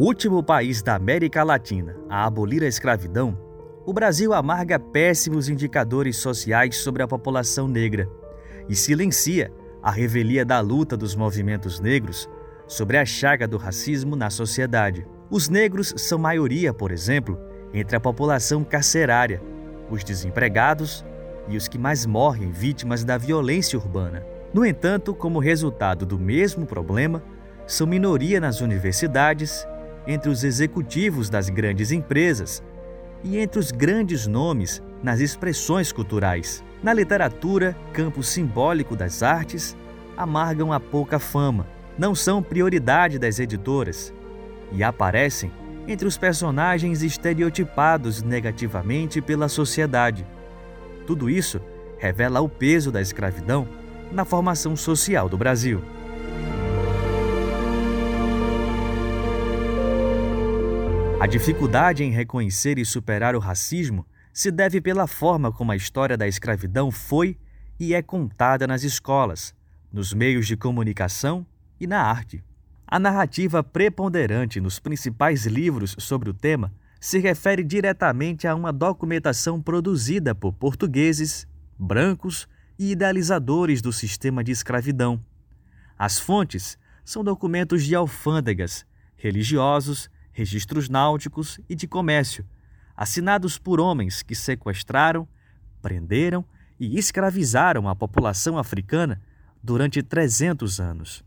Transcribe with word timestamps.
último 0.00 0.42
país 0.42 0.82
da 0.82 0.94
América 0.94 1.44
Latina 1.44 1.94
a 2.08 2.24
abolir 2.24 2.62
a 2.62 2.66
escravidão, 2.66 3.38
o 3.84 3.92
Brasil 3.92 4.32
amarga 4.32 4.78
péssimos 4.78 5.46
indicadores 5.46 6.16
sociais 6.16 6.76
sobre 6.76 7.02
a 7.02 7.06
população 7.06 7.68
negra 7.68 8.08
e 8.66 8.74
silencia 8.74 9.52
a 9.82 9.90
revelia 9.90 10.42
da 10.42 10.58
luta 10.60 10.96
dos 10.96 11.14
movimentos 11.14 11.80
negros 11.80 12.30
sobre 12.66 12.96
a 12.96 13.04
chaga 13.04 13.46
do 13.46 13.58
racismo 13.58 14.16
na 14.16 14.30
sociedade. 14.30 15.06
Os 15.30 15.50
negros 15.50 15.92
são 15.98 16.18
maioria, 16.18 16.72
por 16.72 16.92
exemplo, 16.92 17.38
entre 17.74 17.94
a 17.94 18.00
população 18.00 18.64
carcerária, 18.64 19.42
os 19.90 20.02
desempregados 20.02 21.04
e 21.46 21.58
os 21.58 21.68
que 21.68 21.76
mais 21.76 22.06
morrem 22.06 22.50
vítimas 22.50 23.04
da 23.04 23.18
violência 23.18 23.78
urbana. 23.78 24.24
No 24.54 24.64
entanto, 24.64 25.14
como 25.14 25.38
resultado 25.38 26.06
do 26.06 26.18
mesmo 26.18 26.64
problema, 26.64 27.22
são 27.66 27.86
minoria 27.86 28.40
nas 28.40 28.60
universidades, 28.60 29.66
entre 30.06 30.30
os 30.30 30.44
executivos 30.44 31.28
das 31.28 31.48
grandes 31.48 31.92
empresas 31.92 32.62
e 33.22 33.38
entre 33.38 33.58
os 33.58 33.70
grandes 33.70 34.26
nomes 34.26 34.82
nas 35.02 35.20
expressões 35.20 35.92
culturais. 35.92 36.64
Na 36.82 36.92
literatura, 36.92 37.76
campo 37.92 38.22
simbólico 38.22 38.96
das 38.96 39.22
artes, 39.22 39.76
amargam 40.16 40.72
a 40.72 40.80
pouca 40.80 41.18
fama, 41.18 41.66
não 41.98 42.14
são 42.14 42.42
prioridade 42.42 43.18
das 43.18 43.38
editoras 43.38 44.12
e 44.72 44.82
aparecem 44.82 45.52
entre 45.86 46.06
os 46.06 46.16
personagens 46.16 47.02
estereotipados 47.02 48.22
negativamente 48.22 49.20
pela 49.20 49.48
sociedade. 49.48 50.26
Tudo 51.06 51.28
isso 51.28 51.60
revela 51.98 52.40
o 52.40 52.48
peso 52.48 52.90
da 52.90 53.00
escravidão 53.00 53.66
na 54.12 54.24
formação 54.24 54.76
social 54.76 55.28
do 55.28 55.36
Brasil. 55.36 55.82
A 61.20 61.26
dificuldade 61.26 62.02
em 62.02 62.10
reconhecer 62.10 62.78
e 62.78 62.84
superar 62.86 63.36
o 63.36 63.38
racismo 63.38 64.06
se 64.32 64.50
deve 64.50 64.80
pela 64.80 65.06
forma 65.06 65.52
como 65.52 65.70
a 65.70 65.76
história 65.76 66.16
da 66.16 66.26
escravidão 66.26 66.90
foi 66.90 67.36
e 67.78 67.92
é 67.92 68.00
contada 68.00 68.66
nas 68.66 68.84
escolas, 68.84 69.54
nos 69.92 70.14
meios 70.14 70.46
de 70.46 70.56
comunicação 70.56 71.46
e 71.78 71.86
na 71.86 72.00
arte. 72.00 72.42
A 72.86 72.98
narrativa 72.98 73.62
preponderante 73.62 74.62
nos 74.62 74.78
principais 74.78 75.44
livros 75.44 75.94
sobre 75.98 76.30
o 76.30 76.32
tema 76.32 76.72
se 76.98 77.18
refere 77.18 77.62
diretamente 77.62 78.48
a 78.48 78.54
uma 78.54 78.72
documentação 78.72 79.60
produzida 79.60 80.34
por 80.34 80.54
portugueses, 80.54 81.46
brancos 81.78 82.48
e 82.78 82.92
idealizadores 82.92 83.82
do 83.82 83.92
sistema 83.92 84.42
de 84.42 84.52
escravidão. 84.52 85.22
As 85.98 86.18
fontes 86.18 86.78
são 87.04 87.22
documentos 87.22 87.84
de 87.84 87.94
alfândegas, 87.94 88.86
religiosos, 89.16 90.08
registros 90.40 90.88
náuticos 90.88 91.60
e 91.68 91.74
de 91.74 91.86
comércio, 91.86 92.46
assinados 92.96 93.58
por 93.58 93.78
homens 93.78 94.22
que 94.22 94.34
sequestraram, 94.34 95.28
prenderam 95.82 96.42
e 96.78 96.98
escravizaram 96.98 97.86
a 97.86 97.94
população 97.94 98.56
africana 98.56 99.20
durante 99.62 100.02
300 100.02 100.80
anos. 100.80 101.22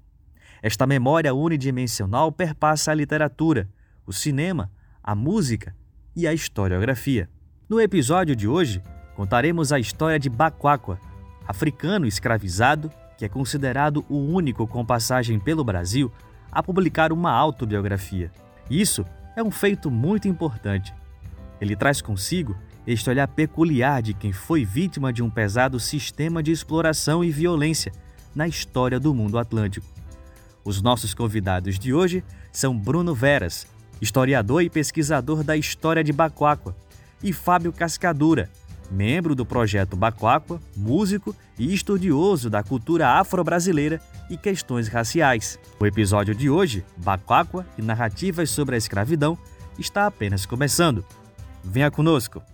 Esta 0.63 0.87
memória 0.87 1.31
unidimensional 1.31 2.31
perpassa 2.31 2.89
a 2.91 2.95
literatura, 2.95 3.69
o 4.03 4.11
cinema, 4.11 4.71
a 5.03 5.13
música 5.13 5.75
e 6.15 6.25
a 6.25 6.33
historiografia. 6.33 7.29
No 7.69 7.79
episódio 7.79 8.35
de 8.35 8.47
hoje, 8.47 8.81
contaremos 9.15 9.71
a 9.71 9.79
história 9.79 10.17
de 10.17 10.27
Baquaqua, 10.27 10.99
africano 11.47 12.07
escravizado 12.07 12.91
que 13.15 13.25
é 13.25 13.29
considerado 13.29 14.03
o 14.09 14.17
único 14.17 14.65
com 14.65 14.83
passagem 14.83 15.39
pelo 15.39 15.63
Brasil 15.63 16.11
a 16.51 16.63
publicar 16.63 17.13
uma 17.13 17.31
autobiografia. 17.31 18.31
Isso 18.69 19.05
é 19.35 19.43
um 19.43 19.51
feito 19.51 19.89
muito 19.91 20.27
importante. 20.27 20.93
Ele 21.59 21.75
traz 21.75 22.01
consigo 22.01 22.57
este 22.85 23.09
olhar 23.09 23.27
peculiar 23.27 24.01
de 24.01 24.13
quem 24.13 24.31
foi 24.31 24.65
vítima 24.65 25.13
de 25.13 25.23
um 25.23 25.29
pesado 25.29 25.79
sistema 25.79 26.43
de 26.43 26.51
exploração 26.51 27.23
e 27.23 27.31
violência 27.31 27.91
na 28.35 28.47
história 28.47 28.99
do 28.99 29.13
mundo 29.13 29.37
atlântico. 29.37 29.87
Os 30.65 30.81
nossos 30.81 31.13
convidados 31.13 31.77
de 31.77 31.93
hoje 31.93 32.23
são 32.51 32.77
Bruno 32.77 33.13
Veras, 33.13 33.67
historiador 34.01 34.61
e 34.63 34.69
pesquisador 34.69 35.43
da 35.43 35.55
história 35.55 36.03
de 36.03 36.11
Bacoaqua, 36.11 36.75
e 37.21 37.31
Fábio 37.31 37.71
Cascadura, 37.71 38.49
membro 38.91 39.35
do 39.35 39.45
projeto 39.45 39.95
Bacoaqua, 39.95 40.59
músico 40.75 41.35
e 41.57 41.73
estudioso 41.73 42.49
da 42.49 42.63
cultura 42.63 43.09
afro-brasileira 43.19 44.01
e 44.29 44.37
questões 44.37 44.87
raciais. 44.87 45.59
O 45.79 45.85
episódio 45.85 46.35
de 46.35 46.49
hoje, 46.49 46.85
Bacoaqua 46.97 47.65
e 47.77 47.81
narrativas 47.81 48.49
sobre 48.49 48.75
a 48.75 48.77
escravidão, 48.77 49.37
está 49.77 50.05
apenas 50.05 50.45
começando. 50.45 51.03
Venha 51.63 51.89
conosco! 51.89 52.52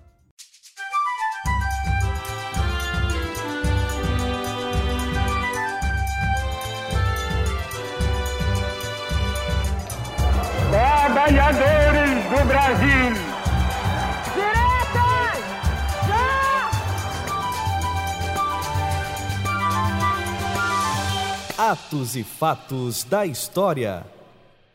Atos 21.62 22.16
e 22.16 22.24
fatos 22.24 23.04
da 23.04 23.26
história. 23.26 24.06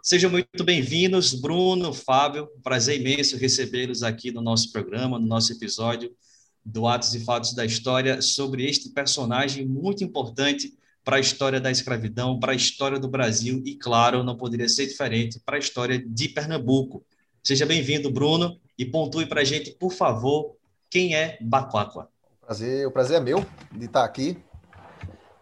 Sejam 0.03 0.31
muito 0.31 0.63
bem-vindos, 0.63 1.33
Bruno, 1.33 1.95
Fábio. 1.95 2.47
Prazer 2.63 3.01
imenso 3.01 3.39
recebê-los 3.39 4.03
aqui 4.03 4.31
no 4.31 4.43
nosso 4.43 4.71
programa, 4.71 5.19
no 5.19 5.27
nosso 5.27 5.51
episódio 5.51 6.15
do 6.63 6.87
Atos 6.87 7.15
e 7.15 7.21
Fatos 7.21 7.55
da 7.55 7.65
História, 7.65 8.21
sobre 8.21 8.69
este 8.69 8.91
personagem 8.91 9.65
muito 9.65 10.05
importante 10.05 10.75
para 11.03 11.17
a 11.17 11.21
história 11.21 11.59
da 11.59 11.71
escravidão, 11.71 12.39
para 12.39 12.53
a 12.53 12.55
história 12.55 12.99
do 12.99 13.09
Brasil 13.09 13.63
e, 13.65 13.77
claro, 13.77 14.23
não 14.23 14.37
poderia 14.37 14.69
ser 14.69 14.87
diferente 14.87 15.41
para 15.41 15.57
a 15.57 15.59
história 15.59 15.99
de 15.99 16.29
Pernambuco. 16.29 17.03
Seja 17.43 17.65
bem-vindo, 17.65 18.11
Bruno, 18.11 18.61
e 18.79 18.85
pontue 18.85 19.25
para 19.25 19.41
a 19.41 19.45
gente, 19.45 19.71
por 19.71 19.91
favor, 19.91 20.55
quem 20.91 21.15
é 21.15 21.39
Baquaqua. 21.41 22.11
O 22.43 22.47
prazer, 22.47 22.87
o 22.87 22.91
prazer 22.91 23.17
é 23.17 23.21
meu 23.21 23.47
de 23.73 23.87
estar 23.87 24.05
aqui 24.05 24.37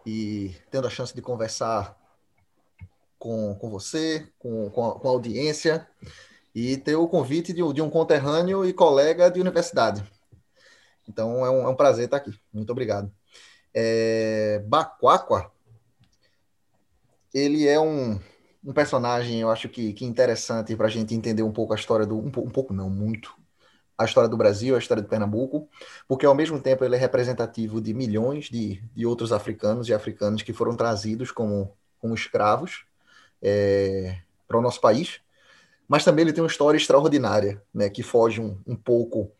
e 0.05 0.55
tendo 0.69 0.87
a 0.87 0.89
chance 0.89 1.13
de 1.13 1.21
conversar 1.21 1.97
com, 3.17 3.55
com 3.55 3.69
você, 3.69 4.27
com, 4.37 4.69
com, 4.69 4.85
a, 4.85 4.99
com 4.99 5.07
a 5.07 5.11
audiência, 5.11 5.87
e 6.53 6.77
ter 6.77 6.95
o 6.95 7.07
convite 7.07 7.53
de, 7.53 7.61
de, 7.73 7.81
um 7.81 7.89
conterrâneo 7.89 8.65
e 8.65 8.73
colega 8.73 9.31
de 9.31 9.39
universidade. 9.39 10.03
Então 11.07 11.45
é 11.45 11.49
um, 11.49 11.63
é 11.63 11.69
um 11.69 11.75
prazer 11.75 12.05
estar 12.05 12.17
aqui. 12.17 12.37
Muito 12.53 12.69
obrigado. 12.69 13.11
É, 13.73 14.63
Baquaqua, 14.67 15.51
ele 17.33 17.67
é 17.67 17.79
um, 17.79 18.19
um 18.63 18.73
personagem, 18.73 19.41
eu 19.41 19.49
acho 19.49 19.67
que, 19.67 19.93
que 19.93 20.05
interessante 20.05 20.75
para 20.75 20.87
a 20.87 20.89
gente 20.89 21.15
entender 21.15 21.43
um 21.43 21.51
pouco 21.51 21.73
a 21.73 21.75
história 21.75 22.05
do. 22.05 22.17
Um, 22.17 22.27
um 22.27 22.49
pouco, 22.49 22.73
não, 22.73 22.89
muito. 22.89 23.35
A 23.97 24.05
história 24.05 24.29
do 24.29 24.37
Brasil, 24.37 24.75
a 24.75 24.79
história 24.79 25.03
de 25.03 25.09
Pernambuco, 25.09 25.69
porque 26.07 26.25
ao 26.25 26.33
mesmo 26.33 26.59
tempo 26.59 26.83
ele 26.83 26.95
é 26.95 26.99
representativo 26.99 27.79
de 27.79 27.93
milhões 27.93 28.45
de, 28.45 28.83
de 28.93 29.05
outros 29.05 29.31
africanos 29.31 29.87
e 29.87 29.93
africanos 29.93 30.41
que 30.41 30.51
foram 30.51 30.75
trazidos 30.75 31.31
como, 31.31 31.71
como 31.99 32.15
escravos 32.15 32.85
é, 33.41 34.17
para 34.47 34.57
o 34.57 34.61
nosso 34.61 34.81
país, 34.81 35.19
mas 35.87 36.03
também 36.03 36.23
ele 36.23 36.33
tem 36.33 36.43
uma 36.43 36.49
história 36.49 36.77
extraordinária, 36.77 37.61
né, 37.73 37.89
que 37.89 38.01
foge 38.01 38.41
um, 38.41 38.57
um 38.65 38.75
pouco 38.75 39.31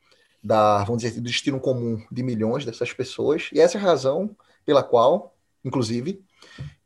da, 0.43 0.83
vamos 0.83 1.01
dizer, 1.01 1.19
do 1.19 1.25
destino 1.25 1.59
comum 1.59 2.03
de 2.11 2.21
milhões 2.21 2.65
dessas 2.65 2.91
pessoas, 2.91 3.49
e 3.53 3.59
essa 3.59 3.77
é 3.77 3.81
a 3.81 3.83
razão 3.83 4.35
pela 4.65 4.83
qual, 4.83 5.35
inclusive, 5.63 6.21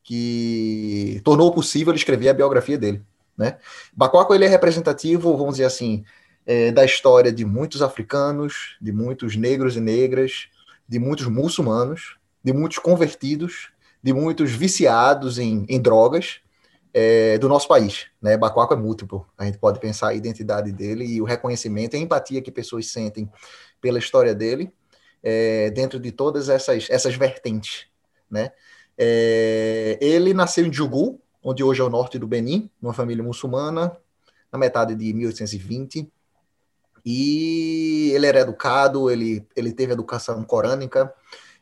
que 0.02 1.20
tornou 1.24 1.52
possível 1.52 1.92
escrever 1.94 2.28
a 2.28 2.34
biografia 2.34 2.78
dele, 2.78 3.02
né? 3.36 3.58
Bacoaco, 3.92 4.34
ele 4.34 4.44
é 4.44 4.48
representativo, 4.48 5.36
vamos 5.36 5.54
dizer 5.54 5.64
assim, 5.64 6.04
é, 6.48 6.72
da 6.72 6.82
história 6.82 7.30
de 7.30 7.44
muitos 7.44 7.82
africanos, 7.82 8.78
de 8.80 8.90
muitos 8.90 9.36
negros 9.36 9.76
e 9.76 9.80
negras, 9.80 10.48
de 10.88 10.98
muitos 10.98 11.26
muçulmanos, 11.26 12.16
de 12.42 12.54
muitos 12.54 12.78
convertidos, 12.78 13.68
de 14.02 14.14
muitos 14.14 14.50
viciados 14.52 15.38
em, 15.38 15.66
em 15.68 15.78
drogas, 15.78 16.40
é, 16.94 17.36
do 17.36 17.50
nosso 17.50 17.68
país. 17.68 18.06
Né? 18.22 18.34
Bacoaco 18.38 18.72
é 18.72 18.76
múltiplo. 18.78 19.26
A 19.36 19.44
gente 19.44 19.58
pode 19.58 19.78
pensar 19.78 20.08
a 20.08 20.14
identidade 20.14 20.72
dele 20.72 21.04
e 21.04 21.20
o 21.20 21.24
reconhecimento 21.26 21.94
e 21.94 21.98
a 21.98 22.00
empatia 22.00 22.40
que 22.40 22.50
pessoas 22.50 22.86
sentem 22.86 23.30
pela 23.78 23.98
história 23.98 24.34
dele 24.34 24.72
é, 25.22 25.68
dentro 25.70 26.00
de 26.00 26.10
todas 26.10 26.48
essas, 26.48 26.88
essas 26.88 27.14
vertentes. 27.14 27.88
Né? 28.30 28.52
É, 28.96 29.98
ele 30.00 30.32
nasceu 30.32 30.64
em 30.64 30.72
Jugu, 30.72 31.20
onde 31.42 31.62
hoje 31.62 31.82
é 31.82 31.84
o 31.84 31.90
norte 31.90 32.18
do 32.18 32.26
Benin, 32.26 32.70
numa 32.80 32.94
família 32.94 33.22
muçulmana, 33.22 33.94
na 34.50 34.58
metade 34.58 34.94
de 34.94 35.12
1820. 35.12 36.10
E 37.08 38.10
ele 38.14 38.26
era 38.26 38.40
educado, 38.40 39.10
ele, 39.10 39.46
ele 39.56 39.72
teve 39.72 39.92
educação 39.92 40.42
corânica. 40.44 41.12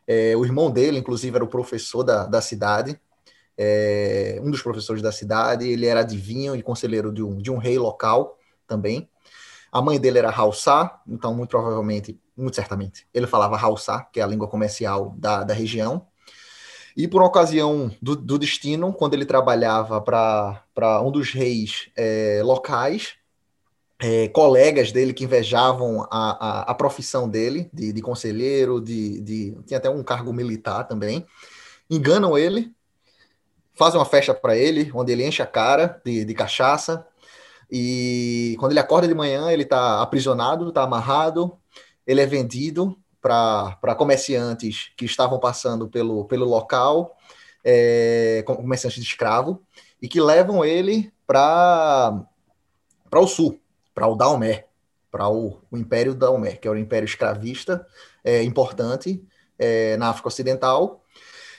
É, 0.06 0.36
o 0.36 0.44
irmão 0.44 0.70
dele, 0.70 0.98
inclusive, 0.98 1.36
era 1.36 1.44
o 1.44 1.48
professor 1.48 2.02
da, 2.02 2.26
da 2.26 2.40
cidade 2.40 2.98
é, 3.56 4.38
um 4.42 4.50
dos 4.50 4.62
professores 4.62 5.02
da 5.02 5.10
cidade, 5.10 5.66
ele 5.66 5.86
era 5.86 6.00
adivinho 6.00 6.54
e 6.54 6.62
conselheiro 6.62 7.12
de 7.12 7.22
um, 7.22 7.38
de 7.38 7.50
um 7.50 7.56
rei 7.56 7.78
local 7.78 8.38
também. 8.66 9.08
A 9.72 9.80
mãe 9.80 9.98
dele 9.98 10.18
era 10.18 10.30
Haussá, 10.30 11.00
então 11.08 11.34
muito 11.34 11.50
provavelmente, 11.50 12.20
muito 12.36 12.54
certamente, 12.54 13.06
ele 13.12 13.26
falava 13.26 13.56
Haussá, 13.56 14.02
que 14.12 14.20
é 14.20 14.22
a 14.22 14.26
língua 14.26 14.48
comercial 14.48 15.14
da, 15.16 15.42
da 15.42 15.54
região. 15.54 16.06
E 16.96 17.06
por 17.06 17.22
ocasião 17.22 17.90
do, 18.00 18.16
do 18.16 18.38
destino, 18.38 18.92
quando 18.92 19.14
ele 19.14 19.26
trabalhava 19.26 20.00
para 20.00 21.02
um 21.02 21.10
dos 21.10 21.30
reis 21.30 21.90
é, 21.94 22.40
locais, 22.42 23.14
é, 23.98 24.28
colegas 24.28 24.92
dele 24.92 25.12
que 25.12 25.24
invejavam 25.24 26.02
a, 26.10 26.60
a, 26.60 26.60
a 26.70 26.74
profissão 26.74 27.28
dele, 27.28 27.70
de, 27.72 27.92
de 27.92 28.02
conselheiro, 28.02 28.80
de, 28.80 29.20
de, 29.20 29.58
tinha 29.66 29.78
até 29.78 29.88
um 29.88 30.02
cargo 30.02 30.32
militar 30.32 30.84
também, 30.84 31.26
enganam 31.88 32.36
ele, 32.36 32.72
fazem 33.74 33.98
uma 33.98 34.06
festa 34.06 34.34
para 34.34 34.56
ele, 34.56 34.90
onde 34.94 35.12
ele 35.12 35.24
enche 35.24 35.42
a 35.42 35.46
cara 35.46 36.00
de, 36.04 36.24
de 36.24 36.34
cachaça, 36.34 37.06
e 37.70 38.56
quando 38.58 38.72
ele 38.72 38.80
acorda 38.80 39.08
de 39.08 39.14
manhã, 39.14 39.50
ele 39.50 39.62
está 39.62 40.00
aprisionado, 40.02 40.68
está 40.68 40.82
amarrado, 40.82 41.56
ele 42.06 42.20
é 42.20 42.26
vendido 42.26 42.96
para 43.20 43.94
comerciantes 43.96 44.92
que 44.96 45.04
estavam 45.04 45.40
passando 45.40 45.88
pelo, 45.88 46.24
pelo 46.26 46.44
local, 46.44 47.16
é, 47.64 48.44
comerciantes 48.46 49.02
de 49.02 49.08
escravo, 49.08 49.62
e 50.00 50.06
que 50.06 50.20
levam 50.20 50.64
ele 50.64 51.12
para 51.26 52.24
o 53.12 53.26
sul, 53.26 53.58
para 53.96 54.06
o 54.06 54.14
Daomé, 54.14 54.66
para 55.10 55.26
o, 55.30 55.58
o, 55.70 55.78
Império 55.78 56.14
Daomé, 56.14 56.52
que 56.56 56.68
é 56.68 56.70
o 56.70 56.76
império 56.76 57.06
escravista 57.06 57.86
é, 58.22 58.42
importante 58.42 59.24
é, 59.58 59.96
na 59.96 60.10
África 60.10 60.28
Ocidental, 60.28 61.02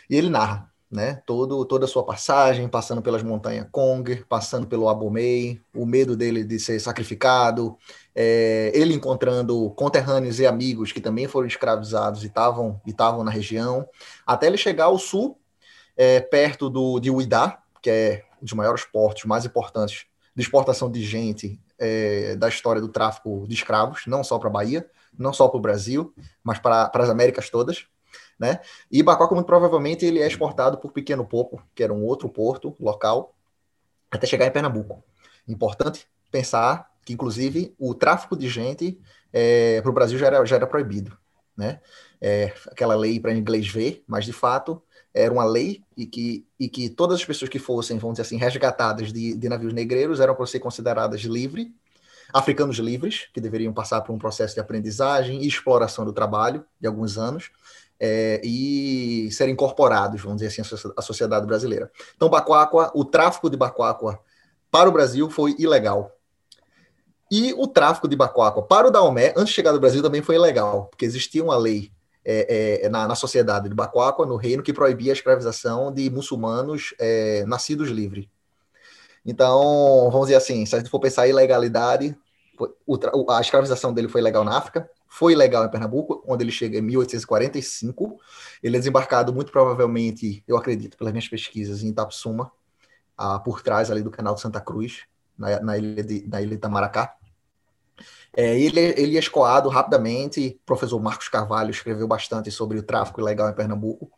e 0.07 0.15
ele 0.15 0.29
narra 0.29 0.71
né? 0.89 1.21
Todo, 1.25 1.65
toda 1.65 1.83
a 1.83 1.87
sua 1.87 2.05
passagem, 2.05 2.67
passando 2.69 3.01
pelas 3.01 3.21
montanhas 3.21 3.67
Kong, 3.71 4.23
passando 4.29 4.65
pelo 4.67 4.87
Abomey, 4.87 5.61
o 5.75 5.85
medo 5.85 6.15
dele 6.15 6.45
de 6.45 6.57
ser 6.59 6.79
sacrificado, 6.79 7.77
é, 8.15 8.71
ele 8.73 8.93
encontrando 8.93 9.69
conterrâneos 9.71 10.39
e 10.39 10.45
amigos 10.45 10.93
que 10.93 11.01
também 11.01 11.27
foram 11.27 11.47
escravizados 11.47 12.23
e 12.23 12.27
e 12.27 12.89
estavam 12.89 13.23
na 13.23 13.31
região, 13.31 13.85
até 14.25 14.47
ele 14.47 14.57
chegar 14.57 14.85
ao 14.85 14.97
sul, 14.97 15.37
é, 15.97 16.21
perto 16.21 16.69
do, 16.69 16.99
de 16.99 17.11
Uidá, 17.11 17.61
que 17.81 17.89
é 17.89 18.23
um 18.41 18.45
dos 18.45 18.53
maiores 18.53 18.85
portos 18.85 19.25
mais 19.25 19.43
importantes 19.45 20.05
de 20.33 20.41
exportação 20.41 20.89
de 20.89 21.03
gente 21.03 21.59
é, 21.79 22.35
da 22.35 22.47
história 22.47 22.81
do 22.81 22.89
tráfico 22.89 23.45
de 23.47 23.53
escravos, 23.53 24.03
não 24.07 24.23
só 24.23 24.37
para 24.39 24.49
a 24.49 24.51
Bahia, 24.51 24.89
não 25.17 25.33
só 25.33 25.47
para 25.47 25.57
o 25.57 25.61
Brasil, 25.61 26.13
mas 26.43 26.59
para 26.59 26.91
as 26.93 27.09
Américas 27.09 27.49
todas 27.49 27.87
né? 28.39 28.59
E 28.91 29.01
Bacoca, 29.01 29.33
muito 29.33 29.47
provavelmente, 29.47 30.05
ele 30.05 30.19
é 30.19 30.27
exportado 30.27 30.77
por 30.77 30.91
Pequeno 30.91 31.25
Popo, 31.25 31.61
que 31.73 31.83
era 31.83 31.93
um 31.93 32.03
outro 32.03 32.29
porto 32.29 32.75
local, 32.79 33.35
até 34.11 34.27
chegar 34.27 34.45
em 34.45 34.51
Pernambuco. 34.51 35.03
Importante 35.47 36.07
pensar 36.31 36.91
que, 37.03 37.13
inclusive, 37.13 37.73
o 37.79 37.93
tráfico 37.93 38.37
de 38.37 38.47
gente 38.47 38.99
é, 39.33 39.81
para 39.81 39.89
o 39.89 39.93
Brasil 39.93 40.17
já 40.19 40.27
era, 40.27 40.45
já 40.45 40.55
era 40.57 40.67
proibido, 40.67 41.17
né? 41.55 41.81
É, 42.21 42.53
aquela 42.67 42.95
lei 42.95 43.19
para 43.19 43.33
inglês 43.33 43.67
ver, 43.67 44.03
mas 44.07 44.25
de 44.25 44.33
fato 44.33 44.81
era 45.17 45.33
uma 45.33 45.43
lei 45.43 45.81
e 45.95 46.05
que, 46.05 46.45
e 46.59 46.69
que 46.69 46.89
todas 46.89 47.19
as 47.19 47.25
pessoas 47.25 47.49
que 47.49 47.59
fossem, 47.59 47.97
vamos 47.97 48.15
dizer 48.15 48.23
assim, 48.23 48.37
resgatadas 48.37 49.11
de, 49.11 49.35
de 49.35 49.49
navios 49.49 49.73
negreiros 49.73 50.19
eram 50.19 50.35
para 50.35 50.45
ser 50.45 50.59
consideradas 50.59 51.21
livres, 51.21 51.67
africanos 52.33 52.77
livres, 52.77 53.27
que 53.33 53.41
deveriam 53.41 53.73
passar 53.73 54.01
por 54.01 54.13
um 54.13 54.19
processo 54.19 54.53
de 54.53 54.59
aprendizagem 54.59 55.41
e 55.41 55.47
exploração 55.47 56.05
do 56.05 56.13
trabalho 56.13 56.63
de 56.79 56.87
alguns 56.87 57.17
anos, 57.17 57.49
é, 57.99 58.39
e 58.43 59.29
serem 59.31 59.53
incorporados, 59.53 60.21
vamos 60.21 60.41
dizer 60.41 60.61
assim, 60.61 60.75
à 60.95 61.01
sociedade 61.01 61.47
brasileira. 61.47 61.91
Então, 62.15 62.29
Bacoacua, 62.29 62.91
o 62.93 63.03
tráfico 63.03 63.49
de 63.49 63.57
Bacoacua 63.57 64.19
para 64.69 64.89
o 64.89 64.91
Brasil 64.91 65.29
foi 65.29 65.55
ilegal. 65.57 66.11
E 67.31 67.53
o 67.53 67.67
tráfico 67.67 68.07
de 68.07 68.15
Bacoacua 68.15 68.63
para 68.63 68.87
o 68.87 68.91
Daomé, 68.91 69.33
antes 69.35 69.49
de 69.49 69.53
chegar 69.53 69.71
do 69.71 69.79
Brasil, 69.79 70.01
também 70.01 70.21
foi 70.21 70.35
ilegal, 70.35 70.85
porque 70.85 71.05
existia 71.05 71.43
uma 71.43 71.57
lei 71.57 71.91
é, 72.29 72.85
é, 72.85 72.89
na, 72.89 73.07
na, 73.07 73.15
sociedade 73.15 73.69
de 73.69 73.75
Bacoacua, 73.75 74.25
no 74.25 74.35
reino, 74.35 74.61
que 74.61 74.73
proibia 74.73 75.13
a 75.13 75.15
escravização 75.15 75.93
de 75.93 76.09
muçulmanos 76.09 76.93
é, 76.99 77.45
nascidos 77.45 77.89
livres. 77.89 78.27
Então, 79.25 80.09
vamos 80.11 80.27
dizer 80.27 80.35
assim, 80.35 80.65
se 80.65 80.75
a 80.75 80.79
gente 80.79 80.89
for 80.89 80.99
pensar 80.99 81.25
em 81.25 81.29
ilegalidade, 81.29 82.17
a 83.29 83.41
escravização 83.41 83.93
dele 83.93 84.09
foi 84.09 84.21
legal 84.21 84.43
na 84.43 84.57
África, 84.57 84.89
foi 85.07 85.35
legal 85.35 85.65
em 85.65 85.69
Pernambuco, 85.69 86.23
onde 86.27 86.43
ele 86.43 86.51
chega 86.51 86.77
em 86.77 86.81
1845. 86.81 88.17
Ele 88.61 88.75
é 88.75 88.79
desembarcado 88.79 89.33
muito 89.33 89.51
provavelmente, 89.51 90.43
eu 90.47 90.57
acredito, 90.57 90.97
pelas 90.97 91.13
minhas 91.13 91.27
pesquisas, 91.27 91.81
em 91.81 91.89
Itapsuma, 91.89 92.51
ah, 93.17 93.39
por 93.39 93.61
trás 93.61 93.89
ali 93.89 94.01
do 94.01 94.11
canal 94.11 94.35
de 94.35 94.41
Santa 94.41 94.59
Cruz, 94.59 95.03
na, 95.37 95.59
na 95.61 95.77
ilha, 95.77 96.03
de, 96.03 96.27
na 96.27 96.41
ilha 96.41 96.51
de 96.51 96.55
Itamaracá. 96.55 97.15
É, 98.35 98.59
ele, 98.59 98.79
ele 98.79 99.15
é 99.15 99.19
escoado 99.19 99.69
rapidamente. 99.69 100.59
O 100.61 100.65
professor 100.65 101.01
Marcos 101.01 101.29
Carvalho 101.29 101.71
escreveu 101.71 102.07
bastante 102.07 102.51
sobre 102.51 102.77
o 102.77 102.83
tráfico 102.83 103.21
ilegal 103.21 103.49
em 103.49 103.55
Pernambuco. 103.55 104.11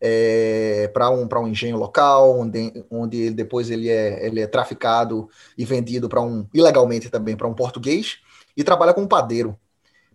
É, 0.00 0.88
para 0.92 1.10
um, 1.10 1.28
um 1.28 1.48
engenho 1.48 1.76
local, 1.76 2.38
onde, 2.38 2.84
onde 2.90 3.30
depois 3.30 3.68
ele 3.68 3.88
é, 3.88 4.24
ele 4.24 4.40
é 4.40 4.46
traficado 4.46 5.28
e 5.56 5.64
vendido 5.64 6.08
para 6.08 6.20
um 6.20 6.46
ilegalmente 6.54 7.10
também 7.10 7.36
para 7.36 7.48
um 7.48 7.54
português 7.54 8.18
e 8.56 8.62
trabalha 8.62 8.94
como 8.94 9.08
padeiro 9.08 9.58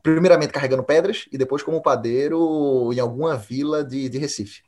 primeiramente 0.03 0.51
carregando 0.51 0.83
pedras 0.83 1.25
e 1.31 1.37
depois 1.37 1.63
como 1.63 1.81
padeiro 1.81 2.91
em 2.93 2.99
alguma 2.99 3.37
vila 3.37 3.83
de, 3.83 4.09
de 4.09 4.17
Recife. 4.17 4.61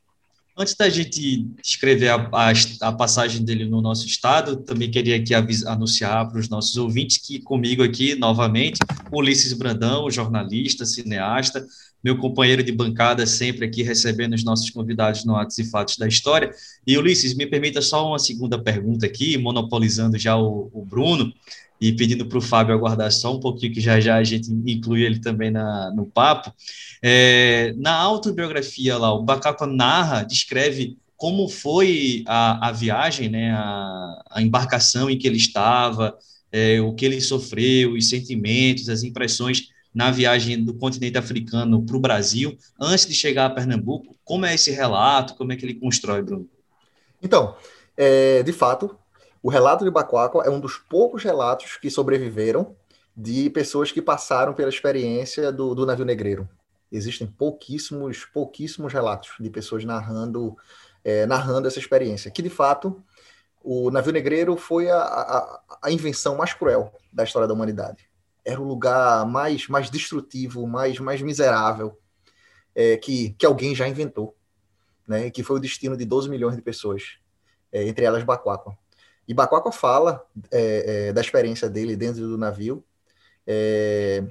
Antes 0.58 0.74
da 0.74 0.88
gente 0.88 1.46
escrever 1.62 2.08
a, 2.08 2.16
a, 2.16 2.54
a, 2.88 2.92
passagem 2.94 3.44
dele 3.44 3.66
no 3.66 3.82
nosso 3.82 4.06
estado, 4.06 4.56
também 4.56 4.90
queria 4.90 5.18
aqui 5.18 5.34
anunciar 5.66 6.30
para 6.30 6.40
os 6.40 6.48
nossos 6.48 6.78
ouvintes 6.78 7.18
que 7.18 7.42
comigo 7.42 7.84
aqui, 7.84 8.16
novamente, 8.16 8.80
Ulisses 9.12 9.52
Brandão, 9.52 10.10
jornalista, 10.10 10.86
cineasta, 10.86 11.68
meu 12.02 12.18
companheiro 12.18 12.64
de 12.64 12.72
bancada, 12.72 13.26
sempre 13.26 13.66
aqui 13.66 13.84
recebendo 13.84 14.34
os 14.34 14.46
nossos 14.46 14.70
convidados 14.70 15.26
no 15.26 15.36
Atos 15.36 15.58
e 15.58 15.70
Fatos 15.70 15.98
da 15.98 16.08
História. 16.08 16.50
E 16.88 16.98
Ulisses, 16.98 17.36
me 17.36 17.46
permita 17.46 17.82
só 17.82 18.08
uma 18.08 18.20
segunda 18.20 18.58
pergunta 18.58 19.06
aqui, 19.06 19.38
monopolizando 19.38 20.18
já 20.18 20.38
o, 20.38 20.70
o 20.72 20.86
Bruno 20.86 21.34
e 21.80 21.92
pedindo 21.92 22.26
para 22.26 22.38
o 22.38 22.42
Fábio 22.42 22.74
aguardar 22.74 23.12
só 23.12 23.36
um 23.36 23.40
pouquinho, 23.40 23.74
que 23.74 23.82
já 23.82 24.00
já 24.00 24.16
a 24.16 24.24
gente 24.24 24.52
inclui 24.52 25.04
ele 25.04 25.20
também 25.20 25.52
na, 25.52 25.92
no 25.92 26.06
papo. 26.06 26.54
É, 27.02 27.74
na 27.78 27.94
autobiografia 27.94 28.98
lá, 28.98 29.14
o 29.14 29.24
Bacaco 29.24 29.66
narra, 29.66 30.24
descreve 30.24 30.98
como 31.18 31.48
foi 31.48 32.24
a, 32.28 32.70
a 32.70 32.72
viagem, 32.72 33.30
né, 33.30 33.52
a, 33.52 34.24
a 34.32 34.42
embarcação 34.42 35.10
em 35.10 35.18
que 35.18 35.28
ele 35.28 35.38
estava, 35.38 36.18
é, 36.52 36.80
o 36.82 36.94
que 36.94 37.06
ele 37.06 37.22
sofreu, 37.22 37.94
os 37.94 38.10
sentimentos, 38.10 38.90
as 38.90 39.04
impressões 39.04 39.70
na 39.94 40.12
viagem 40.12 40.62
do 40.62 40.74
continente 40.74 41.18
africano 41.18 41.82
para 41.82 41.96
o 41.96 42.00
Brasil, 42.02 42.58
antes 42.80 43.06
de 43.06 43.14
chegar 43.14 43.46
a 43.46 43.50
Pernambuco. 43.50 44.16
Como 44.26 44.46
é 44.46 44.54
esse 44.54 44.72
relato? 44.72 45.36
Como 45.36 45.54
é 45.54 45.56
que 45.56 45.66
ele 45.66 45.76
constrói, 45.76 46.22
Bruno? 46.22 46.50
Então, 47.22 47.56
é, 47.96 48.44
de 48.44 48.52
fato, 48.52 48.98
o 49.46 49.50
relato 49.50 49.84
de 49.86 49.92
Bacoaco 49.92 50.42
é 50.42 50.50
um 50.50 50.60
dos 50.60 50.76
poucos 50.76 51.24
relatos 51.24 51.78
que 51.78 51.92
sobreviveram 51.92 52.76
de 53.16 53.48
pessoas 53.52 53.92
que 53.92 54.02
passaram 54.02 54.56
pela 54.56 54.70
experiência 54.70 55.52
do, 55.52 55.76
do 55.76 55.86
navio 55.86 56.04
negreiro. 56.04 56.50
Existem 56.92 57.28
pouquíssimos, 57.28 58.26
pouquíssimos 58.26 58.92
relatos 58.92 59.36
de 59.40 59.48
pessoas 59.52 59.86
narrando, 59.86 60.58
é, 61.04 61.28
narrando 61.28 61.68
essa 61.68 61.78
experiência. 61.78 62.32
Que 62.32 62.42
de 62.42 62.50
fato 62.50 63.04
o 63.64 63.92
navio 63.92 64.12
negreiro 64.12 64.58
foi 64.58 64.90
a, 64.90 64.98
a, 64.98 65.62
a, 65.84 65.92
invenção 65.92 66.36
mais 66.36 66.52
cruel 66.52 66.92
da 67.14 67.24
história 67.24 67.48
da 67.48 67.54
humanidade. 67.54 68.10
Era 68.44 68.60
o 68.60 68.68
lugar 68.68 69.28
mais, 69.28 69.68
mais 69.68 69.92
destrutivo, 69.92 70.66
mais, 70.66 70.98
mais 70.98 71.22
miserável 71.22 71.96
é, 72.74 72.98
que, 72.98 73.36
que 73.38 73.46
alguém 73.46 73.76
já 73.76 73.88
inventou, 73.88 74.36
né? 75.08 75.30
Que 75.30 75.44
foi 75.44 75.58
o 75.58 75.62
destino 75.62 75.96
de 75.96 76.04
12 76.04 76.32
milhões 76.32 76.56
de 76.56 76.64
pessoas, 76.64 77.20
é, 77.72 77.88
entre 77.88 78.06
elas 78.06 78.24
Bacoaco. 78.24 78.76
E 79.28 79.34
Bacoaco 79.34 79.72
fala 79.72 80.26
é, 80.52 81.08
é, 81.08 81.14
da 81.14 81.22
experiência 81.22 81.70
dele 81.70 81.96
dentro 81.96 82.28
do 82.28 82.38
navio. 82.38 82.84
É, 83.46 84.24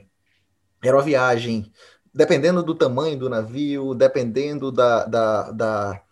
era 0.83 0.97
uma 0.97 1.03
viagem, 1.03 1.73
dependendo 2.13 2.63
do 2.63 2.75
tamanho 2.75 3.19
do 3.19 3.29
navio, 3.29 3.95
dependendo 3.95 4.71
da, 4.71 5.05
da, 5.05 5.51
da, 5.51 6.03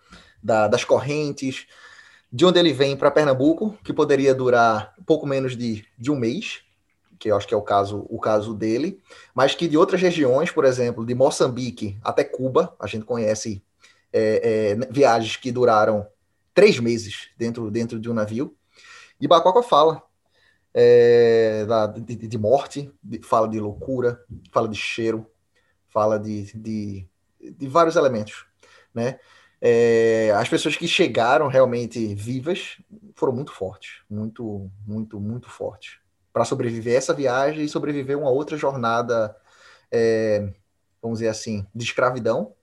da 0.43 0.69
das 0.69 0.85
correntes, 0.85 1.67
de 2.33 2.45
onde 2.47 2.59
ele 2.59 2.73
vem 2.73 2.97
para 2.97 3.11
Pernambuco, 3.11 3.77
que 3.85 3.93
poderia 3.93 4.35
durar 4.35 4.95
pouco 5.05 5.27
menos 5.27 5.57
de, 5.57 5.85
de 5.99 6.11
um 6.11 6.17
mês, 6.17 6.63
que 7.19 7.31
eu 7.31 7.37
acho 7.37 7.47
que 7.47 7.55
é 7.55 7.57
o 7.57 7.63
caso, 7.63 8.07
o 8.09 8.19
caso 8.19 8.55
dele, 8.55 9.01
mas 9.35 9.55
que 9.55 9.69
de 9.69 9.77
outras 9.77 10.01
regiões, 10.01 10.51
por 10.51 10.65
exemplo, 10.65 11.05
de 11.07 11.15
Moçambique 11.15 11.99
até 12.03 12.25
Cuba, 12.25 12.75
a 12.81 12.87
gente 12.87 13.05
conhece 13.05 13.63
é, 14.13 14.75
é, 14.81 14.87
viagens 14.91 15.37
que 15.37 15.53
duraram 15.53 16.07
três 16.55 16.81
meses 16.81 17.29
dentro, 17.39 17.71
dentro 17.71 18.01
de 18.01 18.11
um 18.11 18.15
navio. 18.15 18.57
E 19.23 19.29
Bacoca 19.29 19.63
fala 19.63 20.03
é, 20.75 21.65
da, 21.65 21.87
de, 21.87 22.17
de, 22.17 22.39
morte, 22.39 22.93
de, 23.03 23.23
fala 23.23 23.49
de 23.49 23.59
loucura, 23.59 24.23
fala 24.53 24.69
de 24.69 24.77
cheiro, 24.77 25.27
fala 25.89 26.19
de, 26.19 26.53
de, 26.55 27.09
de 27.41 27.69
vários 27.69 27.97
elementos, 27.97 28.45
né? 28.95 29.19
é, 29.65 30.33
as 30.35 30.49
pessoas 30.49 30.77
que 30.77 30.89
chegaram 30.89 31.47
realmente 31.47 32.17
vivas 32.17 32.79
foram 33.15 33.33
muito 33.33 33.53
fortes, 33.53 34.03
muito, 34.11 34.69
muito, 34.85 35.21
muito 35.21 35.49
fortes, 35.49 36.01
para 36.33 36.45
sobreviver 36.45 36.97
essa 36.97 37.15
viagem 37.15 37.65
e 37.65 37.69
sobreviver 37.69 38.19
uma 38.19 38.29
outra 38.29 38.57
jornada, 38.57 39.37
é, 39.89 40.53
vamos 41.01 41.21
dizer 41.21 41.29
assim, 41.29 41.65
de 41.73 41.85
escravidão, 41.85 42.55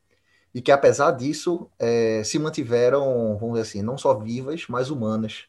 e 0.53 0.61
que 0.61 0.73
apesar 0.73 1.11
disso 1.11 1.71
é, 1.79 2.21
se 2.25 2.37
mantiveram, 2.37 3.37
vamos 3.37 3.57
dizer 3.57 3.69
assim, 3.69 3.81
não 3.81 3.97
só 3.97 4.13
vivas, 4.15 4.65
mas 4.67 4.89
humanas, 4.89 5.47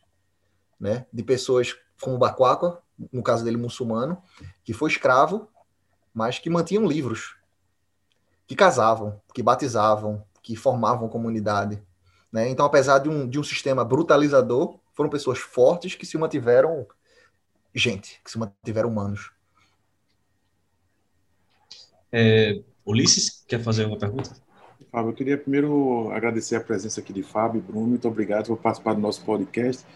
né? 0.81 1.07
De 1.13 1.23
pessoas 1.23 1.77
como 2.01 2.19
Baquaca, 2.19 2.79
no 3.13 3.23
caso 3.23 3.45
dele 3.45 3.57
muçulmano, 3.57 4.21
que 4.65 4.73
foi 4.73 4.91
escravo, 4.91 5.49
mas 6.13 6.39
que 6.39 6.51
mantinham 6.51 6.87
livros, 6.87 7.37
que 8.47 8.57
casavam, 8.57 9.21
que 9.35 9.43
batizavam, 9.43 10.25
que 10.43 10.57
formavam 10.57 11.09
comunidade. 11.09 11.81
Né? 12.33 12.49
Então, 12.49 12.65
apesar 12.65 12.99
de 12.99 13.09
um, 13.09 13.29
de 13.29 13.39
um 13.39 13.45
sistema 13.45 13.85
brutalizador, 13.85 14.79
foram 14.93 15.11
pessoas 15.11 15.39
fortes 15.39 15.95
que 15.95 16.07
se 16.07 16.19
mantiveram 16.19 16.87
gente, 17.75 18.21
que 18.25 18.31
se 18.31 18.39
mantiveram 18.39 18.89
humanos. 18.89 19.31
É, 22.13 22.63
Ulisses, 22.85 23.45
quer 23.47 23.63
fazer 23.63 23.85
alguma 23.85 24.01
pergunta? 24.01 24.35
Fábio, 24.91 25.11
eu 25.11 25.15
queria 25.15 25.39
primeiro 25.39 26.11
agradecer 26.11 26.57
a 26.57 26.61
presença 26.61 27.01
aqui 27.01 27.13
de 27.13 27.23
Fábio 27.23 27.61
e 27.61 27.63
Bruno. 27.63 27.87
Muito 27.87 28.09
obrigado 28.09 28.47
por 28.47 28.59
participar 28.59 28.95
do 28.95 29.01
nosso 29.01 29.25
podcast. 29.25 29.87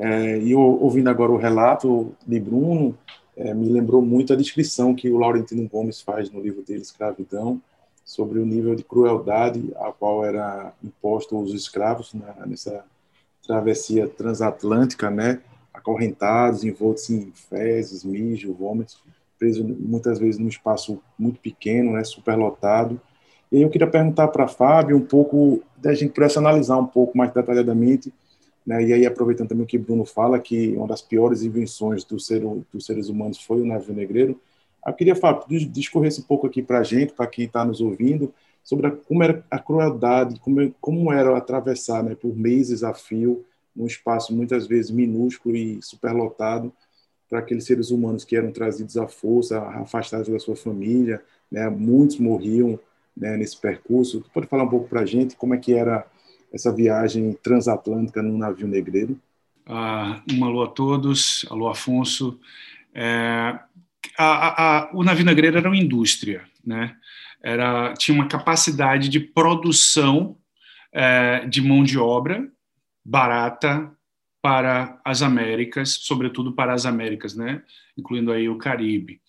É, 0.00 0.38
e 0.38 0.52
eu, 0.52 0.60
ouvindo 0.60 1.10
agora 1.10 1.30
o 1.30 1.36
relato 1.36 2.16
de 2.26 2.40
Bruno, 2.40 2.96
é, 3.36 3.52
me 3.52 3.68
lembrou 3.68 4.00
muito 4.00 4.32
a 4.32 4.36
descrição 4.36 4.94
que 4.94 5.10
o 5.10 5.18
Laurentino 5.18 5.68
Gomes 5.68 6.00
faz 6.00 6.30
no 6.30 6.40
livro 6.40 6.62
dele, 6.62 6.80
Escravidão, 6.80 7.60
sobre 8.02 8.38
o 8.38 8.46
nível 8.46 8.74
de 8.74 8.82
crueldade 8.82 9.70
a 9.76 9.92
qual 9.92 10.24
era 10.24 10.72
imposto 10.82 11.38
os 11.38 11.52
escravos 11.52 12.14
na, 12.14 12.46
nessa 12.46 12.82
travessia 13.46 14.08
transatlântica, 14.08 15.10
né? 15.10 15.42
acorrentados, 15.72 16.64
envoltos 16.64 17.10
em 17.10 17.30
fezes, 17.34 18.02
mijo, 18.02 18.54
vômitos, 18.54 18.98
presos 19.38 19.62
muitas 19.62 20.18
vezes 20.18 20.38
num 20.38 20.48
espaço 20.48 20.98
muito 21.18 21.38
pequeno, 21.40 21.92
né? 21.92 22.04
superlotado. 22.04 22.98
E 23.52 23.60
eu 23.60 23.68
queria 23.68 23.86
perguntar 23.86 24.28
para 24.28 24.48
Fábio 24.48 24.96
um 24.96 25.04
pouco, 25.04 25.62
da 25.76 25.92
gente 25.92 26.14
pudesse 26.14 26.38
analisar 26.38 26.78
um 26.78 26.86
pouco 26.86 27.18
mais 27.18 27.34
detalhadamente 27.34 28.10
né? 28.66 28.84
E 28.84 28.92
aí, 28.92 29.06
aproveitando 29.06 29.48
também 29.48 29.64
o 29.64 29.66
que 29.66 29.78
Bruno 29.78 30.04
fala, 30.04 30.38
que 30.38 30.74
uma 30.76 30.86
das 30.86 31.02
piores 31.02 31.42
invenções 31.42 32.04
do 32.04 32.18
ser, 32.18 32.42
dos 32.72 32.86
seres 32.86 33.08
humanos 33.08 33.38
foi 33.42 33.60
o 33.60 33.66
navio 33.66 33.94
negreiro, 33.94 34.40
eu 34.86 34.94
queria 34.94 35.14
falar, 35.14 35.44
discorresse 35.48 36.20
um 36.20 36.24
pouco 36.24 36.46
aqui 36.46 36.62
para 36.62 36.78
a 36.78 36.82
gente, 36.82 37.12
para 37.12 37.26
quem 37.26 37.44
está 37.44 37.64
nos 37.64 37.80
ouvindo, 37.80 38.32
sobre 38.62 38.86
a, 38.86 38.90
como 38.90 39.22
era 39.22 39.44
a 39.50 39.58
crueldade, 39.58 40.38
como, 40.40 40.74
como 40.80 41.12
era 41.12 41.36
atravessar 41.36 42.02
né, 42.02 42.14
por 42.14 42.34
meses 42.34 42.82
a 42.82 42.94
fio, 42.94 43.44
num 43.74 43.86
espaço 43.86 44.34
muitas 44.34 44.66
vezes 44.66 44.90
minúsculo 44.90 45.56
e 45.56 45.80
superlotado, 45.82 46.72
para 47.28 47.38
aqueles 47.38 47.64
seres 47.64 47.90
humanos 47.90 48.24
que 48.24 48.34
eram 48.34 48.50
trazidos 48.50 48.96
à 48.96 49.06
força, 49.06 49.60
afastados 49.60 50.28
da 50.28 50.38
sua 50.38 50.56
família, 50.56 51.22
né, 51.50 51.68
muitos 51.68 52.18
morriam 52.18 52.78
né, 53.16 53.36
nesse 53.36 53.56
percurso. 53.56 54.24
Pode 54.34 54.46
falar 54.48 54.64
um 54.64 54.68
pouco 54.68 54.88
para 54.88 55.02
a 55.02 55.06
gente 55.06 55.36
como 55.36 55.54
é 55.54 55.58
que 55.58 55.74
era 55.74 56.06
essa 56.52 56.72
viagem 56.72 57.32
transatlântica 57.42 58.22
num 58.22 58.38
navio 58.38 58.66
negreiro? 58.66 59.20
Ah, 59.66 60.20
um 60.32 60.44
alô 60.44 60.62
a 60.64 60.68
todos, 60.68 61.46
alô 61.50 61.68
Afonso. 61.68 62.38
É, 62.94 63.58
a, 64.18 64.78
a, 64.78 64.90
o 64.92 65.02
navio 65.02 65.24
negreiro 65.24 65.58
era 65.58 65.68
uma 65.68 65.76
indústria, 65.76 66.44
né? 66.64 66.96
Era, 67.42 67.94
tinha 67.94 68.14
uma 68.14 68.28
capacidade 68.28 69.08
de 69.08 69.20
produção 69.20 70.36
é, 70.92 71.46
de 71.46 71.62
mão 71.62 71.82
de 71.82 71.98
obra 71.98 72.46
barata 73.04 73.90
para 74.42 75.00
as 75.04 75.22
Américas, 75.22 75.98
sobretudo 76.02 76.52
para 76.52 76.72
as 76.72 76.86
Américas, 76.86 77.34
né? 77.34 77.62
incluindo 77.96 78.32
aí 78.32 78.48
o 78.48 78.58
Caribe. 78.58 79.20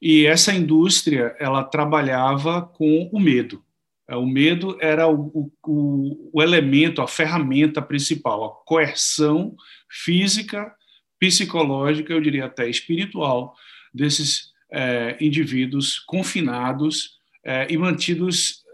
E 0.00 0.26
essa 0.26 0.52
indústria 0.52 1.36
ela 1.38 1.62
trabalhava 1.62 2.62
com 2.62 3.08
o 3.12 3.20
medo. 3.20 3.62
É, 4.10 4.16
o 4.16 4.26
medo 4.26 4.76
era 4.80 5.08
o, 5.08 5.52
o, 5.64 6.30
o 6.32 6.42
elemento, 6.42 7.00
a 7.00 7.06
ferramenta 7.06 7.80
principal, 7.80 8.44
a 8.44 8.66
coerção 8.66 9.54
física, 9.88 10.74
psicológica, 11.16 12.12
eu 12.12 12.20
diria 12.20 12.46
até 12.46 12.68
espiritual, 12.68 13.54
desses 13.94 14.50
é, 14.72 15.16
indivíduos 15.20 16.00
confinados 16.00 17.20
é, 17.44 17.72
e 17.72 17.78
mantidos 17.78 18.64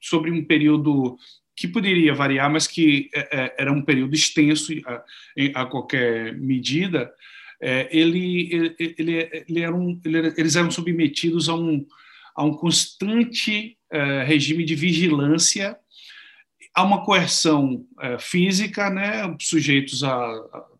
sobre 0.00 0.30
um 0.30 0.44
período 0.44 1.16
que 1.56 1.66
poderia 1.66 2.14
variar, 2.14 2.48
mas 2.48 2.68
que 2.68 3.10
é, 3.12 3.28
é 3.32 3.54
era 3.58 3.72
um 3.72 3.82
período 3.82 4.14
extenso 4.14 4.72
a, 4.86 5.02
a 5.62 5.66
qualquer 5.66 6.36
medida. 6.38 7.12
É, 7.60 7.88
ele, 7.90 8.76
ele, 8.78 9.44
ele, 9.48 9.60
era 9.60 9.74
um, 9.74 10.00
eles 10.04 10.54
eram 10.54 10.70
submetidos 10.70 11.48
a 11.48 11.54
um, 11.54 11.84
a 12.36 12.44
um 12.44 12.54
constante 12.54 13.76
uh, 13.94 14.26
regime 14.26 14.64
de 14.64 14.74
vigilância, 14.74 15.78
há 16.74 16.82
uma 16.82 17.04
coerção 17.04 17.86
uh, 18.02 18.18
física, 18.18 18.90
né, 18.90 19.34
sujeitos 19.40 20.02
a, 20.02 20.14
a 20.14 20.74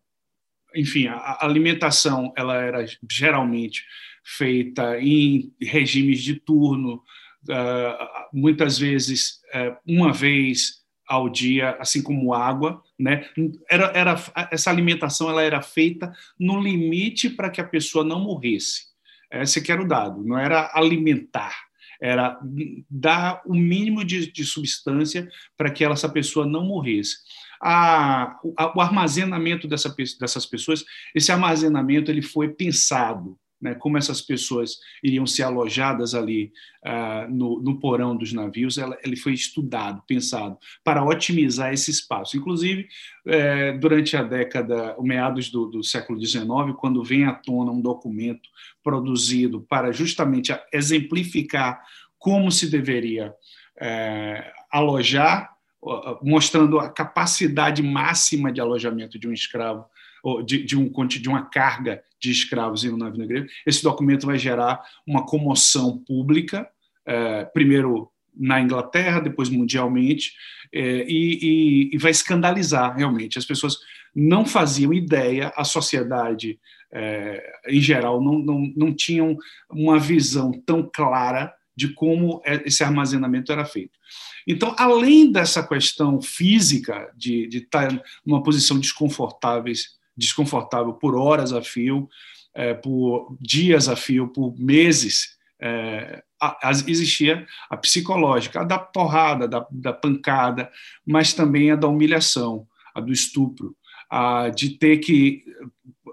enfim, 0.75 1.07
a 1.07 1.37
alimentação 1.39 2.33
ela 2.35 2.55
era 2.55 2.85
geralmente 3.09 3.85
feita 4.25 4.99
em 4.99 5.53
regimes 5.61 6.21
de 6.21 6.35
turno, 6.35 7.01
uh, 7.49 8.07
muitas 8.33 8.77
vezes 8.77 9.39
uma 9.87 10.11
vez 10.11 10.83
ao 11.07 11.29
dia, 11.29 11.77
assim 11.79 12.03
como 12.03 12.33
água, 12.33 12.81
né? 12.99 13.29
Era, 13.69 13.85
era 13.95 14.15
essa 14.51 14.69
alimentação 14.69 15.29
ela 15.29 15.43
era 15.43 15.61
feita 15.61 16.11
no 16.37 16.59
limite 16.59 17.29
para 17.29 17.49
que 17.49 17.61
a 17.61 17.65
pessoa 17.65 18.03
não 18.03 18.19
morresse. 18.19 18.87
Esse 19.31 19.61
que 19.61 19.71
era 19.71 19.81
o 19.81 19.87
dado, 19.87 20.23
não 20.23 20.37
era 20.37 20.71
alimentar, 20.73 21.55
era 22.01 22.39
dar 22.89 23.41
o 23.45 23.53
mínimo 23.53 24.03
de, 24.03 24.31
de 24.31 24.43
substância 24.45 25.27
para 25.57 25.71
que 25.71 25.83
essa 25.83 26.09
pessoa 26.09 26.45
não 26.45 26.65
morresse. 26.65 27.17
A, 27.61 28.35
a, 28.57 28.77
o 28.77 28.81
armazenamento 28.81 29.67
dessa, 29.67 29.93
dessas 30.19 30.45
pessoas, 30.45 30.83
esse 31.13 31.31
armazenamento 31.31 32.11
ele 32.11 32.21
foi 32.21 32.49
pensado 32.49 33.37
né, 33.61 33.73
como 33.75 33.97
essas 33.97 34.21
pessoas 34.21 34.77
iriam 35.03 35.25
ser 35.25 35.43
alojadas 35.43 36.13
ali 36.13 36.51
uh, 36.85 37.31
no, 37.31 37.61
no, 37.61 37.79
porão 37.79 38.15
dos 38.15 38.33
navios, 38.33 38.77
ela, 38.77 38.97
ele 39.03 39.15
foi 39.15 39.33
estudado, 39.33 40.03
pensado, 40.07 40.57
para 40.83 41.03
otimizar 41.03 41.73
esse 41.73 41.89
espaço. 41.89 42.37
Inclusive, 42.37 42.87
é, 43.25 43.71
durante 43.73 44.15
a 44.17 44.23
década, 44.23 44.95
meados 45.01 45.49
do, 45.49 45.67
do 45.67 45.83
século 45.83 46.23
XIX, 46.23 46.45
quando 46.77 47.03
vem 47.03 47.25
à 47.25 47.33
tona 47.33 47.71
um 47.71 47.81
documento 47.81 48.49
produzido 48.83 49.61
para 49.61 49.91
justamente 49.91 50.55
exemplificar 50.71 51.81
como 52.19 52.51
se 52.51 52.69
deveria 52.69 53.33
é, 53.79 54.51
alojar, 54.71 55.53
mostrando 56.21 56.79
a 56.79 56.89
capacidade 56.89 57.83
máxima 57.83 58.51
de 58.51 58.59
alojamento 58.59 59.19
de 59.19 59.27
um 59.27 59.33
escravo 59.33 59.85
de, 60.43 60.63
de, 60.63 60.77
um, 60.77 60.89
de 61.07 61.29
uma 61.29 61.45
carga 61.45 62.03
de 62.25 62.31
escravos 62.31 62.83
no 62.83 62.97
navio 62.97 63.19
negreiro. 63.19 63.47
Esse 63.65 63.83
documento 63.83 64.25
vai 64.25 64.37
gerar 64.37 64.81
uma 65.05 65.25
comoção 65.25 65.97
pública, 65.99 66.67
é, 67.05 67.45
primeiro 67.45 68.09
na 68.35 68.59
Inglaterra, 68.59 69.21
depois 69.21 69.47
mundialmente, 69.49 70.33
é, 70.73 71.05
e, 71.07 71.39
e, 71.41 71.95
e, 71.95 71.97
vai 71.97 72.11
escandalizar 72.11 72.97
realmente. 72.97 73.37
As 73.37 73.45
pessoas 73.45 73.77
não 74.13 74.45
faziam 74.45 74.93
ideia, 74.93 75.53
a 75.55 75.63
sociedade 75.63 76.59
é, 76.91 77.43
em 77.67 77.79
geral 77.79 78.21
não, 78.21 78.39
não, 78.39 78.73
não 78.75 78.93
tinham 78.93 79.37
uma 79.69 79.99
visão 79.99 80.51
tão 80.65 80.89
clara 80.91 81.53
de 81.75 81.89
como 81.89 82.41
esse 82.65 82.83
armazenamento 82.83 83.51
era 83.51 83.65
feito. 83.65 83.99
Então, 84.47 84.73
além 84.77 85.31
dessa 85.31 85.65
questão 85.65 86.21
física 86.21 87.11
de, 87.15 87.47
de 87.47 87.57
estar 87.59 88.01
numa 88.25 88.41
posição 88.41 88.79
desconfortáveis 88.79 89.95
desconfortável 90.17 90.93
por 90.93 91.15
horas 91.15 91.53
a 91.53 91.61
fio, 91.61 92.09
é, 92.53 92.73
por 92.73 93.35
dias 93.39 93.89
a 93.89 93.95
fio, 93.95 94.27
por 94.27 94.57
meses, 94.57 95.35
é, 95.59 96.23
a, 96.41 96.69
a, 96.69 96.71
existia 96.71 97.45
a 97.69 97.77
psicológica, 97.77 98.61
a 98.61 98.63
da 98.63 98.77
porrada, 98.77 99.47
da, 99.47 99.65
da, 99.71 99.93
pancada, 99.93 100.69
mas 101.05 101.33
também 101.33 101.71
a 101.71 101.75
da 101.75 101.87
humilhação, 101.87 102.67
a 102.93 102.99
do 102.99 103.11
estupro, 103.11 103.75
a 104.09 104.49
de 104.49 104.71
ter 104.77 104.97
que. 104.97 105.43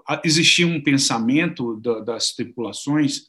A, 0.07 0.21
existia 0.23 0.67
um 0.67 0.81
pensamento 0.81 1.79
da, 1.79 1.99
das 1.99 2.33
tripulações 2.33 3.21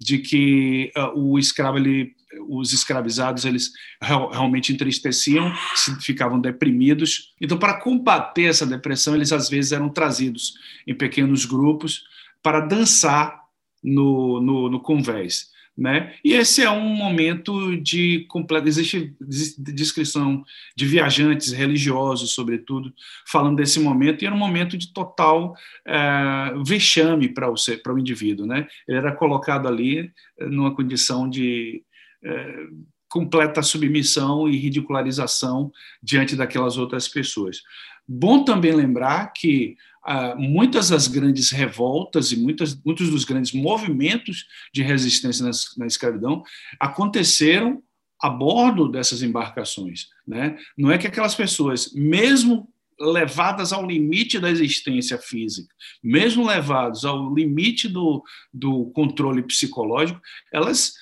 de 0.00 0.18
que 0.18 0.92
uh, 0.96 1.18
o 1.18 1.38
escravo 1.38 1.78
ele 1.78 2.14
os 2.48 2.72
escravizados 2.72 3.44
eles 3.44 3.72
realmente 4.00 4.72
entristeciam, 4.72 5.52
ficavam 6.00 6.40
deprimidos. 6.40 7.32
Então, 7.40 7.58
para 7.58 7.80
combater 7.80 8.44
essa 8.44 8.66
depressão, 8.66 9.14
eles 9.14 9.32
às 9.32 9.48
vezes 9.48 9.72
eram 9.72 9.88
trazidos 9.88 10.54
em 10.86 10.94
pequenos 10.94 11.44
grupos 11.44 12.04
para 12.42 12.60
dançar 12.60 13.40
no, 13.82 14.40
no, 14.40 14.68
no 14.68 14.80
convés. 14.80 15.52
Né? 15.76 16.14
E 16.22 16.34
esse 16.34 16.62
é 16.62 16.70
um 16.70 16.88
momento 16.94 17.76
de 17.78 18.26
completa. 18.28 18.68
Existe 18.68 19.16
descrição 19.58 20.44
de 20.76 20.86
viajantes 20.86 21.50
religiosos, 21.52 22.34
sobretudo, 22.34 22.92
falando 23.26 23.56
desse 23.56 23.80
momento, 23.80 24.22
e 24.22 24.26
era 24.26 24.34
um 24.34 24.38
momento 24.38 24.76
de 24.76 24.92
total 24.92 25.54
é, 25.86 26.52
vexame 26.64 27.28
para 27.28 27.50
o, 27.50 27.54
para 27.82 27.94
o 27.94 27.98
indivíduo. 27.98 28.46
Né? 28.46 28.66
Ele 28.86 28.98
era 28.98 29.12
colocado 29.12 29.66
ali 29.66 30.12
eh, 30.38 30.46
numa 30.46 30.74
condição 30.74 31.28
de 31.28 31.82
é, 32.24 32.66
completa 33.08 33.62
submissão 33.62 34.48
e 34.48 34.56
ridicularização 34.56 35.70
diante 36.02 36.34
daquelas 36.34 36.78
outras 36.78 37.08
pessoas. 37.08 37.62
Bom 38.08 38.44
também 38.44 38.72
lembrar 38.72 39.32
que 39.32 39.76
ah, 40.04 40.34
muitas 40.34 40.88
das 40.88 41.06
grandes 41.06 41.50
revoltas 41.50 42.32
e 42.32 42.36
muitas, 42.36 42.74
muitos 42.84 43.10
dos 43.10 43.24
grandes 43.24 43.52
movimentos 43.52 44.46
de 44.72 44.82
resistência 44.82 45.44
na, 45.44 45.52
na 45.76 45.86
escravidão 45.86 46.42
aconteceram 46.80 47.82
a 48.20 48.28
bordo 48.28 48.88
dessas 48.88 49.22
embarcações. 49.22 50.08
Né? 50.26 50.56
Não 50.76 50.90
é 50.90 50.98
que 50.98 51.06
aquelas 51.06 51.34
pessoas, 51.34 51.92
mesmo 51.92 52.68
levadas 52.98 53.72
ao 53.72 53.86
limite 53.86 54.38
da 54.38 54.50
existência 54.50 55.18
física, 55.18 55.74
mesmo 56.02 56.46
levadas 56.46 57.04
ao 57.04 57.34
limite 57.34 57.88
do, 57.88 58.22
do 58.52 58.86
controle 58.94 59.42
psicológico, 59.42 60.20
elas 60.52 60.94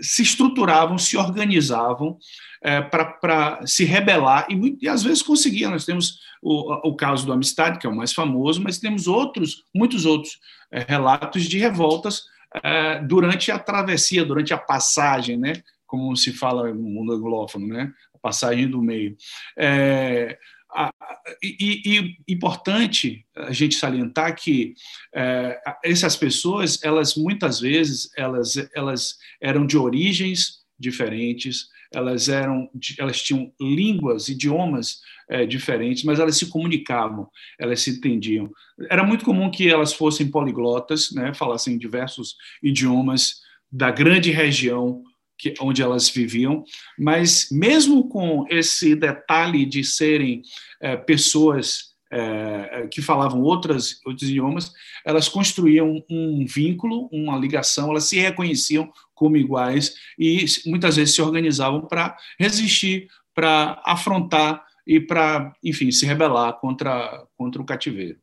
se 0.00 0.22
estruturavam, 0.22 0.98
se 0.98 1.16
organizavam 1.16 2.18
é, 2.62 2.80
para 2.80 3.60
se 3.66 3.84
rebelar 3.84 4.46
e, 4.50 4.78
e, 4.82 4.88
às 4.88 5.02
vezes 5.02 5.22
conseguiam. 5.22 5.70
Nós 5.70 5.84
temos 5.84 6.20
o, 6.42 6.88
o, 6.88 6.96
caso 6.96 7.26
do 7.26 7.32
Amistade, 7.32 7.78
que 7.78 7.86
é 7.86 7.90
o 7.90 7.96
mais 7.96 8.12
famoso, 8.12 8.62
mas 8.62 8.78
temos 8.78 9.06
outros, 9.06 9.64
muitos 9.74 10.04
outros 10.04 10.38
é, 10.70 10.84
relatos 10.86 11.44
de 11.44 11.58
revoltas 11.58 12.24
é, 12.62 13.00
durante 13.00 13.50
a 13.50 13.58
travessia, 13.58 14.24
durante 14.24 14.52
a 14.52 14.58
passagem, 14.58 15.36
né? 15.36 15.62
como 15.86 16.14
se 16.16 16.32
fala 16.32 16.72
no 16.72 16.82
mundo 16.82 17.12
anglófono, 17.12 17.66
né? 17.66 17.92
a 18.14 18.18
passagem 18.18 18.68
do 18.68 18.80
meio. 18.80 19.16
É, 19.58 20.38
e, 21.42 21.82
e, 21.84 22.16
importante 22.28 23.26
a 23.36 23.52
gente 23.52 23.74
salientar 23.74 24.34
que 24.36 24.74
é, 25.14 25.58
essas 25.84 26.16
pessoas, 26.16 26.82
elas 26.82 27.16
muitas 27.16 27.60
vezes 27.60 28.10
elas, 28.16 28.54
elas 28.74 29.16
eram 29.40 29.66
de 29.66 29.76
origens 29.76 30.60
diferentes, 30.78 31.68
elas 31.92 32.28
eram, 32.28 32.70
elas 32.98 33.20
tinham 33.20 33.52
línguas, 33.60 34.28
idiomas 34.28 35.00
é, 35.28 35.44
diferentes, 35.44 36.04
mas 36.04 36.20
elas 36.20 36.36
se 36.36 36.46
comunicavam, 36.46 37.28
elas 37.58 37.80
se 37.80 37.90
entendiam. 37.90 38.50
Era 38.88 39.04
muito 39.04 39.24
comum 39.24 39.50
que 39.50 39.68
elas 39.68 39.92
fossem 39.92 40.30
poliglotas, 40.30 41.10
né, 41.12 41.34
falassem 41.34 41.76
diversos 41.76 42.36
idiomas 42.62 43.40
da 43.70 43.90
grande 43.90 44.30
região 44.30 45.02
que, 45.40 45.54
onde 45.58 45.82
elas 45.82 46.08
viviam, 46.10 46.62
mas 46.98 47.48
mesmo 47.50 48.08
com 48.08 48.44
esse 48.50 48.94
detalhe 48.94 49.64
de 49.64 49.82
serem 49.82 50.42
é, 50.80 50.96
pessoas 50.96 51.90
é, 52.12 52.88
que 52.90 53.00
falavam 53.00 53.40
outras, 53.40 54.00
outros 54.04 54.28
idiomas, 54.28 54.72
elas 55.04 55.28
construíam 55.28 56.04
um 56.10 56.44
vínculo, 56.44 57.08
uma 57.10 57.38
ligação, 57.38 57.90
elas 57.90 58.04
se 58.04 58.18
reconheciam 58.18 58.92
como 59.14 59.36
iguais 59.36 59.94
e 60.18 60.44
muitas 60.66 60.96
vezes 60.96 61.14
se 61.14 61.22
organizavam 61.22 61.86
para 61.86 62.16
resistir, 62.38 63.08
para 63.34 63.80
afrontar 63.86 64.64
e 64.86 65.00
para, 65.00 65.54
enfim, 65.62 65.90
se 65.90 66.04
rebelar 66.04 66.54
contra, 66.54 67.26
contra 67.36 67.62
o 67.62 67.64
cativeiro. 67.64 68.18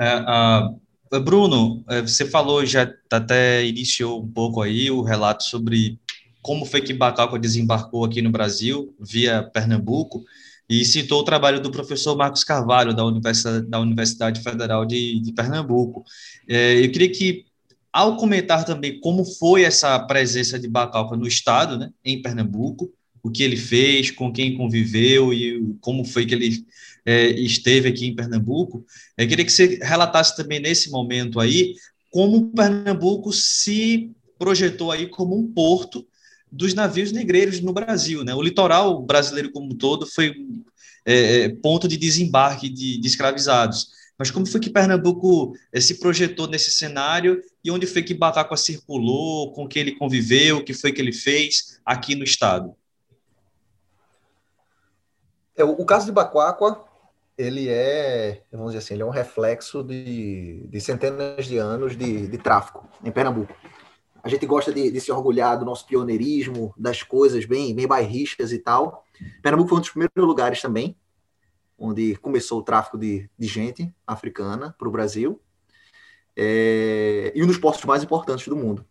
É, 0.00 0.16
uh, 0.16 0.80
Bruno, 1.24 1.84
é, 1.88 2.02
você 2.02 2.26
falou, 2.26 2.64
já 2.66 2.92
até 3.10 3.64
iniciou 3.64 4.22
um 4.22 4.28
pouco 4.28 4.60
aí 4.60 4.90
o 4.90 5.02
relato 5.02 5.44
sobre 5.44 5.98
como 6.42 6.64
foi 6.64 6.80
que 6.80 6.92
Bacalco 6.92 7.38
desembarcou 7.38 8.04
aqui 8.04 8.22
no 8.22 8.30
Brasil, 8.30 8.94
via 9.00 9.42
Pernambuco, 9.42 10.24
e 10.68 10.84
citou 10.84 11.20
o 11.20 11.24
trabalho 11.24 11.60
do 11.60 11.70
professor 11.70 12.16
Marcos 12.16 12.44
Carvalho, 12.44 12.94
da 12.94 13.04
Universidade, 13.04 13.66
da 13.66 13.80
Universidade 13.80 14.42
Federal 14.42 14.84
de, 14.84 15.20
de 15.20 15.32
Pernambuco. 15.32 16.04
É, 16.46 16.84
eu 16.84 16.92
queria 16.92 17.10
que, 17.10 17.46
ao 17.92 18.16
comentar 18.16 18.64
também 18.64 19.00
como 19.00 19.24
foi 19.24 19.62
essa 19.62 19.98
presença 20.00 20.58
de 20.58 20.68
Bacalca 20.68 21.16
no 21.16 21.26
Estado, 21.26 21.78
né, 21.78 21.90
em 22.04 22.20
Pernambuco, 22.20 22.92
o 23.22 23.30
que 23.30 23.42
ele 23.42 23.56
fez, 23.56 24.10
com 24.10 24.32
quem 24.32 24.56
conviveu 24.56 25.32
e 25.32 25.74
como 25.80 26.04
foi 26.04 26.26
que 26.26 26.34
ele 26.34 26.64
é, 27.04 27.28
esteve 27.30 27.88
aqui 27.88 28.06
em 28.06 28.14
Pernambuco, 28.14 28.84
eu 29.16 29.28
queria 29.28 29.44
que 29.44 29.52
você 29.52 29.78
relatasse 29.82 30.36
também 30.36 30.60
nesse 30.60 30.90
momento 30.90 31.40
aí 31.40 31.74
como 32.10 32.50
Pernambuco 32.52 33.32
se 33.32 34.12
projetou 34.38 34.92
aí 34.92 35.06
como 35.08 35.36
um 35.36 35.52
porto 35.52 36.06
dos 36.50 36.74
navios 36.74 37.12
negreiros 37.12 37.60
no 37.60 37.72
Brasil. 37.72 38.24
Né? 38.24 38.34
O 38.34 38.42
litoral 38.42 39.02
brasileiro 39.02 39.50
como 39.52 39.72
um 39.72 39.76
todo 39.76 40.06
foi 40.06 40.34
é, 41.04 41.44
é, 41.44 41.48
ponto 41.48 41.86
de 41.86 41.96
desembarque 41.96 42.68
de, 42.68 42.98
de, 42.98 43.06
escravizados. 43.06 43.88
Mas 44.18 44.30
como 44.30 44.46
foi 44.46 44.60
que 44.60 44.70
Pernambuco 44.70 45.54
é, 45.72 45.80
se 45.80 46.00
projetou 46.00 46.48
nesse 46.48 46.70
cenário 46.70 47.40
e 47.62 47.70
onde 47.70 47.86
foi 47.86 48.02
que 48.02 48.14
Batacua 48.14 48.56
circulou, 48.56 49.52
com 49.52 49.68
que 49.68 49.78
ele 49.78 49.92
conviveu, 49.92 50.58
o 50.58 50.64
que 50.64 50.74
foi 50.74 50.92
que 50.92 51.00
ele 51.00 51.12
fez 51.12 51.78
aqui 51.84 52.14
no 52.14 52.24
estado? 52.24 52.74
É, 55.56 55.64
o, 55.64 55.84
caso 55.84 56.06
de 56.06 56.12
Bacuacua, 56.12 56.84
ele 57.38 57.68
é, 57.68 58.42
vamos 58.52 58.72
dizer 58.72 58.78
assim, 58.78 58.94
ele 58.94 59.04
é 59.04 59.06
um 59.06 59.10
reflexo 59.10 59.82
de, 59.84 60.66
de 60.68 60.80
centenas 60.80 61.46
de 61.46 61.56
anos 61.56 61.96
de, 61.96 62.26
de 62.26 62.38
tráfico 62.38 62.86
em 63.02 63.10
Pernambuco 63.10 63.54
a 64.22 64.28
gente 64.28 64.44
gosta 64.46 64.72
de, 64.72 64.90
de, 64.90 65.00
se 65.00 65.12
orgulhar 65.12 65.58
do 65.58 65.64
nosso 65.64 65.86
pioneirismo, 65.86 66.74
das 66.76 67.02
coisas 67.02 67.44
bem, 67.44 67.74
bem 67.74 67.86
bairristas 67.86 68.52
e 68.52 68.58
tal. 68.58 69.04
Pernambuco 69.42 69.70
foi 69.70 69.78
um 69.78 69.80
dos 69.80 69.90
primeiros 69.90 70.14
lugares 70.16 70.60
também, 70.60 70.96
onde 71.78 72.16
começou 72.16 72.58
o 72.58 72.62
tráfico 72.62 72.98
de, 72.98 73.28
de 73.38 73.46
gente 73.46 73.90
africana 74.06 74.74
para 74.78 74.88
o 74.88 74.90
Brasil. 74.90 75.40
É, 76.36 77.32
e 77.34 77.42
um 77.42 77.46
dos 77.46 77.58
portos 77.58 77.84
mais 77.84 78.02
importantes 78.02 78.46
do 78.48 78.56
mundo. 78.56 78.84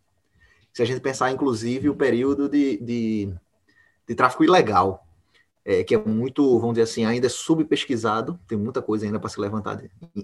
Se 0.72 0.82
a 0.82 0.84
gente 0.84 1.00
pensar, 1.00 1.30
inclusive, 1.30 1.88
o 1.88 1.94
período 1.94 2.48
de, 2.48 2.76
de, 2.78 3.34
de 4.06 4.14
tráfico 4.14 4.44
ilegal 4.44 5.06
é, 5.68 5.84
que 5.84 5.94
é 5.94 5.98
muito, 5.98 6.58
vamos 6.58 6.76
dizer 6.76 6.84
assim, 6.84 7.04
ainda 7.04 7.26
é 7.26 7.28
subpesquisado, 7.28 8.40
tem 8.48 8.56
muita 8.56 8.80
coisa 8.80 9.04
ainda 9.04 9.20
para 9.20 9.28
se 9.28 9.38
levantar 9.38 9.78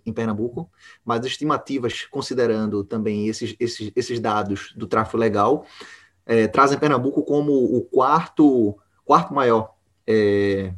em, 0.06 0.10
Pernambuco, 0.10 0.70
mas 1.04 1.20
as 1.20 1.26
estimativas, 1.26 2.06
considerando 2.06 2.82
também 2.82 3.28
esses, 3.28 3.54
esses, 3.60 3.92
esses 3.94 4.18
dados 4.18 4.72
do 4.74 4.86
tráfico 4.86 5.18
legal, 5.18 5.66
é, 6.24 6.48
trazem 6.48 6.78
Pernambuco 6.78 7.22
como 7.22 7.52
o 7.52 7.82
quarto, 7.82 8.74
quarto 9.04 9.34
maior 9.34 9.74
é, 10.06 10.72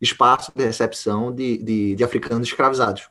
espaço 0.00 0.52
de 0.54 0.64
recepção 0.64 1.34
de, 1.34 1.58
de, 1.58 1.96
de, 1.96 2.04
africanos 2.04 2.46
escravizados. 2.46 3.10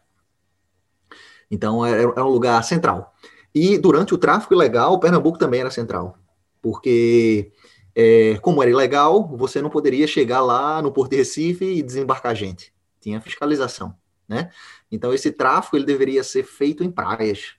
Então, 1.51 1.85
era, 1.85 2.03
era 2.03 2.25
um 2.25 2.29
lugar 2.29 2.63
central. 2.63 3.13
E 3.53 3.77
durante 3.77 4.13
o 4.13 4.17
tráfico 4.17 4.53
ilegal, 4.53 4.97
Pernambuco 4.97 5.37
também 5.37 5.59
era 5.59 5.69
central, 5.69 6.17
porque 6.61 7.51
é, 7.95 8.37
como 8.41 8.61
era 8.61 8.69
ilegal, 8.69 9.25
você 9.37 9.61
não 9.61 9.69
poderia 9.69 10.05
chegar 10.05 10.41
lá 10.41 10.81
no 10.81 10.91
Porto 10.91 11.11
de 11.11 11.17
Recife 11.17 11.63
e 11.63 11.81
desembarcar 11.81 12.35
gente. 12.35 12.73
Tinha 12.99 13.21
fiscalização, 13.21 13.95
né? 14.27 14.51
Então 14.91 15.13
esse 15.13 15.31
tráfego 15.31 15.77
ele 15.77 15.85
deveria 15.85 16.23
ser 16.23 16.43
feito 16.43 16.83
em 16.83 16.91
praias. 16.91 17.55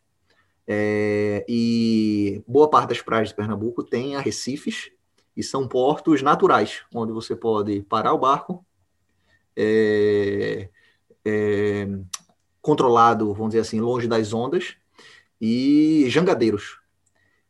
É, 0.68 1.44
e 1.48 2.42
boa 2.46 2.68
parte 2.68 2.90
das 2.90 3.00
praias 3.00 3.28
de 3.28 3.34
Pernambuco 3.34 3.82
tem 3.82 4.16
arrecifes 4.16 4.90
e 5.36 5.42
são 5.42 5.66
portos 5.66 6.22
naturais, 6.22 6.82
onde 6.94 7.12
você 7.12 7.34
pode 7.36 7.82
parar 7.82 8.12
o 8.12 8.18
barco, 8.18 8.64
é, 9.56 10.68
é, 11.24 11.88
controlado, 12.60 13.32
vamos 13.32 13.50
dizer 13.50 13.60
assim, 13.60 13.80
longe 13.80 14.08
das 14.08 14.32
ondas, 14.32 14.76
e 15.40 16.06
jangadeiros. 16.08 16.80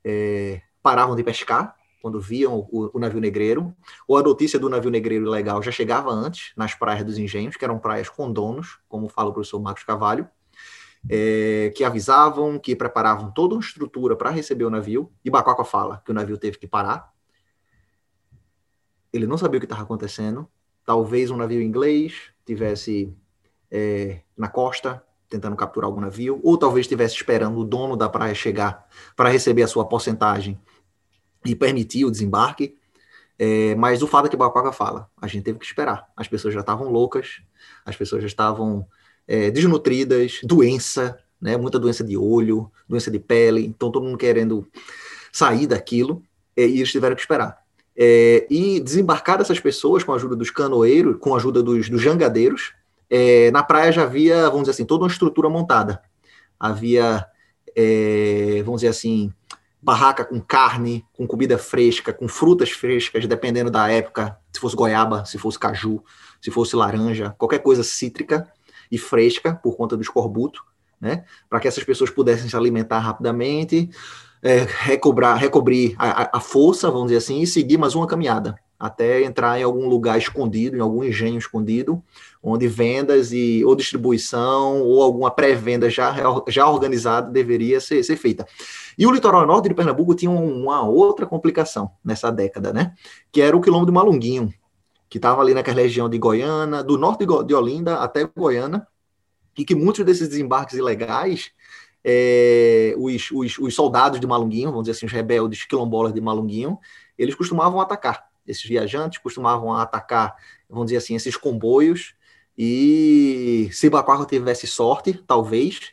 É, 0.04 0.60
paravam 0.82 1.16
de 1.16 1.24
pescar, 1.24 1.75
quando 2.00 2.20
viam 2.20 2.68
o, 2.70 2.90
o, 2.94 2.98
navio 2.98 3.20
negreiro, 3.20 3.74
ou 4.06 4.16
a 4.16 4.22
notícia 4.22 4.58
do 4.58 4.68
navio 4.68 4.90
negreiro 4.90 5.26
ilegal 5.26 5.62
já 5.62 5.70
chegava 5.70 6.10
antes, 6.10 6.52
nas 6.56 6.74
praias 6.74 7.04
dos 7.04 7.18
engenhos, 7.18 7.56
que 7.56 7.64
eram 7.64 7.78
praias 7.78 8.08
com 8.08 8.30
donos, 8.32 8.78
como 8.88 9.08
fala 9.08 9.30
o 9.30 9.32
professor 9.32 9.60
Marcos 9.60 9.84
Cavalho, 9.84 10.28
é, 11.08 11.72
que 11.76 11.84
avisavam, 11.84 12.58
que 12.58 12.74
preparavam 12.74 13.30
toda 13.30 13.54
uma 13.54 13.60
estrutura 13.60 14.16
para 14.16 14.30
receber 14.30 14.64
o 14.64 14.70
navio, 14.70 15.10
e 15.24 15.30
Bacoca 15.30 15.64
fala 15.64 16.02
que 16.04 16.10
o 16.10 16.14
navio 16.14 16.38
teve 16.38 16.58
que 16.58 16.66
parar. 16.66 17.12
Ele 19.12 19.26
não 19.26 19.38
sabia 19.38 19.58
o 19.58 19.60
que 19.60 19.66
estava 19.66 19.82
acontecendo. 19.82 20.48
Talvez 20.84 21.30
um 21.30 21.36
navio 21.36 21.62
inglês 21.62 22.30
tivesse 22.44 23.12
é, 23.70 24.20
na 24.36 24.48
costa 24.48 25.02
tentando 25.28 25.56
capturar 25.56 25.88
algum 25.88 26.00
navio, 26.00 26.40
ou 26.42 26.56
talvez 26.56 26.84
estivesse 26.84 27.14
esperando 27.14 27.58
o 27.58 27.64
dono 27.64 27.96
da 27.96 28.08
praia 28.08 28.34
chegar 28.34 28.86
para 29.14 29.28
receber 29.28 29.62
a 29.62 29.68
sua 29.68 29.84
porcentagem 29.84 30.58
e 31.50 31.54
permitir 31.54 32.04
o 32.04 32.10
desembarque. 32.10 32.76
É, 33.38 33.74
mas 33.74 34.02
o 34.02 34.06
fato 34.06 34.26
é 34.26 34.28
que 34.28 34.36
Bacoca 34.36 34.72
fala, 34.72 35.10
a 35.20 35.26
gente 35.26 35.44
teve 35.44 35.58
que 35.58 35.64
esperar. 35.64 36.06
As 36.16 36.26
pessoas 36.26 36.54
já 36.54 36.60
estavam 36.60 36.90
loucas, 36.90 37.42
as 37.84 37.94
pessoas 37.94 38.22
já 38.22 38.26
estavam 38.26 38.86
é, 39.28 39.50
desnutridas, 39.50 40.40
doença, 40.42 41.18
né, 41.40 41.56
muita 41.56 41.78
doença 41.78 42.02
de 42.02 42.16
olho, 42.16 42.70
doença 42.88 43.10
de 43.10 43.18
pele, 43.18 43.66
então 43.66 43.90
todo 43.90 44.04
mundo 44.04 44.16
querendo 44.16 44.66
sair 45.30 45.66
daquilo 45.66 46.22
e 46.56 46.62
eles 46.62 46.90
tiveram 46.90 47.14
que 47.14 47.20
esperar. 47.20 47.58
É, 47.98 48.46
e 48.50 48.80
desembarcar 48.80 49.40
essas 49.40 49.60
pessoas 49.60 50.02
com 50.02 50.12
a 50.12 50.16
ajuda 50.16 50.36
dos 50.36 50.50
canoeiros, 50.50 51.16
com 51.18 51.34
a 51.34 51.36
ajuda 51.36 51.62
dos, 51.62 51.88
dos 51.88 52.00
jangadeiros, 52.00 52.72
é, 53.08 53.50
na 53.50 53.62
praia 53.62 53.92
já 53.92 54.02
havia, 54.02 54.44
vamos 54.44 54.62
dizer 54.62 54.72
assim, 54.72 54.84
toda 54.84 55.04
uma 55.04 55.10
estrutura 55.10 55.48
montada. 55.48 56.02
Havia, 56.58 57.24
é, 57.74 58.62
vamos 58.64 58.80
dizer 58.80 58.88
assim, 58.88 59.32
barraca 59.86 60.24
com 60.24 60.40
carne, 60.40 61.06
com 61.12 61.28
comida 61.28 61.56
fresca, 61.56 62.12
com 62.12 62.26
frutas 62.26 62.72
frescas, 62.72 63.24
dependendo 63.24 63.70
da 63.70 63.88
época, 63.88 64.36
se 64.52 64.58
fosse 64.58 64.74
goiaba, 64.74 65.24
se 65.24 65.38
fosse 65.38 65.56
caju, 65.56 66.02
se 66.42 66.50
fosse 66.50 66.74
laranja, 66.74 67.36
qualquer 67.38 67.60
coisa 67.60 67.84
cítrica 67.84 68.48
e 68.90 68.98
fresca 68.98 69.54
por 69.54 69.76
conta 69.76 69.96
do 69.96 70.02
escorbuto, 70.02 70.60
né? 71.00 71.24
Para 71.48 71.60
que 71.60 71.68
essas 71.68 71.84
pessoas 71.84 72.10
pudessem 72.10 72.48
se 72.48 72.56
alimentar 72.56 72.98
rapidamente, 72.98 73.88
é, 74.42 74.66
recobrar, 74.66 75.38
recobrir 75.38 75.94
a, 75.98 76.36
a, 76.36 76.40
força, 76.40 76.90
vamos 76.90 77.06
dizer 77.06 77.18
assim, 77.18 77.40
e 77.40 77.46
seguir 77.46 77.78
mais 77.78 77.94
uma 77.94 78.08
caminhada 78.08 78.56
até 78.78 79.22
entrar 79.22 79.58
em 79.58 79.62
algum 79.62 79.88
lugar 79.88 80.18
escondido, 80.18 80.76
em 80.76 80.80
algum 80.80 81.04
engenho 81.04 81.38
escondido, 81.38 82.02
onde 82.48 82.68
vendas 82.68 83.32
e 83.32 83.64
ou 83.64 83.74
distribuição 83.74 84.82
ou 84.82 85.02
alguma 85.02 85.30
pré-venda 85.30 85.90
já, 85.90 86.14
já 86.48 86.68
organizada 86.68 87.30
deveria 87.30 87.80
ser, 87.80 88.02
ser 88.04 88.16
feita. 88.16 88.46
E 88.96 89.06
o 89.06 89.10
litoral 89.10 89.46
norte 89.46 89.68
de 89.68 89.74
Pernambuco 89.74 90.14
tinha 90.14 90.30
uma 90.30 90.82
outra 90.82 91.26
complicação 91.26 91.90
nessa 92.04 92.30
década, 92.30 92.72
né? 92.72 92.94
Que 93.32 93.40
era 93.40 93.56
o 93.56 93.60
quilombo 93.60 93.84
de 93.84 93.92
Malunguinho, 93.92 94.52
que 95.08 95.18
estava 95.18 95.40
ali 95.42 95.54
naquela 95.54 95.80
região 95.80 96.08
de 96.08 96.18
Goiânia, 96.18 96.82
do 96.82 96.96
norte 96.96 97.26
de 97.26 97.54
Olinda 97.54 97.96
até 97.96 98.24
Goiânia, 98.24 98.86
e 99.58 99.64
que 99.64 99.74
muitos 99.74 100.04
desses 100.04 100.28
desembarques 100.28 100.76
ilegais, 100.76 101.50
é, 102.04 102.94
os, 102.96 103.30
os, 103.32 103.58
os 103.58 103.74
soldados 103.74 104.20
de 104.20 104.26
Malunguinho, 104.26 104.70
vamos 104.70 104.84
dizer 104.84 104.92
assim, 104.92 105.06
os 105.06 105.12
rebeldes 105.12 105.64
quilombolas 105.64 106.12
de 106.12 106.20
Malunguinho, 106.20 106.78
eles 107.18 107.34
costumavam 107.34 107.80
atacar 107.80 108.26
esses 108.46 108.64
viajantes 108.64 109.18
costumavam 109.18 109.74
atacar, 109.74 110.36
vamos 110.68 110.86
dizer 110.86 110.98
assim, 110.98 111.14
esses 111.14 111.36
comboios. 111.36 112.14
E 112.56 113.68
se 113.72 113.90
Baquaco 113.90 114.24
tivesse 114.24 114.66
sorte, 114.66 115.12
talvez, 115.26 115.92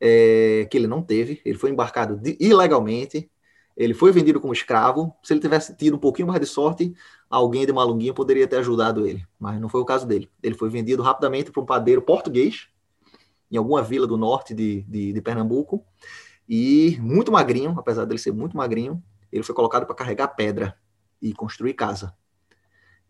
é, 0.00 0.66
que 0.70 0.76
ele 0.76 0.86
não 0.86 1.02
teve, 1.02 1.40
ele 1.44 1.58
foi 1.58 1.70
embarcado 1.70 2.16
de, 2.16 2.36
ilegalmente, 2.40 3.30
ele 3.76 3.94
foi 3.94 4.10
vendido 4.10 4.40
como 4.40 4.52
escravo. 4.52 5.14
Se 5.22 5.32
ele 5.32 5.40
tivesse 5.40 5.76
tido 5.76 5.96
um 5.96 6.00
pouquinho 6.00 6.28
mais 6.28 6.40
de 6.40 6.46
sorte, 6.46 6.94
alguém 7.28 7.66
de 7.66 7.72
Malunguinho 7.72 8.14
poderia 8.14 8.48
ter 8.48 8.56
ajudado 8.56 9.06
ele, 9.06 9.24
mas 9.38 9.60
não 9.60 9.68
foi 9.68 9.80
o 9.80 9.84
caso 9.84 10.06
dele. 10.06 10.30
Ele 10.42 10.54
foi 10.54 10.68
vendido 10.70 11.02
rapidamente 11.02 11.52
para 11.52 11.62
um 11.62 11.66
padeiro 11.66 12.02
português, 12.02 12.68
em 13.50 13.56
alguma 13.56 13.82
vila 13.82 14.06
do 14.06 14.16
norte 14.16 14.54
de, 14.54 14.82
de, 14.82 15.12
de 15.12 15.20
Pernambuco, 15.20 15.84
e 16.48 16.98
muito 17.00 17.30
magrinho, 17.30 17.74
apesar 17.78 18.04
dele 18.04 18.18
ser 18.18 18.32
muito 18.32 18.56
magrinho, 18.56 19.02
ele 19.30 19.42
foi 19.42 19.54
colocado 19.54 19.84
para 19.86 19.94
carregar 19.94 20.28
pedra 20.28 20.76
e 21.20 21.32
construir 21.32 21.74
casa. 21.74 22.14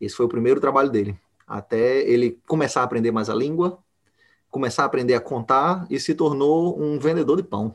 Esse 0.01 0.15
foi 0.15 0.27
o 0.27 0.29
primeiro 0.29 0.61
trabalho 0.61 0.91
dele, 0.91 1.19
até 1.47 2.01
ele 2.09 2.39
começar 2.47 2.81
a 2.81 2.85
aprender 2.85 3.11
mais 3.11 3.31
a 3.31 3.35
língua, 3.35 3.79
começar 4.51 4.83
a 4.83 4.87
aprender 4.87 5.15
a 5.15 5.21
contar 5.21 5.87
e 5.89 6.01
se 6.01 6.15
tornou 6.15 6.81
um 6.81 6.99
vendedor 6.99 7.37
de 7.37 7.43
pão. 7.43 7.75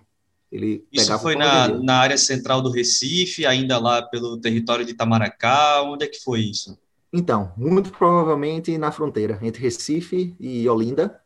Ele 0.52 0.86
Isso 0.92 1.18
foi 1.20 1.36
na, 1.36 1.70
na 1.70 2.00
área 2.00 2.18
central 2.18 2.62
do 2.62 2.70
Recife, 2.70 3.46
ainda 3.46 3.78
lá 3.78 4.02
pelo 4.02 4.38
território 4.38 4.84
de 4.84 4.92
Itamaracá, 4.92 5.82
onde 5.84 6.04
é 6.04 6.08
que 6.08 6.20
foi 6.20 6.42
isso? 6.42 6.78
Então, 7.14 7.54
muito 7.56 7.92
provavelmente 7.92 8.78
na 8.78 8.92
fronteira 8.92 9.40
entre 9.42 9.62
Recife 9.62 10.36
e 10.40 10.68
Olinda. 10.68 11.22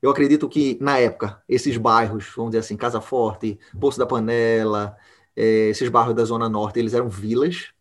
Eu 0.00 0.10
acredito 0.10 0.48
que, 0.48 0.78
na 0.80 0.98
época, 0.98 1.42
esses 1.48 1.76
bairros, 1.76 2.32
vamos 2.34 2.50
dizer 2.50 2.60
assim, 2.60 2.76
Casa 2.76 3.00
Forte, 3.00 3.58
Poço 3.78 3.98
da 3.98 4.06
Panela, 4.06 4.96
eh, 5.36 5.68
esses 5.70 5.88
bairros 5.88 6.14
da 6.14 6.24
Zona 6.24 6.48
Norte, 6.48 6.78
eles 6.78 6.92
eram 6.92 7.08
vilas, 7.08 7.71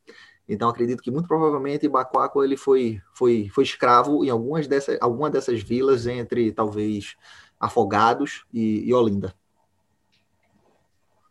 então 0.52 0.68
acredito 0.68 1.02
que 1.02 1.10
muito 1.10 1.28
provavelmente 1.28 1.88
Bacoaco 1.88 2.44
ele 2.44 2.58
foi, 2.58 3.02
foi, 3.14 3.50
foi 3.54 3.64
escravo 3.64 4.26
em 4.26 4.30
algumas 4.30 4.68
dessas, 4.68 4.98
alguma 5.00 5.30
dessas 5.30 5.64
vilas 5.64 6.06
entre 6.06 6.52
talvez 6.52 7.16
Afogados 7.58 8.44
e, 8.54 8.84
e 8.86 8.94
Olinda. 8.94 9.34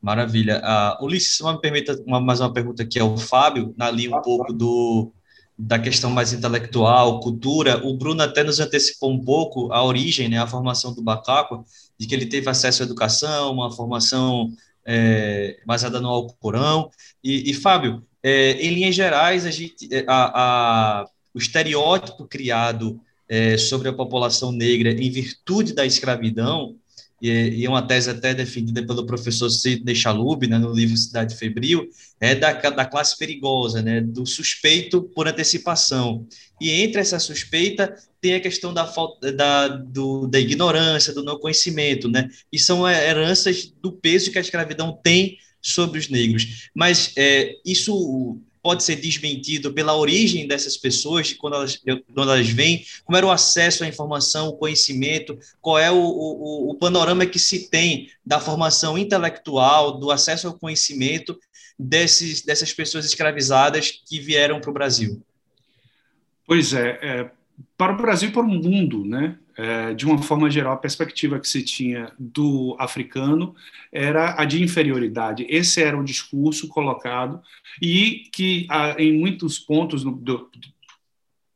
Maravilha. 0.01 0.63
Uh, 0.65 1.05
Ulisses, 1.05 1.37
só 1.37 1.53
me 1.53 1.61
permita 1.61 2.03
uma, 2.07 2.19
mais 2.19 2.41
uma 2.41 2.51
pergunta 2.51 2.83
aqui 2.83 2.99
ao 2.99 3.19
Fábio, 3.19 3.75
na 3.77 3.91
linha 3.91 4.17
um 4.17 4.23
pouco 4.23 4.53
do, 4.53 5.13
da 5.59 5.79
questão 5.79 6.09
mais 6.09 6.33
intelectual, 6.33 7.21
cultura. 7.21 7.87
O 7.87 7.99
Bruno 7.99 8.23
até 8.23 8.43
nos 8.43 8.59
antecipou 8.61 9.13
um 9.13 9.23
pouco 9.23 9.71
a 9.71 9.85
origem, 9.85 10.31
né, 10.31 10.39
a 10.39 10.47
formação 10.47 10.95
do 10.95 11.03
Bacaco, 11.03 11.67
de 11.99 12.07
que 12.07 12.15
ele 12.15 12.25
teve 12.25 12.49
acesso 12.49 12.83
à 12.83 12.87
educação, 12.87 13.53
uma 13.53 13.71
formação 13.71 14.51
é, 14.87 15.61
baseada 15.67 16.01
no 16.01 16.09
Alcorão. 16.09 16.91
E, 17.23 17.51
e 17.51 17.53
Fábio, 17.53 18.03
é, 18.23 18.53
em 18.53 18.75
linhas 18.75 18.95
gerais, 18.95 19.47
a 19.47 19.51
gente, 19.51 19.89
é, 19.93 20.05
a, 20.07 21.03
a, 21.03 21.07
o 21.35 21.39
estereótipo 21.39 22.27
criado 22.27 23.01
é, 23.29 23.57
sobre 23.57 23.89
a 23.89 23.93
população 23.93 24.53
negra 24.53 24.91
em 24.91 25.11
virtude 25.11 25.73
da 25.73 25.87
escravidão, 25.87 26.77
e, 27.21 27.29
e 27.29 27.69
uma 27.69 27.83
tese 27.83 28.09
até 28.09 28.33
defendida 28.33 28.85
pelo 28.85 29.05
professor 29.05 29.51
Sidney 29.51 29.95
Chalub, 29.95 30.47
né, 30.47 30.59
no 30.59 30.73
livro 30.73 30.97
Cidade 30.97 31.37
Febril, 31.37 31.89
é 32.19 32.35
da, 32.35 32.53
da 32.53 32.85
classe 32.87 33.19
perigosa, 33.19 33.83
né, 33.83 34.01
do 34.01 34.25
suspeito 34.25 35.03
por 35.03 35.29
antecipação. 35.29 36.27
E 36.61 36.71
entre 36.71 37.01
essa 37.01 37.19
suspeita 37.19 37.95
tem 38.21 38.35
a 38.35 38.41
questão 38.41 38.73
da 38.73 38.87
falta 38.87 39.31
da, 39.33 39.69
do, 39.69 40.27
da 40.27 40.41
ignorância, 40.41 41.13
do 41.13 41.23
não 41.23 41.39
conhecimento, 41.39 42.09
né? 42.09 42.29
E 42.53 42.59
são 42.59 42.89
heranças 42.89 43.73
do 43.81 43.93
peso 43.93 44.31
que 44.31 44.39
a 44.39 44.43
escravidão 44.43 44.99
tem 45.03 45.39
sobre 45.61 45.99
os 45.99 46.09
negros. 46.09 46.71
Mas 46.75 47.13
é, 47.17 47.57
isso 47.65 48.41
pode 48.63 48.83
ser 48.83 48.97
desmentido 48.97 49.73
pela 49.73 49.97
origem 49.97 50.47
dessas 50.47 50.77
pessoas, 50.77 51.29
de 51.29 51.35
quando 51.35 51.57
elas, 51.57 51.81
quando 52.15 52.31
elas 52.31 52.49
vêm, 52.49 52.85
como 53.05 53.17
era 53.17 53.27
o 53.27 53.31
acesso 53.31 53.85
à 53.85 53.87
informação, 53.87 54.49
o 54.49 54.57
conhecimento, 54.57 55.39
qual 55.61 55.79
é 55.79 55.91
o, 55.91 55.97
o, 55.97 56.71
o 56.71 56.75
panorama 56.75 57.27
que 57.27 57.39
se 57.39 57.71
tem 57.71 58.11
da 58.25 58.39
formação 58.39 58.99
intelectual, 58.99 59.99
do 59.99 60.11
acesso 60.11 60.49
ao 60.49 60.59
conhecimento 60.59 61.39
desses, 61.79 62.43
dessas 62.43 62.73
pessoas 62.73 63.07
escravizadas 63.07 63.91
que 63.91 64.21
vieram 64.21 64.61
para 64.61 64.71
o 64.71 64.75
Brasil. 64.75 65.23
Pois 66.47 66.75
é, 66.75 66.99
é, 67.01 67.31
para 67.81 67.95
o 67.95 67.97
Brasil 67.97 68.29
e 68.29 68.33
para 68.33 68.43
o 68.43 68.47
mundo, 68.47 69.07
né? 69.07 69.39
É, 69.57 69.95
de 69.95 70.05
uma 70.05 70.23
forma 70.23 70.51
geral, 70.51 70.75
a 70.75 70.77
perspectiva 70.77 71.41
que 71.41 71.49
se 71.49 71.63
tinha 71.63 72.13
do 72.19 72.77
africano 72.79 73.55
era 73.91 74.39
a 74.39 74.45
de 74.45 74.63
inferioridade. 74.63 75.47
Esse 75.49 75.83
era 75.83 75.99
o 75.99 76.05
discurso 76.05 76.69
colocado 76.69 77.41
e 77.81 78.25
que, 78.35 78.69
em 78.99 79.19
muitos 79.19 79.59
pontos, 79.59 80.05
no, 80.05 80.13
do, 80.13 80.51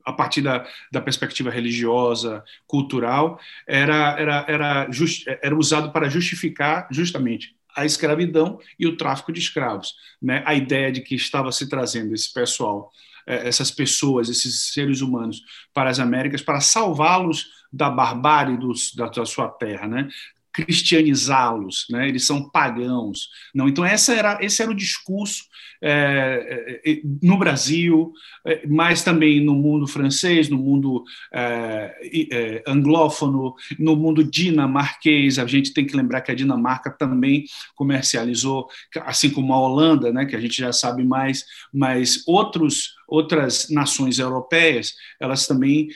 a 0.03 0.15
partir 0.15 0.41
da, 0.41 0.67
da, 0.91 1.03
perspectiva 1.03 1.51
religiosa, 1.51 2.43
cultural, 2.67 3.39
era, 3.67 4.19
era, 4.19 4.45
era, 4.49 4.91
just, 4.91 5.27
era 5.27 5.55
usado 5.55 5.93
para 5.93 6.09
justificar 6.09 6.89
justamente 6.91 7.55
a 7.77 7.85
escravidão 7.85 8.59
e 8.79 8.87
o 8.87 8.97
tráfico 8.97 9.31
de 9.31 9.41
escravos. 9.41 9.95
Né? 10.23 10.43
A 10.47 10.55
ideia 10.55 10.91
de 10.91 11.03
que 11.03 11.15
estava 11.15 11.53
se 11.53 11.69
trazendo 11.69 12.15
esse 12.15 12.33
pessoal 12.33 12.91
essas 13.27 13.71
pessoas, 13.71 14.29
esses 14.29 14.73
seres 14.73 15.01
humanos, 15.01 15.43
para 15.73 15.91
as 15.91 15.99
Américas, 15.99 16.43
para 16.43 16.61
salvá-los 16.61 17.47
da 17.73 17.91
barbárie 17.91 18.57
dos, 18.57 18.95
da, 18.95 19.09
da 19.09 19.27
sua 19.27 19.49
terra, 19.49 19.89
né? 19.89 20.09
cristianizá-los, 20.55 21.87
né? 21.91 22.09
eles 22.09 22.25
são 22.25 22.49
pagãos. 22.49 23.29
Não, 23.53 23.69
então 23.69 23.85
essa 23.85 24.15
era, 24.15 24.39
esse 24.41 24.63
era 24.63 24.71
o 24.71 24.75
discurso 24.75 25.43
é, 25.83 26.81
é, 26.85 26.93
é 26.93 27.01
no 27.21 27.37
Brasil, 27.37 28.13
é, 28.47 28.65
mas 28.67 29.03
também 29.03 29.41
no 29.41 29.55
mundo 29.55 29.87
francês, 29.89 30.49
no 30.49 30.57
mundo 30.57 31.03
é, 31.33 31.93
é, 32.33 32.63
anglófono, 32.69 33.55
no 33.79 33.97
mundo 33.97 34.23
dinamarquês. 34.23 35.41
A 35.41 35.47
gente 35.47 35.75
tem 35.75 35.85
que 35.85 35.97
lembrar 35.97 36.21
que 36.21 36.31
a 36.31 36.35
Dinamarca 36.35 36.89
também 36.89 37.45
comercializou, 37.75 38.69
assim 39.03 39.31
como 39.31 39.53
a 39.53 39.59
Holanda, 39.59 40.13
né, 40.13 40.25
que 40.25 40.37
a 40.37 40.41
gente 40.41 40.57
já 40.57 40.73
sabe 40.73 41.03
mais, 41.05 41.45
mas 41.73 42.23
outros 42.29 42.95
outras 43.09 43.69
nações 43.71 44.19
europeias, 44.19 44.95
elas 45.21 45.47
também, 45.47 45.89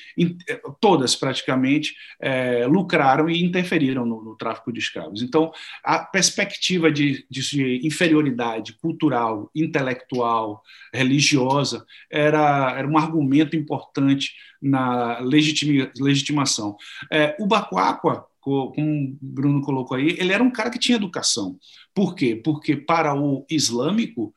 todas 0.81 1.14
praticamente, 1.14 1.94
é, 2.21 2.66
lucraram 2.66 3.29
e 3.29 3.42
interferiram 3.42 4.05
no, 4.05 4.23
no, 4.23 4.37
tráfico 4.37 4.73
de 4.73 4.79
escravos. 4.79 5.23
Então, 5.23 5.53
a 5.85 5.99
perspectiva 5.99 6.90
de, 6.90 7.25
de, 7.31 7.87
inferioridade 7.87 8.75
cultural, 8.75 9.51
intelectual, 9.55 10.62
religiosa, 10.92 11.85
era, 12.11 12.75
era 12.77 12.88
um 12.88 12.99
argumento 12.99 13.57
importante 13.57 14.33
na 14.61 15.18
legitima, 15.21 15.90
legitimação. 15.99 16.77
É, 17.11 17.37
o 17.38 17.47
Bacuacua, 17.47 18.27
como 18.40 18.73
o 18.77 19.18
Bruno 19.21 19.61
colocou 19.61 19.97
aí, 19.97 20.16
ele 20.18 20.33
era 20.33 20.42
um 20.42 20.51
cara 20.51 20.71
que 20.71 20.79
tinha 20.79 20.97
educação. 20.97 21.59
Por 21.94 22.14
quê? 22.14 22.40
Porque 22.42 22.77
para 22.77 23.14
o 23.14 23.44
islâmico, 23.51 24.33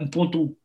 um 0.00 0.06
ponto 0.06 0.56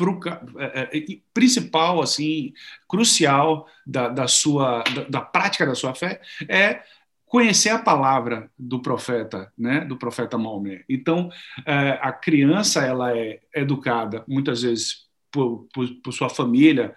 fruca, 0.00 0.40
é, 0.56 0.96
é, 0.96 1.18
principal, 1.34 2.00
assim, 2.00 2.54
crucial 2.88 3.68
da, 3.86 4.08
da 4.08 4.26
sua 4.26 4.82
da, 4.94 5.04
da, 5.04 5.20
prática 5.20 5.66
da 5.66 5.74
sua 5.74 5.94
fé 5.94 6.22
é 6.48 6.82
conhecer 7.26 7.68
a 7.68 7.78
palavra 7.78 8.50
do 8.58 8.80
profeta, 8.80 9.52
né, 9.58 9.84
do 9.84 9.98
profeta 9.98 10.38
Maomé. 10.38 10.84
Então, 10.88 11.30
é, 11.66 11.98
a 12.00 12.12
criança 12.12 12.82
ela 12.82 13.14
é 13.14 13.40
educada 13.54 14.24
muitas 14.26 14.62
vezes 14.62 15.06
por, 15.30 15.68
por, 15.72 15.86
por 16.02 16.12
sua 16.12 16.30
família, 16.30 16.92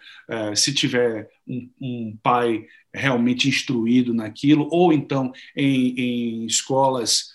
se 0.55 0.73
tiver 0.73 1.29
um, 1.47 1.69
um, 1.79 2.17
pai 2.23 2.65
realmente 2.91 3.47
instruído 3.47 4.11
naquilo, 4.11 4.67
ou 4.71 4.91
então 4.91 5.31
em, 5.55 5.93
em 5.99 6.45
escolas 6.47 7.31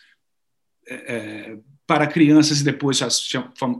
é, 0.88 1.56
para 1.88 2.06
crianças 2.06 2.60
e 2.60 2.64
depois 2.64 3.00
as 3.00 3.26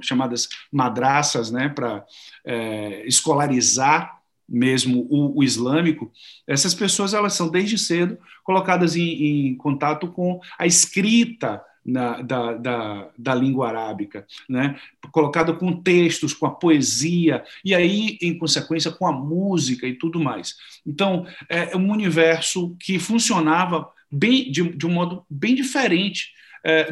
chamadas 0.01 0.49
madraças, 0.73 1.51
né, 1.51 1.69
para 1.69 2.03
é, 2.43 3.07
escolarizar 3.07 4.17
mesmo 4.49 5.07
o, 5.11 5.39
o, 5.39 5.45
islâmico, 5.45 6.11
essas 6.47 6.75
pessoas 6.75 7.13
elas 7.13 7.35
são 7.35 7.51
desde 7.51 7.77
cedo 7.77 8.17
colocadas 8.43 8.97
em, 8.97 9.51
em 9.51 9.55
contato 9.57 10.09
com 10.09 10.41
a 10.59 10.67
escrita 10.67 11.63
na, 11.85 12.23
da, 12.23 12.55
da, 12.55 13.11
da, 13.19 13.35
língua 13.35 13.69
arábica, 13.69 14.27
né? 14.49 14.77
colocada 15.13 15.53
com 15.53 15.83
textos, 15.83 16.33
com 16.33 16.47
a 16.47 16.51
poesia, 16.51 17.45
e 17.63 17.75
aí, 17.75 18.17
em 18.23 18.39
consequência, 18.39 18.91
com 18.91 19.07
a 19.07 19.13
música 19.13 19.87
e 19.87 19.93
tudo 19.93 20.19
mais. 20.19 20.57
Então, 20.87 21.27
é 21.47 21.77
um 21.77 21.91
universo 21.91 22.75
que 22.81 22.99
funcionava 22.99 23.87
bem, 24.11 24.51
de, 24.51 24.77
de 24.77 24.87
um 24.87 24.93
modo 24.93 25.27
bem 25.29 25.55
diferente 25.55 26.33
é, 26.33 26.38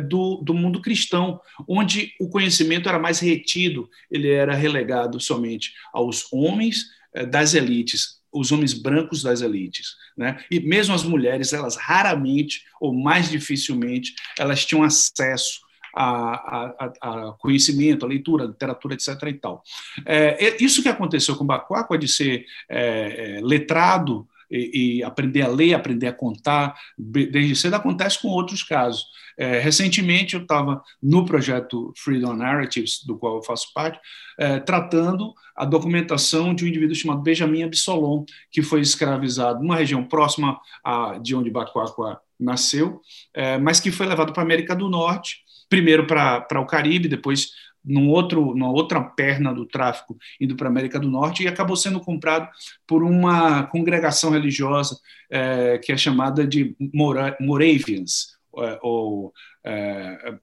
do, 0.00 0.37
do 0.42 0.55
mundo 0.55 0.81
cristão, 0.81 1.40
onde 1.68 2.12
o 2.20 2.29
conhecimento 2.29 2.88
era 2.88 2.98
mais 2.98 3.18
retido, 3.20 3.88
ele 4.11 4.31
era 4.31 4.55
relegado 4.55 5.20
somente 5.20 5.72
aos 5.92 6.33
homens 6.33 6.87
é, 7.14 7.24
das 7.24 7.55
elites, 7.55 8.20
os 8.33 8.52
homens 8.52 8.74
brancos 8.74 9.22
das 9.22 9.40
elites, 9.40 9.94
né? 10.16 10.44
E 10.50 10.61
mesmo 10.61 10.94
as 10.94 11.02
mulheres, 11.02 11.55
elas 11.55 11.76
raramente 11.76 12.64
ou 12.79 12.92
mais 12.92 13.31
dificilmente 13.31 14.14
elas 14.38 14.64
tinham 14.64 14.83
acesso 14.83 15.61
a, 15.94 16.05
a, 16.05 16.92
a, 17.00 17.33
conhecimento, 17.38 18.05
a 18.05 18.09
leitura, 18.09 18.44
a 18.44 18.48
literatura, 18.48 18.94
etc. 18.94 19.09
E 19.29 19.33
tal. 19.33 19.62
É, 20.05 20.62
isso 20.62 20.83
que 20.83 20.90
aconteceu 20.90 21.35
com 21.37 21.46
Bacuaco 21.46 21.96
de 21.96 22.07
ser 22.07 22.44
é, 22.68 23.38
é, 23.38 23.40
letrado 23.40 24.29
e, 24.50 24.98
e, 24.98 25.02
aprender 25.02 25.42
a 25.42 25.48
ler, 25.48 25.74
aprender 25.74 26.06
a 26.06 26.12
contar, 26.12 26.74
desde 26.98 27.56
cedo 27.56 27.74
acontece 27.74 28.20
com 28.20 28.28
outros 28.28 28.62
casos. 28.62 29.04
É, 29.38 29.59
recentemente 29.59 30.35
eu 30.35 30.42
estava 30.42 30.82
no 31.02 31.24
projeto 31.26 31.92
Freedom 31.96 32.35
Narratives, 32.35 33.04
do 33.04 33.18
qual 33.18 33.37
eu 33.37 33.42
faço 33.42 33.72
parte, 33.74 33.98
é, 34.38 34.59
tratando 34.61 35.35
a 35.54 35.64
documentação 35.64 36.54
de 36.54 36.64
um 36.64 36.68
indivíduo 36.68 36.94
chamado 36.94 37.22
Benjamin 37.22 37.64
Absalom, 37.64 38.24
que 38.50 38.62
foi 38.62 38.80
escravizado 38.80 39.61
numa 39.61 39.76
região 39.76 40.04
próxima 40.04 40.59
a, 40.82 41.18
de 41.18 41.35
onde 41.35 41.50
Bacuacua 41.50 42.20
nasceu, 42.38 43.00
é, 43.35 43.59
mas 43.59 43.80
que 43.80 43.90
foi 43.90 44.06
levado 44.06 44.32
para 44.32 44.42
a 44.42 44.44
América 44.44 44.74
do 44.74 44.88
Norte, 44.88 45.44
primeiro 45.68 46.06
para 46.06 46.61
o 46.61 46.66
Caribe, 46.66 47.09
depois 47.09 47.50
num 47.87 48.09
outro, 48.09 48.55
numa 48.55 48.70
outra 48.70 49.01
perna 49.01 49.55
do 49.55 49.64
tráfico 49.64 50.16
indo 50.40 50.57
para 50.57 50.66
a 50.66 50.70
América 50.70 50.99
do 50.99 51.09
Norte 51.09 51.44
e 51.44 51.49
acabou 51.49 51.77
sendo 51.77 52.01
comprado 52.01 52.49
por 52.87 53.03
uma 53.03 53.64
congregação 53.64 54.31
religiosa 54.31 54.99
é, 55.31 55.79
que 55.79 55.92
é 55.92 55.96
chamada 55.96 56.46
de 56.46 56.75
Mora, 56.92 57.37
Moravians, 57.40 58.37
é, 58.59 58.79
ou 58.83 59.33
é, 59.64 60.35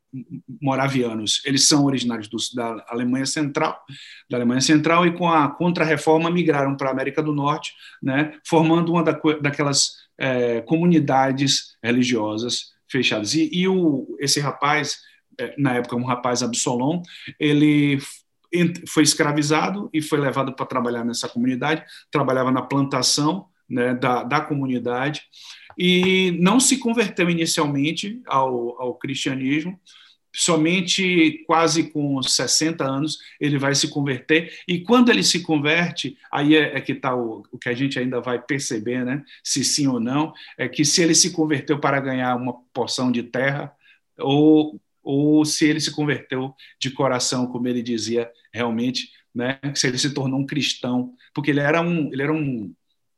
moravianos. 0.62 1.42
Eles 1.46 1.68
são 1.68 1.86
originários 1.86 2.28
do, 2.28 2.38
da 2.56 2.86
Alemanha 2.90 3.26
Central, 3.26 3.80
da 4.30 4.38
Alemanha 4.38 4.62
Central 4.62 5.06
e 5.08 5.14
com 5.14 5.30
a 5.30 5.50
Contra-Reforma 5.50 6.30
migraram 6.30 6.76
para 6.76 6.90
a 6.90 6.92
América 6.92 7.22
do 7.24 7.34
Norte, 7.34 7.74
né, 8.02 8.34
formando 8.46 8.92
uma 8.92 9.04
da, 9.04 9.20
daquelas 9.42 10.04
é, 10.18 10.62
comunidades 10.62 11.76
religiosas 11.82 12.74
fechadas. 12.88 13.34
E, 13.34 13.50
e 13.52 13.68
o, 13.68 14.16
esse 14.20 14.40
rapaz 14.40 15.00
na 15.58 15.76
época 15.76 15.96
um 15.96 16.04
rapaz 16.04 16.44
Absalom, 16.44 17.02
ele 17.40 18.00
foi 18.88 19.04
escravizado 19.04 19.90
e 19.94 20.02
foi 20.02 20.20
levado 20.20 20.54
para 20.54 20.66
trabalhar 20.66 21.04
nessa 21.04 21.28
comunidade, 21.28 21.84
trabalhava 22.12 22.52
na 22.52 22.62
plantação 22.62 23.48
né, 23.70 23.94
da, 23.94 24.24
da 24.24 24.42
comunidade 24.42 25.24
e 25.78 26.38
não 26.40 26.60
se 26.60 26.78
converteu 26.78 27.30
inicialmente 27.30 28.22
ao, 28.28 28.80
ao 28.80 28.96
cristianismo, 28.96 29.80
somente 30.36 31.44
quase 31.46 31.92
com 31.92 32.22
60 32.22 32.84
anos 32.84 33.20
ele 33.40 33.58
vai 33.58 33.76
se 33.76 33.88
converter 33.88 34.52
e 34.68 34.80
quando 34.82 35.10
ele 35.10 35.22
se 35.22 35.44
converte 35.44 36.18
aí 36.32 36.56
é, 36.56 36.76
é 36.76 36.82
que 36.82 36.94
está 36.94 37.16
o, 37.16 37.44
o, 37.52 37.58
que 37.58 37.70
a 37.70 37.74
gente 37.74 38.00
ainda 38.00 38.20
vai 38.20 38.42
perceber 38.42 39.06
né 39.06 39.24
se 39.44 39.64
sim 39.64 39.86
ou 39.86 40.00
não 40.00 40.34
é 40.58 40.68
que 40.68 40.84
se 40.84 41.04
ele 41.04 41.14
se 41.14 41.32
converteu 41.32 41.80
para 41.80 42.00
ganhar 42.00 42.36
uma 42.36 42.54
porção 42.74 43.12
de 43.12 43.22
terra 43.22 43.72
ou 44.18 44.82
ou 45.04 45.44
se 45.44 45.66
ele 45.66 45.80
se 45.80 45.92
converteu 45.92 46.54
de 46.80 46.92
coração, 46.92 47.48
como 47.48 47.68
ele 47.68 47.84
dizia 47.84 48.32
realmente, 48.54 49.10
né? 49.34 49.60
se 49.76 49.88
ele 49.88 49.98
se 49.98 50.14
tornou 50.14 50.40
um 50.40 50.46
cristão, 50.46 51.14
porque 51.34 51.52
ele 51.52 51.60
era 51.60 51.82
um, 51.82 52.12
ele 52.14 52.22
era 52.22 52.34
um, 52.34 52.74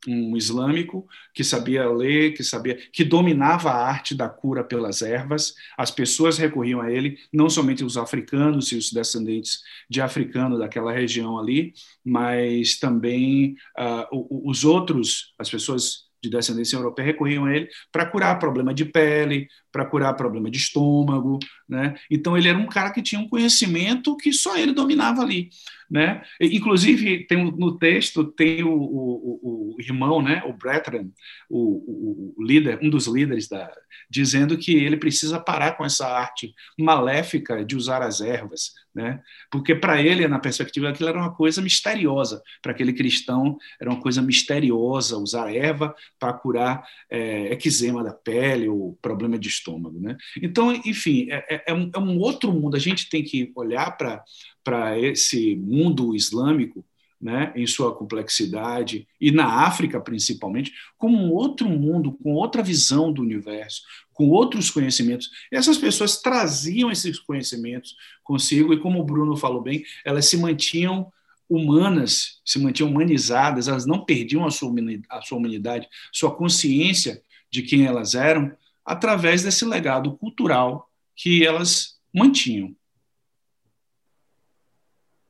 um 0.08 0.36
islâmico 0.36 1.06
que 1.34 1.44
sabia 1.44 1.88
ler, 1.88 2.32
que 2.32 2.42
sabia, 2.42 2.76
que 2.92 3.04
dominava 3.04 3.70
a 3.70 3.86
arte 3.86 4.14
da 4.14 4.28
cura 4.28 4.64
pelas 4.64 5.02
ervas. 5.02 5.54
As 5.76 5.90
pessoas 5.90 6.38
recorriam 6.38 6.80
a 6.80 6.90
ele, 6.90 7.18
não 7.32 7.50
somente 7.50 7.84
os 7.84 7.96
africanos 7.96 8.72
e 8.72 8.76
os 8.76 8.92
descendentes 8.92 9.60
de 9.88 10.00
africano 10.00 10.58
daquela 10.58 10.92
região 10.92 11.38
ali, 11.38 11.74
mas 12.04 12.78
também 12.78 13.56
uh, 13.78 14.48
os 14.48 14.64
outros, 14.64 15.34
as 15.38 15.50
pessoas 15.50 16.06
de 16.22 16.30
descendência 16.30 16.76
europeia 16.76 17.06
recorriam 17.06 17.44
a 17.44 17.54
ele 17.54 17.68
para 17.92 18.06
curar 18.06 18.38
problema 18.38 18.72
de 18.72 18.84
pele, 18.84 19.48
para 19.76 19.84
curar 19.84 20.16
problema 20.16 20.50
de 20.50 20.56
estômago, 20.56 21.38
né? 21.68 21.94
Então 22.10 22.34
ele 22.34 22.48
era 22.48 22.56
um 22.56 22.66
cara 22.66 22.90
que 22.90 23.02
tinha 23.02 23.20
um 23.20 23.28
conhecimento 23.28 24.16
que 24.16 24.32
só 24.32 24.56
ele 24.56 24.72
dominava 24.72 25.20
ali, 25.20 25.50
né? 25.90 26.22
Inclusive 26.40 27.26
tem 27.26 27.44
no 27.44 27.76
texto 27.76 28.24
tem 28.24 28.62
o, 28.62 28.72
o, 28.72 29.74
o 29.74 29.76
irmão, 29.78 30.22
né? 30.22 30.42
O 30.46 30.54
Brethren, 30.54 31.12
o, 31.50 32.34
o, 32.38 32.42
líder, 32.42 32.78
um 32.82 32.88
dos 32.88 33.06
líderes 33.06 33.48
da, 33.48 33.70
dizendo 34.08 34.56
que 34.56 34.74
ele 34.74 34.96
precisa 34.96 35.38
parar 35.38 35.72
com 35.72 35.84
essa 35.84 36.06
arte 36.06 36.54
maléfica 36.78 37.62
de 37.62 37.76
usar 37.76 38.00
as 38.00 38.22
ervas, 38.22 38.72
né? 38.94 39.20
Porque 39.50 39.74
para 39.74 40.00
ele, 40.00 40.26
na 40.26 40.38
perspectiva 40.38 40.86
daquilo, 40.86 41.10
era 41.10 41.18
uma 41.18 41.34
coisa 41.34 41.60
misteriosa. 41.60 42.42
Para 42.62 42.72
aquele 42.72 42.94
cristão, 42.94 43.58
era 43.78 43.90
uma 43.90 44.00
coisa 44.00 44.22
misteriosa 44.22 45.18
usar 45.18 45.54
erva 45.54 45.94
para 46.18 46.32
curar 46.32 46.82
é, 47.10 47.52
eczema 47.52 48.02
da 48.02 48.14
pele 48.14 48.68
ou 48.68 48.98
problema 49.02 49.38
de 49.38 49.48
estômago, 49.48 49.65
né? 50.00 50.16
Então, 50.42 50.72
enfim, 50.84 51.28
é, 51.30 51.44
é, 51.48 51.64
é, 51.68 51.74
um, 51.74 51.90
é 51.94 51.98
um 51.98 52.18
outro 52.18 52.52
mundo. 52.52 52.76
A 52.76 52.80
gente 52.80 53.08
tem 53.08 53.22
que 53.22 53.52
olhar 53.54 53.96
para 53.96 54.98
esse 54.98 55.56
mundo 55.56 56.14
islâmico 56.14 56.84
né, 57.20 57.52
em 57.56 57.66
sua 57.66 57.94
complexidade, 57.94 59.08
e 59.20 59.30
na 59.30 59.66
África 59.66 60.00
principalmente, 60.00 60.72
como 60.98 61.16
um 61.16 61.32
outro 61.32 61.68
mundo, 61.68 62.12
com 62.12 62.34
outra 62.34 62.62
visão 62.62 63.12
do 63.12 63.22
universo, 63.22 63.82
com 64.12 64.28
outros 64.28 64.70
conhecimentos. 64.70 65.30
E 65.50 65.56
essas 65.56 65.78
pessoas 65.78 66.20
traziam 66.20 66.90
esses 66.90 67.18
conhecimentos 67.18 67.96
consigo, 68.22 68.72
e 68.72 68.80
como 68.80 69.00
o 69.00 69.04
Bruno 69.04 69.36
falou 69.36 69.62
bem, 69.62 69.82
elas 70.04 70.26
se 70.26 70.36
mantinham 70.36 71.10
humanas, 71.48 72.40
se 72.44 72.58
mantinham 72.58 72.90
humanizadas, 72.90 73.68
elas 73.68 73.86
não 73.86 74.04
perdiam 74.04 74.44
a 74.44 74.50
sua, 74.50 74.68
humanidade, 74.68 75.88
sua 76.12 76.34
consciência 76.34 77.22
de 77.50 77.62
quem 77.62 77.86
elas 77.86 78.14
eram, 78.14 78.52
através 78.86 79.42
desse 79.42 79.64
legado 79.64 80.16
cultural 80.16 80.88
que 81.16 81.44
elas 81.44 81.96
mantinham. 82.14 82.74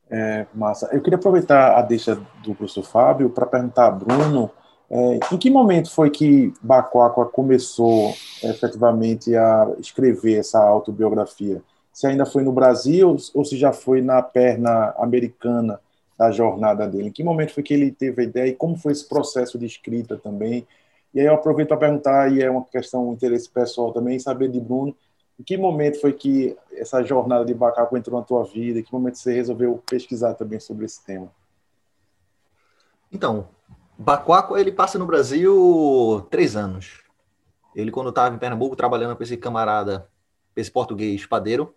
É, 0.08 0.46
massa. 0.54 0.88
Eu 0.92 1.00
queria 1.00 1.18
aproveitar 1.18 1.76
a 1.76 1.82
deixa 1.82 2.14
do 2.44 2.54
professor 2.54 2.84
Fábio 2.84 3.30
para 3.30 3.46
perguntar 3.46 3.86
a 3.86 3.90
Bruno 3.90 4.50
é, 4.88 5.18
em 5.32 5.38
que 5.38 5.50
momento 5.50 5.90
foi 5.90 6.10
que 6.10 6.54
Bacuacua 6.62 7.26
começou 7.26 8.14
efetivamente 8.42 9.34
a 9.34 9.68
escrever 9.80 10.38
essa 10.38 10.60
autobiografia? 10.60 11.60
Se 11.92 12.06
ainda 12.06 12.24
foi 12.24 12.44
no 12.44 12.52
Brasil 12.52 13.16
ou 13.34 13.44
se 13.44 13.56
já 13.56 13.72
foi 13.72 14.00
na 14.00 14.22
perna 14.22 14.94
americana 14.98 15.80
da 16.16 16.30
jornada 16.30 16.86
dele? 16.86 17.08
Em 17.08 17.12
que 17.12 17.24
momento 17.24 17.52
foi 17.52 17.62
que 17.62 17.74
ele 17.74 17.90
teve 17.90 18.22
a 18.22 18.24
ideia 18.24 18.50
e 18.50 18.54
como 18.54 18.76
foi 18.76 18.92
esse 18.92 19.08
processo 19.08 19.58
de 19.58 19.66
escrita 19.66 20.16
também? 20.16 20.66
E 21.16 21.20
aí 21.20 21.24
eu 21.24 21.32
aproveito 21.32 21.68
para 21.68 21.78
perguntar, 21.78 22.30
e 22.30 22.42
é 22.42 22.50
uma 22.50 22.62
questão 22.62 23.08
de 23.08 23.14
interesse 23.14 23.48
pessoal 23.48 23.90
também, 23.90 24.18
saber 24.18 24.50
de 24.50 24.60
Bruno, 24.60 24.94
em 25.40 25.42
que 25.42 25.56
momento 25.56 25.98
foi 25.98 26.12
que 26.12 26.54
essa 26.72 27.02
jornada 27.02 27.42
de 27.42 27.54
Bacaco 27.54 27.96
entrou 27.96 28.20
na 28.20 28.26
tua 28.26 28.44
vida? 28.44 28.80
Em 28.80 28.82
que 28.82 28.92
momento 28.92 29.16
você 29.16 29.32
resolveu 29.32 29.82
pesquisar 29.88 30.34
também 30.34 30.60
sobre 30.60 30.84
esse 30.84 31.02
tema? 31.02 31.32
Então, 33.10 33.48
Bacuaco, 33.96 34.58
ele 34.58 34.70
passa 34.70 34.98
no 34.98 35.06
Brasil 35.06 36.26
três 36.30 36.54
anos. 36.54 37.02
Ele, 37.74 37.90
quando 37.90 38.10
estava 38.10 38.34
em 38.34 38.38
Pernambuco, 38.38 38.76
trabalhando 38.76 39.16
com 39.16 39.22
esse 39.22 39.38
camarada, 39.38 40.06
esse 40.54 40.70
português 40.70 41.24
padeiro, 41.24 41.74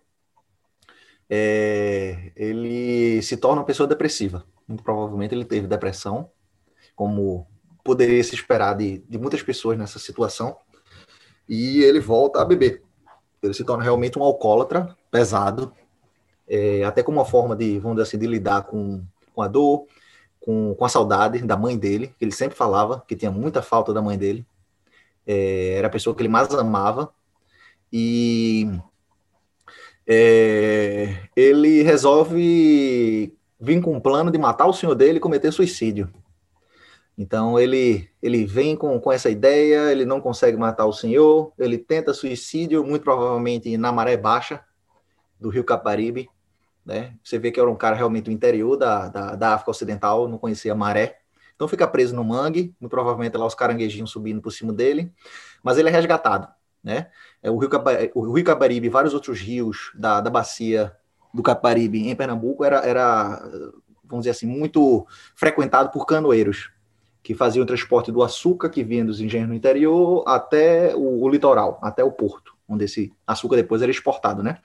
é, 1.30 2.30
ele 2.36 3.22
se 3.22 3.38
torna 3.38 3.62
uma 3.62 3.66
pessoa 3.66 3.86
depressiva. 3.86 4.44
Muito 4.68 4.82
provavelmente 4.82 5.34
ele 5.34 5.46
teve 5.46 5.66
depressão, 5.66 6.30
como 6.94 7.46
poderia 7.84 8.22
se 8.22 8.34
esperar 8.34 8.76
de, 8.76 8.98
de 9.08 9.18
muitas 9.18 9.42
pessoas 9.42 9.78
nessa 9.78 9.98
situação. 9.98 10.56
e 11.48 11.82
ele 11.82 12.00
volta 12.00 12.40
a 12.40 12.44
beber. 12.44 12.82
Ele 13.42 13.54
se 13.54 13.64
torna 13.64 13.82
realmente 13.82 14.18
um 14.18 14.22
alcoólatra 14.22 14.96
pesado, 15.10 15.72
é, 16.48 16.84
até 16.84 17.02
como 17.02 17.18
uma 17.18 17.24
forma 17.24 17.56
de, 17.56 17.78
vamos 17.78 17.96
dizer 17.96 18.08
assim, 18.08 18.18
de 18.18 18.26
lidar 18.26 18.62
com, 18.64 19.02
com 19.34 19.42
a 19.42 19.48
dor, 19.48 19.86
com, 20.40 20.74
com 20.74 20.84
a 20.84 20.88
saudade 20.88 21.40
da 21.42 21.56
mãe 21.56 21.76
dele, 21.78 22.14
que 22.18 22.24
ele 22.24 22.32
sempre 22.32 22.56
falava 22.56 23.04
que 23.06 23.16
tinha 23.16 23.30
muita 23.30 23.62
falta 23.62 23.92
da 23.92 24.02
mãe 24.02 24.18
dele. 24.18 24.44
É, 25.26 25.74
era 25.74 25.86
a 25.86 25.90
pessoa 25.90 26.14
que 26.14 26.22
ele 26.22 26.28
mais 26.28 26.52
amava. 26.54 27.12
E 27.92 28.70
é, 30.06 31.28
ele 31.36 31.82
resolve 31.82 33.32
vir 33.60 33.80
com 33.80 33.94
um 33.94 34.00
plano 34.00 34.30
de 34.30 34.38
matar 34.38 34.66
o 34.66 34.72
senhor 34.72 34.94
dele 34.94 35.18
e 35.18 35.20
cometer 35.20 35.52
suicídio. 35.52 36.10
Então 37.20 37.60
ele 37.60 38.08
ele 38.22 38.46
vem 38.46 38.74
com, 38.74 38.98
com 38.98 39.12
essa 39.12 39.28
ideia, 39.28 39.92
ele 39.92 40.06
não 40.06 40.22
consegue 40.22 40.56
matar 40.56 40.86
o 40.86 40.92
senhor, 40.92 41.52
ele 41.58 41.76
tenta 41.76 42.14
suicídio, 42.14 42.82
muito 42.82 43.02
provavelmente 43.02 43.76
na 43.76 43.92
maré 43.92 44.16
baixa 44.16 44.64
do 45.38 45.50
rio 45.50 45.62
Caparibe, 45.62 46.30
né? 46.82 47.14
Você 47.22 47.38
vê 47.38 47.50
que 47.50 47.60
era 47.60 47.70
um 47.70 47.76
cara 47.76 47.94
realmente 47.94 48.24
do 48.24 48.30
interior 48.30 48.74
da, 48.74 49.08
da, 49.08 49.36
da 49.36 49.52
África 49.52 49.70
Ocidental, 49.70 50.28
não 50.28 50.38
conhecia 50.38 50.72
a 50.72 50.74
maré. 50.74 51.18
Então 51.54 51.68
fica 51.68 51.86
preso 51.86 52.16
no 52.16 52.24
mangue, 52.24 52.74
muito 52.80 52.90
provavelmente 52.90 53.36
lá 53.36 53.44
os 53.44 53.54
caranguejinhos 53.54 54.10
subindo 54.10 54.40
por 54.40 54.50
cima 54.50 54.72
dele, 54.72 55.12
mas 55.62 55.76
ele 55.76 55.90
é 55.90 55.92
resgatado, 55.92 56.48
né? 56.82 57.08
É, 57.42 57.50
o 57.50 57.58
rio, 57.58 57.68
Caparibe, 57.68 58.12
o 58.14 58.32
rio 58.32 58.44
Caparibe 58.46 58.86
e 58.86 58.90
vários 58.90 59.12
outros 59.12 59.38
rios 59.38 59.92
da, 59.94 60.22
da 60.22 60.30
bacia 60.30 60.96
do 61.34 61.42
Caparibe 61.42 62.08
em 62.08 62.16
Pernambuco 62.16 62.64
era, 62.64 62.78
era, 62.78 63.46
vamos 64.04 64.24
dizer 64.24 64.30
assim, 64.30 64.46
muito 64.46 65.06
frequentado 65.36 65.90
por 65.90 66.06
canoeiros, 66.06 66.70
que 67.22 67.34
faziam 67.34 67.62
o 67.62 67.66
transporte 67.66 68.10
do 68.10 68.22
açúcar 68.22 68.70
que 68.70 68.82
vinha 68.82 69.04
dos 69.04 69.20
engenhos 69.20 69.48
no 69.48 69.54
interior 69.54 70.24
até 70.26 70.94
o, 70.94 71.22
o, 71.22 71.28
litoral, 71.28 71.78
até 71.82 72.02
o 72.02 72.10
porto, 72.10 72.54
onde 72.68 72.84
esse 72.84 73.12
açúcar 73.26 73.56
depois 73.56 73.82
era 73.82 73.90
exportado, 73.90 74.42
né? 74.42 74.58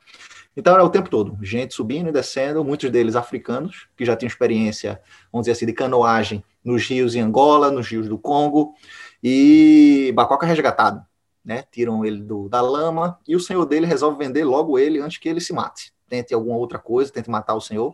Então 0.57 0.73
era 0.73 0.83
o 0.83 0.89
tempo 0.89 1.09
todo, 1.09 1.37
gente 1.41 1.73
subindo 1.73 2.07
e 2.07 2.13
descendo, 2.13 2.63
muitos 2.63 2.89
deles 2.89 3.15
africanos, 3.15 3.89
que 3.97 4.05
já 4.05 4.15
tinham 4.15 4.29
experiência, 4.29 5.01
vamos 5.31 5.45
dizer 5.45 5.51
assim, 5.51 5.65
de 5.65 5.73
canoagem 5.73 6.43
nos 6.63 6.87
rios 6.87 7.13
em 7.13 7.19
Angola, 7.19 7.69
nos 7.69 7.87
rios 7.87 8.07
do 8.07 8.17
Congo, 8.17 8.73
e 9.21 10.13
Bacoca 10.15 10.45
resgatado, 10.45 11.05
né? 11.43 11.65
Tiram 11.69 12.05
ele 12.05 12.21
do, 12.21 12.47
da 12.47 12.61
lama 12.61 13.19
e 13.27 13.35
o 13.35 13.39
senhor 13.39 13.65
dele 13.65 13.85
resolve 13.85 14.17
vender 14.17 14.45
logo 14.45 14.79
ele 14.79 14.99
antes 14.99 15.17
que 15.17 15.27
ele 15.27 15.41
se 15.41 15.51
mate. 15.51 15.93
Tente 16.07 16.33
alguma 16.33 16.55
outra 16.55 16.79
coisa, 16.79 17.11
tente 17.11 17.29
matar 17.29 17.55
o 17.55 17.61
senhor. 17.61 17.93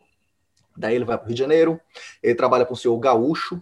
Daí 0.78 0.95
ele 0.95 1.06
vai 1.06 1.17
para 1.17 1.26
o 1.26 1.28
Rio 1.28 1.36
de 1.36 1.41
Janeiro, 1.41 1.80
ele 2.21 2.36
trabalha 2.36 2.65
com 2.65 2.74
o 2.74 2.78
senhor 2.78 2.97
gaúcho, 2.97 3.62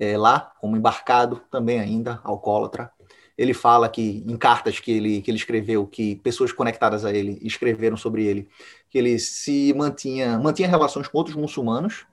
é, 0.00 0.16
lá, 0.16 0.52
como 0.58 0.76
embarcado, 0.76 1.42
também 1.50 1.78
ainda, 1.78 2.20
alcoólatra. 2.24 2.90
Ele 3.36 3.52
fala 3.52 3.88
que, 3.88 4.24
em 4.26 4.36
cartas 4.36 4.80
que 4.80 4.90
ele, 4.90 5.20
que 5.20 5.30
ele 5.30 5.38
escreveu, 5.38 5.86
que 5.86 6.16
pessoas 6.16 6.52
conectadas 6.52 7.04
a 7.04 7.12
ele 7.12 7.38
escreveram 7.42 7.96
sobre 7.96 8.24
ele, 8.24 8.48
que 8.88 8.98
ele 8.98 9.18
se 9.18 9.74
mantinha, 9.74 10.38
mantinha 10.38 10.68
relações 10.68 11.06
com 11.06 11.18
outros 11.18 11.36
muçulmanos, 11.36 12.06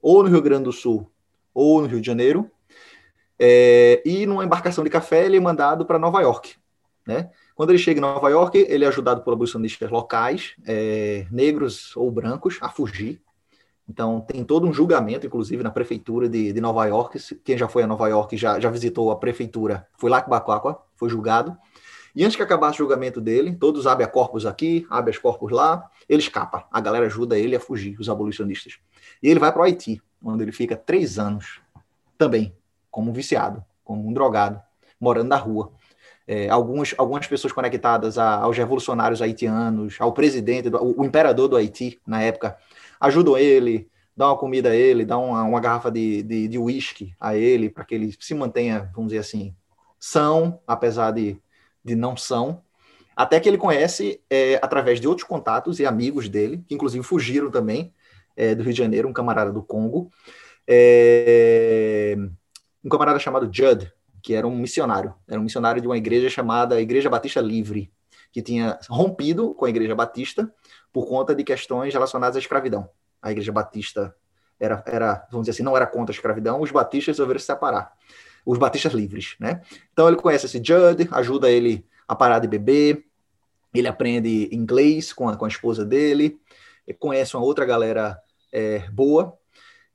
ou 0.00 0.22
no 0.22 0.28
Rio 0.28 0.42
Grande 0.42 0.64
do 0.64 0.72
Sul, 0.72 1.10
ou 1.54 1.80
no 1.80 1.88
Rio 1.88 2.00
de 2.00 2.06
Janeiro, 2.06 2.50
é, 3.38 4.02
e 4.04 4.26
numa 4.26 4.44
embarcação 4.44 4.84
de 4.84 4.90
café 4.90 5.24
ele 5.24 5.38
é 5.38 5.40
mandado 5.40 5.86
para 5.86 5.98
Nova 5.98 6.20
York, 6.20 6.54
né? 7.06 7.30
Quando 7.54 7.70
ele 7.70 7.78
chega 7.78 7.98
em 7.98 8.02
Nova 8.02 8.28
York, 8.28 8.58
ele 8.68 8.84
é 8.84 8.88
ajudado 8.88 9.22
por 9.22 9.32
abolicionistas 9.32 9.90
locais, 9.90 10.54
é, 10.66 11.26
negros 11.30 11.96
ou 11.96 12.10
brancos, 12.10 12.58
a 12.60 12.68
fugir 12.68 13.20
então, 13.88 14.20
tem 14.20 14.42
todo 14.42 14.66
um 14.66 14.72
julgamento, 14.72 15.26
inclusive, 15.26 15.62
na 15.62 15.70
prefeitura 15.70 16.28
de, 16.28 16.52
de 16.52 16.60
Nova 16.60 16.84
York. 16.86 17.18
Quem 17.44 17.56
já 17.56 17.68
foi 17.68 17.82
a 17.82 17.86
Nova 17.86 18.08
York 18.08 18.36
já, 18.36 18.58
já 18.58 18.70
visitou 18.70 19.10
a 19.10 19.16
prefeitura, 19.16 19.86
foi 19.98 20.10
lá 20.10 20.22
que 20.22 20.30
Bacuacua, 20.30 20.82
foi 20.96 21.08
julgado. 21.10 21.56
E 22.14 22.24
antes 22.24 22.36
que 22.36 22.42
acabasse 22.42 22.76
o 22.76 22.84
julgamento 22.84 23.20
dele, 23.20 23.56
todos 23.56 23.86
habeas 23.86 24.10
corpus 24.10 24.46
aqui, 24.46 24.86
habeas 24.88 25.18
corpus 25.18 25.50
lá, 25.50 25.90
ele 26.08 26.22
escapa. 26.22 26.66
A 26.72 26.80
galera 26.80 27.06
ajuda 27.06 27.38
ele 27.38 27.56
a 27.56 27.60
fugir, 27.60 27.98
os 27.98 28.08
abolicionistas. 28.08 28.78
E 29.22 29.28
ele 29.28 29.40
vai 29.40 29.52
para 29.52 29.60
o 29.60 29.64
Haiti, 29.64 30.00
onde 30.22 30.44
ele 30.44 30.52
fica 30.52 30.76
três 30.76 31.18
anos, 31.18 31.60
também, 32.16 32.56
como 32.90 33.10
um 33.10 33.12
viciado, 33.12 33.64
como 33.84 34.08
um 34.08 34.12
drogado, 34.12 34.62
morando 34.98 35.28
na 35.28 35.36
rua. 35.36 35.72
É, 36.26 36.48
algumas, 36.48 36.94
algumas 36.96 37.26
pessoas 37.26 37.52
conectadas 37.52 38.16
a, 38.16 38.36
aos 38.36 38.56
revolucionários 38.56 39.20
haitianos, 39.20 39.96
ao 39.98 40.12
presidente, 40.12 40.70
do, 40.70 40.78
o, 40.82 41.02
o 41.02 41.04
imperador 41.04 41.48
do 41.48 41.56
Haiti, 41.56 42.00
na 42.06 42.22
época, 42.22 42.56
ajudam 43.04 43.36
ele, 43.36 43.88
dão 44.16 44.28
uma 44.28 44.38
comida 44.38 44.70
a 44.70 44.74
ele, 44.74 45.04
dão 45.04 45.26
uma, 45.26 45.42
uma 45.42 45.60
garrafa 45.60 45.90
de, 45.90 46.22
de, 46.22 46.48
de 46.48 46.58
whisky 46.58 47.14
a 47.20 47.36
ele, 47.36 47.68
para 47.68 47.84
que 47.84 47.94
ele 47.94 48.14
se 48.18 48.34
mantenha, 48.34 48.90
vamos 48.94 49.10
dizer 49.10 49.20
assim, 49.20 49.54
são, 49.98 50.60
apesar 50.66 51.10
de, 51.10 51.36
de 51.84 51.94
não 51.94 52.16
são. 52.16 52.62
Até 53.16 53.38
que 53.38 53.48
ele 53.48 53.58
conhece, 53.58 54.20
é, 54.28 54.56
através 54.56 55.00
de 55.00 55.06
outros 55.06 55.26
contatos 55.26 55.78
e 55.78 55.86
amigos 55.86 56.28
dele, 56.28 56.64
que 56.66 56.74
inclusive 56.74 57.04
fugiram 57.04 57.50
também 57.50 57.92
é, 58.36 58.54
do 58.54 58.62
Rio 58.62 58.72
de 58.72 58.78
Janeiro, 58.78 59.08
um 59.08 59.12
camarada 59.12 59.52
do 59.52 59.62
Congo, 59.62 60.10
é, 60.66 62.16
um 62.82 62.88
camarada 62.88 63.18
chamado 63.18 63.48
Judd, 63.52 63.92
que 64.22 64.34
era 64.34 64.46
um 64.46 64.56
missionário, 64.56 65.14
era 65.28 65.38
um 65.38 65.44
missionário 65.44 65.80
de 65.80 65.86
uma 65.86 65.98
igreja 65.98 66.28
chamada 66.28 66.80
Igreja 66.80 67.10
Batista 67.10 67.40
Livre, 67.40 67.92
que 68.32 68.42
tinha 68.42 68.78
rompido 68.88 69.54
com 69.54 69.64
a 69.64 69.68
Igreja 69.68 69.94
Batista 69.94 70.52
por 70.94 71.08
conta 71.08 71.34
de 71.34 71.42
questões 71.42 71.92
relacionadas 71.92 72.36
à 72.36 72.38
escravidão. 72.38 72.88
A 73.20 73.32
Igreja 73.32 73.50
Batista 73.50 74.14
era, 74.60 74.80
era, 74.86 75.26
vamos 75.28 75.46
dizer 75.46 75.56
assim, 75.56 75.64
não 75.64 75.76
era 75.76 75.88
contra 75.88 76.12
a 76.12 76.16
escravidão, 76.16 76.60
os 76.60 76.70
batistas 76.70 77.16
resolveram 77.16 77.40
se 77.40 77.46
separar. 77.46 77.92
Os 78.46 78.58
batistas 78.58 78.92
livres, 78.92 79.34
né? 79.40 79.60
Então 79.92 80.06
ele 80.06 80.16
conhece 80.16 80.46
esse 80.46 80.62
Judd, 80.64 81.08
ajuda 81.10 81.50
ele 81.50 81.84
a 82.06 82.14
parar 82.14 82.38
de 82.38 82.46
beber, 82.46 83.04
ele 83.74 83.88
aprende 83.88 84.48
inglês 84.52 85.12
com 85.12 85.28
a, 85.28 85.36
com 85.36 85.44
a 85.46 85.48
esposa 85.48 85.84
dele, 85.84 86.38
conhece 87.00 87.36
uma 87.36 87.44
outra 87.44 87.64
galera 87.64 88.16
é, 88.52 88.88
boa, 88.90 89.36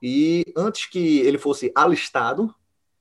e 0.02 0.44
antes 0.58 0.86
que 0.86 1.20
ele 1.20 1.38
fosse 1.38 1.72
alistado, 1.74 2.54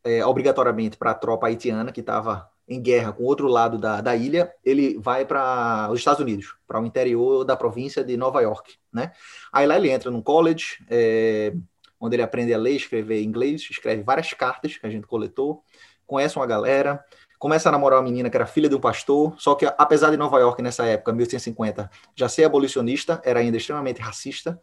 é, 0.05 0.25
obrigatoriamente 0.25 0.97
para 0.97 1.11
a 1.11 1.15
tropa 1.15 1.49
haitiana 1.49 1.91
que 1.91 2.01
estava 2.01 2.49
em 2.69 2.81
guerra 2.81 3.13
com 3.13 3.23
o 3.23 3.27
outro 3.27 3.49
lado 3.49 3.79
da, 3.79 4.01
da 4.01 4.15
ilha, 4.15 4.53
ele 4.63 4.99
vai 4.99 5.25
para 5.25 5.89
os 5.91 5.99
Estados 5.99 6.21
Unidos, 6.21 6.55
para 6.67 6.81
o 6.81 6.85
interior 6.85 7.45
da 7.45 7.57
província 7.57 8.05
de 8.05 8.17
Nova 8.17 8.43
York, 8.43 8.75
né? 8.93 9.13
Aí 9.51 9.67
lá 9.67 9.77
ele 9.77 9.91
entra 9.91 10.11
num 10.11 10.21
college, 10.21 10.85
é, 10.91 11.55
onde 11.99 12.17
ele 12.17 12.23
aprende 12.23 12.53
a 12.53 12.59
ler, 12.59 12.73
escrever 12.73 13.23
inglês, 13.23 13.67
escreve 13.71 14.03
várias 14.03 14.33
cartas 14.35 14.77
que 14.77 14.87
a 14.87 14.91
gente 14.91 15.07
coletou, 15.07 15.65
conhece 16.07 16.37
uma 16.37 16.47
galera, 16.47 17.03
começa 17.39 17.71
a 17.71 17.73
namorar 17.73 18.01
uma 18.01 18.05
menina 18.05 18.29
que 18.29 18.37
era 18.37 18.47
filha 18.47 18.69
de 18.69 18.75
um 18.75 18.81
pastor, 18.81 19.35
só 19.39 19.55
que 19.55 19.65
apesar 19.79 20.11
de 20.11 20.19
Nova 20.19 20.39
York 20.39 20.61
nessa 20.61 20.85
época, 20.85 21.13
1850, 21.13 21.91
já 22.15 22.29
ser 22.29 22.45
abolicionista, 22.45 23.23
era 23.25 23.41
ainda 23.41 23.57
extremamente 23.57 24.01
racista. 24.03 24.61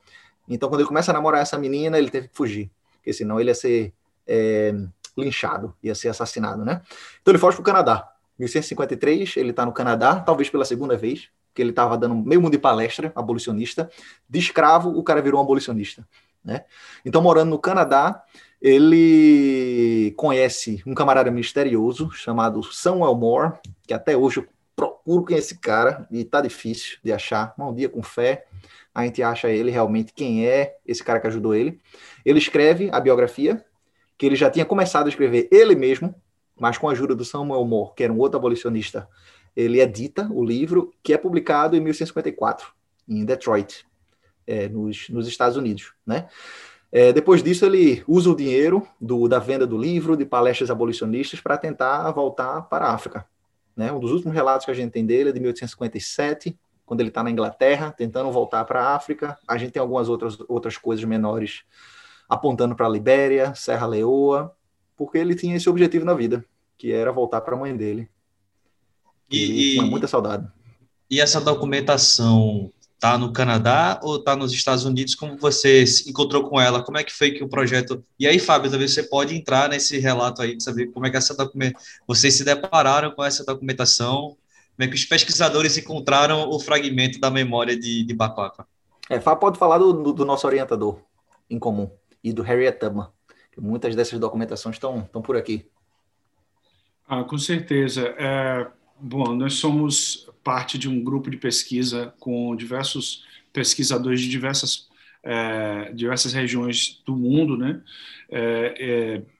Então 0.48 0.70
quando 0.70 0.82
ele 0.82 0.88
começa 0.88 1.12
a 1.12 1.14
namorar 1.14 1.42
essa 1.42 1.58
menina, 1.58 1.98
ele 1.98 2.12
teve 2.12 2.28
que 2.28 2.36
fugir, 2.36 2.70
porque 2.98 3.14
senão 3.14 3.40
ele 3.40 3.50
ia 3.50 3.56
ser 3.56 3.94
é, 4.28 4.76
linchado, 5.18 5.76
ia 5.82 5.96
ser 5.96 6.10
assassinado, 6.10 6.64
né? 6.66 6.82
Então 7.22 7.32
ele 7.32 7.40
foge 7.40 7.56
para 7.58 7.62
o 7.62 7.66
Canadá. 7.66 8.12
1853, 8.38 9.38
ele 9.38 9.52
está 9.52 9.66
no 9.66 9.72
Canadá, 9.72 10.20
talvez 10.20 10.50
pela 10.50 10.66
segunda 10.66 10.98
vez, 10.98 11.30
que 11.54 11.62
ele 11.62 11.70
estava 11.70 11.98
dando 11.98 12.16
meio 12.16 12.42
mundo 12.42 12.52
de 12.52 12.58
palestra 12.58 13.12
abolicionista. 13.16 13.90
De 14.30 14.40
escravo, 14.40 14.90
o 14.90 15.04
cara 15.04 15.22
virou 15.22 15.40
um 15.40 15.44
abolicionista. 15.44 16.06
Né? 16.44 16.66
Então, 17.06 17.22
morando 17.22 17.50
no 17.50 17.60
Canadá, 17.60 18.24
ele 18.62 20.14
conhece 20.18 20.84
um 20.86 20.94
camarada 20.94 21.32
misterioso 21.32 22.12
chamado 22.12 22.62
Samuel 22.62 23.16
Moore, 23.16 23.54
que 23.88 23.94
até 23.94 24.18
hoje 24.18 24.42
eu 24.42 24.48
procuro 24.76 25.24
quem 25.24 25.38
é 25.38 25.40
esse 25.40 25.58
cara, 25.58 26.06
e 26.12 26.26
tá 26.26 26.42
difícil 26.42 26.98
de 27.04 27.14
achar. 27.14 27.54
Um 27.58 27.74
dia 27.74 27.88
com 27.88 28.04
fé, 28.04 28.46
a 28.94 29.06
gente 29.06 29.24
acha 29.24 29.50
ele 29.50 29.72
realmente 29.72 30.14
quem 30.14 30.46
é 30.46 30.76
esse 30.86 31.04
cara 31.04 31.20
que 31.20 31.28
ajudou 31.28 31.56
ele. 31.56 31.80
Ele 32.26 32.38
escreve 32.40 32.90
a 32.92 33.00
biografia, 33.00 33.64
que 34.18 34.26
ele 34.26 34.36
já 34.36 34.50
tinha 34.50 34.66
começado 34.66 35.08
a 35.08 35.10
escrever 35.10 35.48
ele 35.52 35.76
mesmo, 35.76 36.16
mas 36.60 36.78
com 36.78 36.88
a 36.88 36.92
ajuda 36.92 37.16
do 37.16 37.26
Samuel 37.26 37.66
Moore, 37.66 37.94
que 37.96 38.04
era 38.04 38.14
um 38.14 38.20
outro 38.20 38.38
abolicionista, 38.38 39.08
ele 39.56 39.82
edita 39.82 40.28
o 40.32 40.44
livro, 40.44 40.94
que 41.04 41.14
é 41.14 41.18
publicado 41.18 41.76
em 41.76 41.80
1854, 41.80 42.68
em 43.08 43.26
Detroit, 43.26 43.86
é, 44.48 44.68
nos, 44.68 45.10
nos 45.10 45.28
Estados 45.28 45.58
Unidos, 45.58 45.94
né? 46.06 46.28
É, 46.92 47.12
depois 47.12 47.44
disso, 47.44 47.66
ele 47.66 48.04
usa 48.08 48.30
o 48.30 48.36
dinheiro 48.36 48.88
do, 49.02 49.28
da 49.28 49.38
venda 49.38 49.68
do 49.68 49.78
livro, 49.78 50.16
de 50.16 50.24
palestras 50.24 50.70
abolicionistas, 50.72 51.42
para 51.42 51.58
tentar 51.58 52.10
voltar 52.12 52.62
para 52.64 52.86
a 52.86 52.94
África. 52.94 53.28
Né? 53.76 53.92
Um 53.92 54.00
dos 54.00 54.12
últimos 54.12 54.34
relatos 54.34 54.66
que 54.66 54.72
a 54.72 54.74
gente 54.74 54.92
tem 54.92 55.06
dele 55.06 55.30
é 55.30 55.34
de 55.34 55.40
1857, 55.42 56.58
quando 56.86 57.02
ele 57.02 57.10
está 57.10 57.22
na 57.22 57.30
Inglaterra, 57.30 57.92
tentando 57.92 58.32
voltar 58.32 58.64
para 58.64 58.82
a 58.82 58.96
África. 58.96 59.38
A 59.46 59.58
gente 59.58 59.72
tem 59.72 59.82
algumas 59.82 60.08
outras, 60.08 60.38
outras 60.48 60.78
coisas 60.78 61.04
menores 61.04 61.64
apontando 62.30 62.76
para 62.76 62.88
a 62.88 62.90
Libéria, 62.90 63.54
Serra 63.56 63.86
Leoa, 63.88 64.56
porque 64.96 65.18
ele 65.18 65.36
tinha 65.36 65.56
esse 65.56 65.70
objetivo 65.70 66.06
na 66.06 66.14
vida, 66.14 66.46
que 66.78 66.92
era 66.92 67.12
voltar 67.12 67.42
para 67.42 67.56
a 67.56 67.60
mãe 67.60 67.76
dele. 67.76 68.10
E, 69.30 69.44
e 69.44 69.72
tinha 69.74 69.84
muita 69.84 70.08
saudade. 70.08 70.48
E 71.10 71.20
essa 71.22 71.42
documentação 71.42 72.72
Tá 73.06 73.18
no 73.18 73.32
Canadá 73.34 74.00
ou 74.02 74.18
tá 74.18 74.36
nos 74.36 74.54
Estados 74.54 74.86
Unidos? 74.86 75.16
Como 75.16 75.38
você 75.38 75.86
se 75.86 76.10
encontrou 76.10 76.50
com 76.50 76.60
ela? 76.60 76.82
Como 76.82 76.98
é 76.98 77.04
que 77.04 77.14
foi 77.14 77.32
que 77.32 77.44
o 77.44 77.48
projeto? 77.48 78.04
E 78.18 78.26
aí, 78.26 78.40
Fábio, 78.40 78.70
talvez 78.70 78.94
você 78.94 79.04
pode 79.04 79.36
entrar 79.36 79.70
nesse 79.70 80.00
relato 80.00 80.42
aí 80.42 80.60
saber 80.60 80.88
como 80.88 81.06
é 81.06 81.12
que 81.12 81.18
essa 81.18 81.36
documentação, 81.36 81.86
vocês 82.08 82.34
se 82.34 82.44
depararam 82.44 83.12
com 83.12 83.24
essa 83.24 83.44
documentação, 83.46 84.38
como 84.76 84.80
é 84.80 84.88
que 84.88 84.96
os 84.96 85.06
pesquisadores 85.06 85.78
encontraram 85.78 86.50
o 86.50 86.60
fragmento 86.60 87.20
da 87.20 87.30
memória 87.30 87.78
de, 87.78 88.04
de 88.04 88.14
Baquaca? 88.14 88.66
É, 89.10 89.20
Fábio 89.20 89.42
pode 89.42 89.60
falar 89.60 89.78
do, 89.78 90.14
do, 90.14 90.26
nosso 90.26 90.48
orientador 90.48 90.98
em 91.50 91.60
comum 91.60 91.92
e 92.26 92.34
do 92.34 92.42
Harriet 92.42 92.80
Tubman, 92.80 93.08
muitas 93.56 93.96
dessas 93.96 94.20
documentações 94.20 94.78
estão, 94.78 95.02
estão 95.02 95.22
por 95.22 95.38
aqui. 95.38 95.70
Ah, 97.08 97.24
com 97.24 97.38
certeza. 97.38 98.16
É, 98.18 98.68
bom, 99.00 99.36
nós 99.36 99.54
somos 99.54 100.28
parte 100.44 100.76
de 100.76 100.90
um 100.90 101.04
grupo 101.04 101.30
de 101.30 101.38
pesquisa 101.38 102.16
com 102.20 102.56
diversos 102.56 103.24
pesquisadores 103.54 104.22
de 104.22 104.28
diversas, 104.28 104.90
é, 105.24 105.94
diversas 105.94 106.34
regiões 106.34 107.02
do 107.06 107.16
mundo, 107.16 107.56
né? 107.56 107.80
É, 108.30 108.76
é 108.80 109.36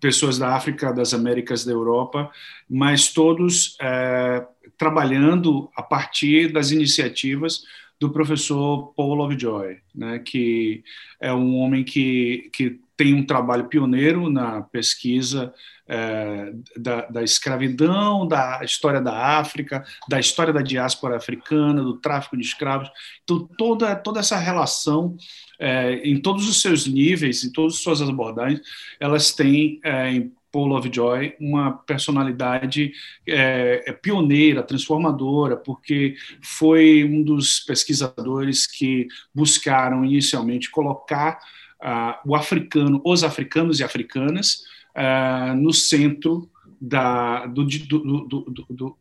pessoas 0.00 0.38
da 0.38 0.56
África, 0.56 0.92
das 0.92 1.14
Américas, 1.14 1.64
da 1.64 1.70
Europa, 1.70 2.32
mas 2.68 3.12
todos 3.12 3.76
é, 3.80 4.44
trabalhando 4.76 5.70
a 5.76 5.82
partir 5.82 6.52
das 6.52 6.72
iniciativas 6.72 7.62
do 8.00 8.10
professor 8.10 8.92
Paul 8.94 9.14
Lovejoy, 9.14 9.78
né, 9.94 10.18
que 10.18 10.82
é 11.20 11.32
um 11.32 11.56
homem 11.56 11.84
que, 11.84 12.50
que 12.52 12.80
tem 12.96 13.14
um 13.14 13.24
trabalho 13.24 13.68
pioneiro 13.68 14.30
na 14.30 14.62
pesquisa 14.62 15.52
é, 15.86 16.52
da, 16.76 17.06
da, 17.06 17.22
escravidão, 17.22 18.26
da 18.26 18.60
história 18.62 19.00
da 19.00 19.38
África, 19.38 19.84
da 20.08 20.20
história 20.20 20.52
da 20.52 20.62
diáspora 20.62 21.16
africana, 21.16 21.82
do 21.82 21.98
tráfico 21.98 22.36
de 22.36 22.44
escravos. 22.44 22.88
Então, 23.22 23.48
toda, 23.58 23.94
toda 23.96 24.20
essa 24.20 24.38
relação, 24.38 25.16
é, 25.58 25.94
em 26.08 26.20
todos 26.20 26.48
os 26.48 26.60
seus 26.60 26.86
níveis, 26.86 27.44
em 27.44 27.52
todas 27.52 27.74
as 27.74 27.80
suas 27.80 28.00
abordagens, 28.00 28.60
elas 29.00 29.32
têm 29.32 29.80
é, 29.84 30.26
Paul 30.54 30.66
Lovejoy 30.66 31.34
uma 31.40 31.72
personalidade 31.72 32.92
é, 33.26 33.82
é, 33.88 33.92
pioneira, 33.92 34.62
transformadora, 34.62 35.56
porque 35.56 36.14
foi 36.40 37.02
um 37.02 37.24
dos 37.24 37.58
pesquisadores 37.58 38.64
que 38.64 39.08
buscaram 39.34 40.04
inicialmente 40.04 40.70
colocar 40.70 41.40
uh, 41.82 42.30
o 42.30 42.36
africano, 42.36 43.02
os 43.04 43.24
africanos 43.24 43.80
e 43.80 43.84
africanas, 43.84 44.62
uh, 44.94 45.56
no 45.56 45.72
centro 45.72 46.48
da, 46.80 47.46
do, 47.46 47.64
do, 47.64 47.98
do, 47.98 48.66
do, 48.70 48.96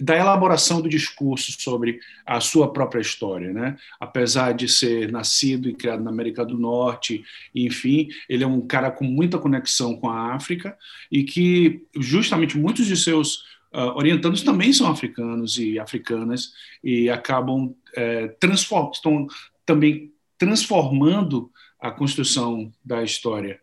da 0.00 0.16
elaboração 0.16 0.80
do 0.80 0.88
discurso 0.88 1.52
sobre 1.60 1.98
a 2.24 2.40
sua 2.40 2.72
própria 2.72 3.00
história, 3.00 3.52
né? 3.52 3.76
Apesar 3.98 4.52
de 4.52 4.68
ser 4.68 5.10
nascido 5.10 5.68
e 5.68 5.74
criado 5.74 6.02
na 6.02 6.10
América 6.10 6.44
do 6.44 6.56
Norte, 6.56 7.24
enfim, 7.54 8.08
ele 8.28 8.44
é 8.44 8.46
um 8.46 8.60
cara 8.60 8.90
com 8.90 9.04
muita 9.04 9.38
conexão 9.38 9.96
com 9.96 10.08
a 10.08 10.34
África 10.34 10.76
e 11.10 11.24
que 11.24 11.84
justamente 11.96 12.56
muitos 12.56 12.86
de 12.86 12.96
seus 12.96 13.38
uh, 13.74 13.96
orientandos 13.96 14.42
também 14.42 14.72
são 14.72 14.88
africanos 14.88 15.58
e 15.58 15.78
africanas 15.78 16.52
e 16.82 17.10
acabam 17.10 17.74
é, 17.96 18.28
transform 18.28 18.90
estão 18.92 19.26
também 19.66 20.12
transformando 20.38 21.50
a 21.78 21.90
construção 21.90 22.72
da 22.84 23.02
história. 23.02 23.60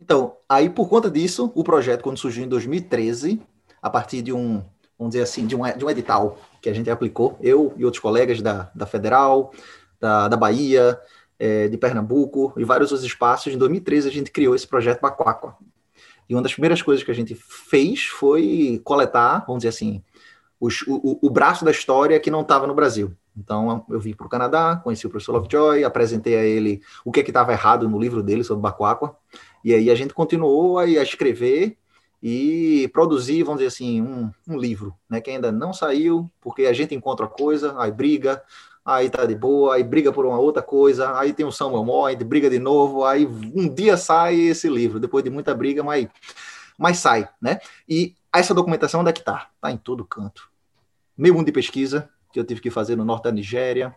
Então, 0.00 0.36
aí 0.48 0.68
por 0.68 0.88
conta 0.88 1.10
disso, 1.10 1.50
o 1.54 1.64
projeto, 1.64 2.02
quando 2.02 2.18
surgiu 2.18 2.44
em 2.44 2.48
2013, 2.48 3.40
a 3.86 3.90
partir 3.90 4.20
de 4.20 4.32
um, 4.32 4.64
vamos 4.98 5.12
dizer 5.12 5.22
assim, 5.22 5.46
de 5.46 5.54
um, 5.54 5.62
de 5.62 5.84
um 5.84 5.88
edital 5.88 6.38
que 6.60 6.68
a 6.68 6.74
gente 6.74 6.90
aplicou, 6.90 7.38
eu 7.40 7.72
e 7.76 7.84
outros 7.84 8.00
colegas 8.00 8.42
da, 8.42 8.68
da 8.74 8.84
Federal, 8.84 9.52
da, 10.00 10.26
da 10.26 10.36
Bahia, 10.36 10.98
é, 11.38 11.68
de 11.68 11.78
Pernambuco 11.78 12.52
e 12.56 12.64
vários 12.64 12.90
outros 12.90 13.06
espaços, 13.06 13.54
em 13.54 13.58
2013 13.58 14.08
a 14.08 14.10
gente 14.10 14.32
criou 14.32 14.56
esse 14.56 14.66
projeto 14.66 15.00
Baquáqua. 15.00 15.54
E 16.28 16.34
uma 16.34 16.42
das 16.42 16.52
primeiras 16.52 16.82
coisas 16.82 17.04
que 17.04 17.10
a 17.12 17.14
gente 17.14 17.36
fez 17.36 18.06
foi 18.06 18.80
coletar, 18.82 19.44
vamos 19.46 19.60
dizer 19.60 19.68
assim, 19.68 20.02
os, 20.58 20.82
o, 20.88 21.20
o 21.22 21.30
braço 21.30 21.64
da 21.64 21.70
história 21.70 22.18
que 22.18 22.30
não 22.30 22.40
estava 22.40 22.66
no 22.66 22.74
Brasil. 22.74 23.12
Então, 23.36 23.84
eu 23.88 24.00
vim 24.00 24.14
para 24.14 24.26
o 24.26 24.30
Canadá, 24.30 24.80
conheci 24.82 25.06
o 25.06 25.10
professor 25.10 25.30
Lovejoy, 25.30 25.84
apresentei 25.84 26.36
a 26.36 26.42
ele 26.42 26.82
o 27.04 27.12
que 27.12 27.20
é 27.20 27.22
estava 27.22 27.52
errado 27.52 27.88
no 27.88 28.00
livro 28.00 28.20
dele 28.20 28.42
sobre 28.42 28.62
Baquáqua, 28.62 29.14
e 29.62 29.72
aí 29.72 29.90
a 29.90 29.94
gente 29.94 30.12
continuou 30.12 30.78
a 30.78 30.86
escrever 30.86 31.78
e 32.22 32.88
produzir, 32.92 33.42
vamos 33.42 33.58
dizer 33.58 33.68
assim, 33.68 34.00
um, 34.00 34.30
um, 34.48 34.58
livro, 34.58 34.94
né, 35.08 35.20
que 35.20 35.30
ainda 35.30 35.52
não 35.52 35.72
saiu, 35.72 36.30
porque 36.40 36.66
a 36.66 36.72
gente 36.72 36.94
encontra 36.94 37.26
coisa, 37.26 37.74
aí 37.78 37.90
briga, 37.90 38.42
aí 38.84 39.10
tá 39.10 39.24
de 39.26 39.34
boa, 39.34 39.74
aí 39.74 39.82
briga 39.82 40.12
por 40.12 40.24
uma 40.24 40.38
outra 40.38 40.62
coisa, 40.62 41.16
aí 41.18 41.32
tem 41.32 41.44
o 41.44 41.52
Samuel 41.52 41.84
Moy, 41.84 42.16
briga 42.16 42.48
de 42.48 42.58
novo, 42.58 43.04
aí 43.04 43.26
um 43.26 43.72
dia 43.72 43.96
sai 43.96 44.36
esse 44.40 44.68
livro, 44.68 44.98
depois 44.98 45.22
de 45.24 45.30
muita 45.30 45.54
briga, 45.54 45.82
mas, 45.82 46.08
mas 46.78 46.98
sai, 46.98 47.28
né? 47.40 47.58
E 47.88 48.14
essa 48.32 48.54
documentação 48.54 49.00
onde 49.00 49.10
é 49.10 49.12
que 49.12 49.22
tá? 49.22 49.50
Tá 49.60 49.70
em 49.70 49.76
todo 49.76 50.04
canto. 50.04 50.48
Meio 51.16 51.34
mundo 51.34 51.46
de 51.46 51.52
pesquisa, 51.52 52.08
que 52.32 52.38
eu 52.38 52.44
tive 52.44 52.60
que 52.60 52.70
fazer 52.70 52.96
no 52.96 53.04
norte 53.04 53.24
da 53.24 53.32
Nigéria, 53.32 53.94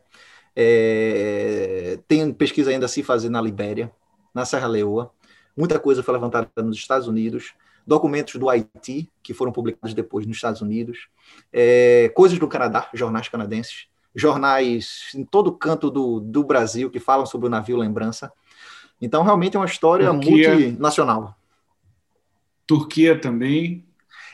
é, 0.55 1.99
tem 2.07 2.33
pesquisa 2.33 2.71
ainda 2.71 2.85
a 2.85 2.89
se 2.89 3.03
fazer 3.03 3.29
na 3.29 3.41
Libéria, 3.41 3.91
na 4.33 4.45
Serra 4.45 4.67
Leoa, 4.67 5.11
muita 5.55 5.79
coisa 5.79 6.01
foi 6.01 6.13
levantada 6.13 6.49
nos 6.57 6.77
Estados 6.77 7.07
Unidos, 7.07 7.53
documentos 7.85 8.35
do 8.35 8.49
Haiti, 8.49 9.11
que 9.23 9.33
foram 9.33 9.51
publicados 9.51 9.93
depois 9.93 10.25
nos 10.25 10.37
Estados 10.37 10.61
Unidos, 10.61 11.07
é, 11.51 12.11
coisas 12.15 12.37
do 12.37 12.47
Canadá, 12.47 12.89
jornais 12.93 13.27
canadenses, 13.27 13.87
jornais 14.15 15.11
em 15.15 15.23
todo 15.23 15.51
canto 15.51 15.89
do, 15.89 16.19
do 16.19 16.43
Brasil 16.43 16.89
que 16.89 16.99
falam 16.99 17.25
sobre 17.25 17.47
o 17.47 17.49
navio 17.49 17.77
Lembrança. 17.77 18.31
Então, 19.01 19.23
realmente 19.23 19.55
é 19.55 19.59
uma 19.59 19.65
história 19.65 20.09
Turquia, 20.11 20.51
multinacional. 20.51 21.35
Turquia 22.67 23.19
também. 23.19 23.85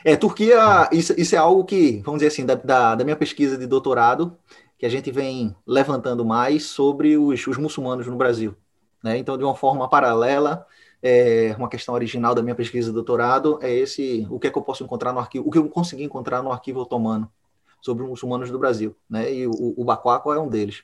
É, 0.04 0.16
Turquia, 0.16 0.88
isso, 0.92 1.14
isso 1.18 1.34
é 1.34 1.38
algo 1.38 1.64
que, 1.64 2.02
vamos 2.04 2.18
dizer 2.20 2.28
assim, 2.28 2.44
da, 2.44 2.54
da, 2.54 2.94
da 2.94 3.04
minha 3.04 3.16
pesquisa 3.16 3.56
de 3.56 3.66
doutorado, 3.66 4.36
que 4.78 4.84
a 4.84 4.88
gente 4.88 5.10
vem 5.10 5.54
levantando 5.66 6.24
mais 6.24 6.64
sobre 6.64 7.16
os, 7.16 7.46
os 7.46 7.56
muçulmanos 7.56 8.06
no 8.06 8.16
Brasil. 8.16 8.54
Né? 9.02 9.18
Então, 9.18 9.38
de 9.38 9.44
uma 9.44 9.54
forma 9.54 9.88
paralela, 9.88 10.66
é, 11.06 11.54
uma 11.56 11.68
questão 11.68 11.94
original 11.94 12.34
da 12.34 12.42
minha 12.42 12.54
pesquisa 12.54 12.88
de 12.88 12.94
doutorado 12.94 13.60
é 13.62 13.72
esse, 13.72 14.26
o 14.28 14.40
que 14.40 14.48
é 14.48 14.50
que 14.50 14.58
eu 14.58 14.62
posso 14.62 14.82
encontrar 14.82 15.12
no 15.12 15.20
arquivo, 15.20 15.46
o 15.46 15.50
que 15.52 15.58
eu 15.58 15.68
consegui 15.68 16.02
encontrar 16.02 16.42
no 16.42 16.50
arquivo 16.50 16.80
otomano 16.80 17.30
sobre 17.80 18.02
os 18.02 18.08
muçulmanos 18.10 18.50
do 18.50 18.58
Brasil, 18.58 18.96
né? 19.08 19.32
E 19.32 19.46
o, 19.46 19.74
o 19.76 19.84
Baquaco 19.84 20.32
é 20.32 20.40
um 20.40 20.48
deles. 20.48 20.82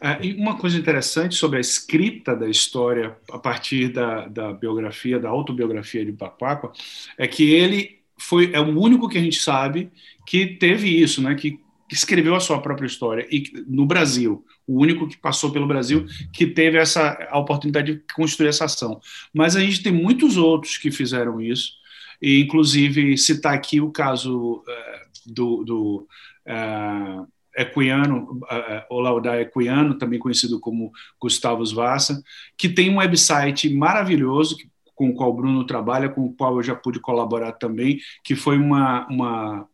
É, 0.00 0.18
uma 0.36 0.56
coisa 0.56 0.78
interessante 0.78 1.34
sobre 1.34 1.58
a 1.58 1.60
escrita 1.60 2.36
da 2.36 2.48
história 2.48 3.16
a 3.32 3.38
partir 3.38 3.88
da, 3.88 4.28
da 4.28 4.52
biografia, 4.52 5.18
da 5.18 5.28
autobiografia 5.28 6.04
de 6.04 6.12
Baquaco, 6.12 6.72
é 7.18 7.26
que 7.26 7.52
ele 7.52 8.00
foi 8.16 8.52
é 8.52 8.60
o 8.60 8.78
único 8.78 9.08
que 9.08 9.18
a 9.18 9.20
gente 9.20 9.40
sabe 9.40 9.90
que 10.24 10.46
teve 10.46 10.88
isso, 10.88 11.20
né? 11.20 11.34
Que 11.34 11.58
escreveu 11.90 12.36
a 12.36 12.40
sua 12.40 12.60
própria 12.60 12.86
história 12.86 13.26
e 13.28 13.44
no 13.66 13.84
Brasil 13.86 14.44
o 14.66 14.80
único 14.80 15.08
que 15.08 15.16
passou 15.16 15.50
pelo 15.50 15.66
Brasil 15.66 16.06
que 16.32 16.46
teve 16.46 16.78
essa 16.78 17.18
a 17.30 17.38
oportunidade 17.38 17.94
de 17.94 18.02
construir 18.14 18.48
essa 18.48 18.64
ação. 18.64 19.00
Mas 19.32 19.56
a 19.56 19.60
gente 19.60 19.82
tem 19.82 19.92
muitos 19.92 20.36
outros 20.36 20.78
que 20.78 20.90
fizeram 20.90 21.40
isso, 21.40 21.72
e 22.20 22.40
inclusive 22.40 23.16
citar 23.18 23.54
aqui 23.54 23.80
o 23.80 23.90
caso 23.90 24.58
uh, 24.58 25.32
do, 25.32 25.64
do 25.64 26.08
uh, 26.46 27.26
Equiano, 27.56 28.40
uh, 28.44 28.94
Olaudá 28.94 29.40
Equiano, 29.40 29.98
também 29.98 30.18
conhecido 30.18 30.60
como 30.60 30.92
Gustavo 31.20 31.64
Vassa, 31.74 32.22
que 32.56 32.68
tem 32.68 32.90
um 32.90 32.98
website 32.98 33.68
maravilhoso 33.68 34.56
com 34.94 35.10
o 35.10 35.14
qual 35.14 35.30
o 35.30 35.34
Bruno 35.34 35.64
trabalha, 35.64 36.08
com 36.08 36.26
o 36.26 36.32
qual 36.32 36.56
eu 36.56 36.62
já 36.62 36.76
pude 36.76 37.00
colaborar 37.00 37.52
também, 37.52 37.98
que 38.22 38.36
foi 38.36 38.56
uma, 38.56 39.06
uma 39.08 39.68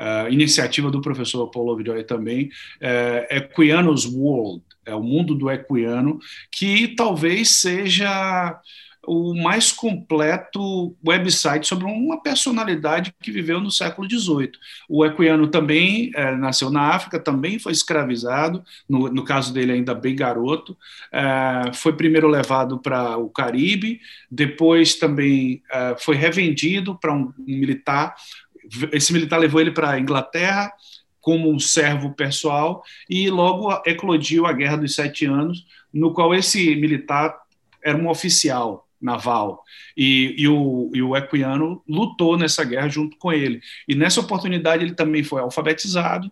uh, 0.00 0.32
iniciativa 0.32 0.90
do 0.90 1.02
professor 1.02 1.46
Paulo 1.48 1.72
Lovejoy 1.72 2.02
também, 2.04 2.50
uh, 2.80 3.34
Equiano's 3.36 4.06
World, 4.06 4.62
é 4.86 4.94
o 4.94 5.02
mundo 5.02 5.34
do 5.34 5.50
equiano, 5.50 6.18
que 6.50 6.88
talvez 6.88 7.50
seja 7.50 8.58
o 9.06 9.34
mais 9.34 9.72
completo 9.72 10.94
website 11.04 11.66
sobre 11.66 11.84
uma 11.84 12.22
personalidade 12.22 13.14
que 13.20 13.32
viveu 13.32 13.60
no 13.60 13.70
século 13.70 14.08
XVIII. 14.08 14.52
O 14.88 15.04
equiano 15.04 15.48
também 15.48 16.10
é, 16.14 16.36
nasceu 16.36 16.70
na 16.70 16.82
África, 16.94 17.18
também 17.18 17.58
foi 17.58 17.72
escravizado, 17.72 18.62
no, 18.88 19.08
no 19.08 19.24
caso 19.24 19.54
dele 19.54 19.72
ainda 19.72 19.94
bem 19.94 20.14
garoto, 20.14 20.76
é, 21.10 21.72
foi 21.72 21.94
primeiro 21.94 22.28
levado 22.28 22.78
para 22.78 23.16
o 23.16 23.30
Caribe, 23.30 24.00
depois 24.30 24.94
também 24.96 25.62
é, 25.70 25.96
foi 25.98 26.16
revendido 26.16 26.94
para 26.94 27.12
um, 27.14 27.32
um 27.38 27.44
militar 27.46 28.14
esse 28.92 29.12
militar 29.12 29.38
levou 29.38 29.60
ele 29.60 29.70
para 29.70 29.90
a 29.90 30.00
Inglaterra 30.00 30.72
como 31.20 31.50
um 31.50 31.58
servo 31.58 32.14
pessoal 32.14 32.82
e 33.08 33.28
logo 33.28 33.70
eclodiu 33.86 34.46
a 34.46 34.52
Guerra 34.52 34.76
dos 34.76 34.94
Sete 34.94 35.26
Anos, 35.26 35.66
no 35.92 36.12
qual 36.12 36.34
esse 36.34 36.74
militar 36.76 37.36
era 37.84 37.96
um 37.96 38.08
oficial 38.08 38.86
naval. 39.00 39.64
E, 39.96 40.34
e, 40.36 40.48
o, 40.48 40.90
e 40.94 41.02
o 41.02 41.16
Equiano 41.16 41.82
lutou 41.88 42.36
nessa 42.36 42.64
guerra 42.64 42.88
junto 42.88 43.16
com 43.16 43.32
ele. 43.32 43.60
E 43.88 43.94
nessa 43.94 44.20
oportunidade 44.20 44.84
ele 44.84 44.94
também 44.94 45.24
foi 45.24 45.40
alfabetizado. 45.40 46.30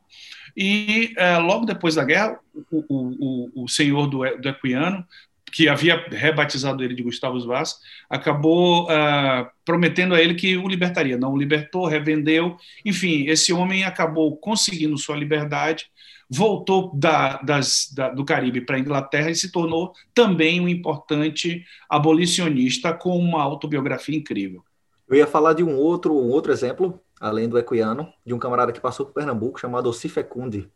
E 0.57 1.15
é, 1.17 1.39
logo 1.39 1.65
depois 1.65 1.95
da 1.95 2.05
guerra, 2.05 2.39
o, 2.71 2.85
o, 2.89 3.65
o 3.65 3.69
senhor 3.69 4.07
do, 4.07 4.19
do 4.39 4.49
Equiano, 4.49 5.07
que 5.51 5.69
havia 5.69 6.07
rebatizado 6.11 6.83
ele 6.83 6.95
de 6.95 7.03
Gustavo 7.03 7.39
Vaz, 7.47 7.77
acabou 8.09 8.85
uh, 8.85 9.49
prometendo 9.65 10.15
a 10.15 10.21
ele 10.21 10.35
que 10.35 10.57
o 10.57 10.69
libertaria. 10.69 11.17
Não 11.17 11.33
o 11.33 11.39
libertou, 11.39 11.87
revendeu. 11.87 12.57
Enfim, 12.85 13.27
esse 13.27 13.53
homem 13.53 13.85
acabou 13.85 14.37
conseguindo 14.37 14.99
sua 14.99 15.17
liberdade 15.17 15.87
voltou 16.29 16.93
da, 16.95 17.39
das, 17.39 17.91
da, 17.95 18.11
do 18.11 18.25
Caribe 18.25 18.61
para 18.61 18.77
a 18.77 18.79
Inglaterra 18.79 19.31
e 19.31 19.35
se 19.35 19.51
tornou 19.51 19.93
também 20.15 20.61
um 20.61 20.69
importante 20.69 21.65
abolicionista 21.89 22.93
com 22.93 23.17
uma 23.17 23.43
autobiografia 23.43 24.17
incrível. 24.17 24.63
Eu 25.09 25.17
ia 25.17 25.27
falar 25.27 25.55
de 25.55 25.65
um 25.65 25.75
outro, 25.77 26.15
um 26.15 26.29
outro 26.31 26.53
exemplo, 26.53 27.01
além 27.19 27.49
do 27.49 27.59
equiano, 27.59 28.13
de 28.27 28.35
um 28.35 28.39
camarada 28.39 28.73
que 28.73 28.81
passou 28.81 29.07
por 29.07 29.15
Pernambuco 29.15 29.59
chamado 29.59 29.89
Ossi 29.89 30.09
Fecunde, 30.09 30.71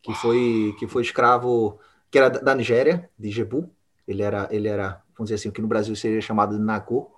que 0.00 0.14
foi, 0.14 0.74
que 0.78 0.86
foi 0.86 1.02
escravo, 1.02 1.78
que 2.10 2.16
era 2.16 2.30
da 2.30 2.54
Nigéria, 2.54 3.10
de 3.18 3.30
Jebu. 3.30 3.70
Ele 4.08 4.22
era, 4.22 4.48
ele 4.50 4.66
era, 4.66 5.02
vamos 5.14 5.28
dizer 5.28 5.34
assim, 5.34 5.50
o 5.50 5.52
que 5.52 5.60
no 5.60 5.68
Brasil 5.68 5.94
seria 5.94 6.20
chamado 6.22 6.56
de 6.56 6.62
Nagô, 6.62 7.10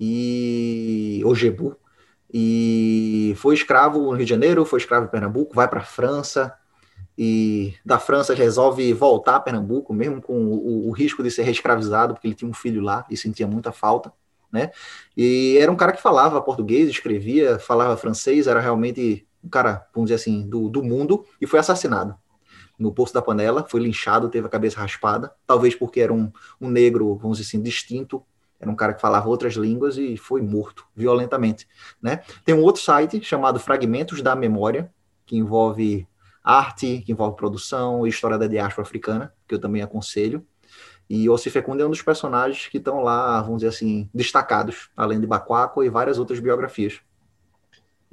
e, 0.00 1.20
ou 1.26 1.34
Jebu. 1.34 1.76
E 2.32 3.34
foi 3.36 3.54
escravo 3.54 4.00
no 4.00 4.12
Rio 4.12 4.24
de 4.24 4.30
Janeiro, 4.30 4.64
foi 4.64 4.80
escravo 4.80 5.04
em 5.04 5.10
Pernambuco, 5.10 5.54
vai 5.54 5.68
para 5.68 5.80
a 5.80 5.84
França, 5.84 6.54
e 7.16 7.74
da 7.84 7.98
França 7.98 8.34
resolve 8.34 8.90
voltar 8.94 9.36
a 9.36 9.40
Pernambuco, 9.40 9.92
mesmo 9.92 10.22
com 10.22 10.46
o, 10.46 10.88
o, 10.88 10.90
risco 10.92 11.22
de 11.22 11.30
ser 11.30 11.42
reescravizado, 11.42 12.14
porque 12.14 12.26
ele 12.26 12.34
tinha 12.34 12.50
um 12.50 12.54
filho 12.54 12.80
lá 12.80 13.04
e 13.10 13.16
sentia 13.18 13.46
muita 13.46 13.70
falta, 13.70 14.10
né? 14.50 14.70
E 15.14 15.58
era 15.60 15.70
um 15.70 15.76
cara 15.76 15.92
que 15.92 16.00
falava 16.00 16.40
português, 16.40 16.88
escrevia, 16.88 17.58
falava 17.58 17.94
francês, 17.98 18.46
era 18.46 18.60
realmente 18.60 19.26
um 19.44 19.50
cara, 19.50 19.86
vamos 19.94 20.08
dizer 20.08 20.22
assim, 20.22 20.48
do, 20.48 20.70
do 20.70 20.82
mundo, 20.82 21.26
e 21.38 21.46
foi 21.46 21.60
assassinado 21.60 22.16
no 22.82 22.92
Poço 22.92 23.14
da 23.14 23.22
Panela, 23.22 23.64
foi 23.68 23.80
linchado, 23.80 24.28
teve 24.28 24.46
a 24.46 24.50
cabeça 24.50 24.80
raspada, 24.80 25.32
talvez 25.46 25.74
porque 25.74 26.00
era 26.00 26.12
um, 26.12 26.30
um 26.60 26.68
negro, 26.68 27.16
vamos 27.16 27.38
dizer 27.38 27.48
assim, 27.48 27.62
distinto, 27.62 28.22
era 28.60 28.70
um 28.70 28.76
cara 28.76 28.94
que 28.94 29.00
falava 29.00 29.28
outras 29.28 29.54
línguas 29.54 29.96
e 29.96 30.16
foi 30.16 30.42
morto 30.42 30.86
violentamente, 30.94 31.66
né? 32.00 32.22
Tem 32.44 32.54
um 32.54 32.62
outro 32.62 32.82
site 32.82 33.22
chamado 33.22 33.58
Fragmentos 33.58 34.22
da 34.22 34.36
Memória, 34.36 34.92
que 35.26 35.36
envolve 35.36 36.06
arte, 36.44 37.02
que 37.04 37.12
envolve 37.12 37.36
produção, 37.36 38.06
e 38.06 38.10
história 38.10 38.38
da 38.38 38.46
diáspora 38.46 38.86
africana, 38.86 39.32
que 39.46 39.54
eu 39.54 39.58
também 39.58 39.82
aconselho. 39.82 40.44
E 41.08 41.28
Ossi 41.28 41.50
Fecundo 41.50 41.82
é 41.82 41.86
um 41.86 41.90
dos 41.90 42.02
personagens 42.02 42.68
que 42.68 42.78
estão 42.78 43.02
lá, 43.02 43.40
vamos 43.42 43.58
dizer 43.58 43.68
assim, 43.68 44.08
destacados, 44.14 44.90
além 44.96 45.20
de 45.20 45.26
Bacuaco 45.26 45.82
e 45.82 45.90
várias 45.90 46.18
outras 46.18 46.40
biografias. 46.40 47.00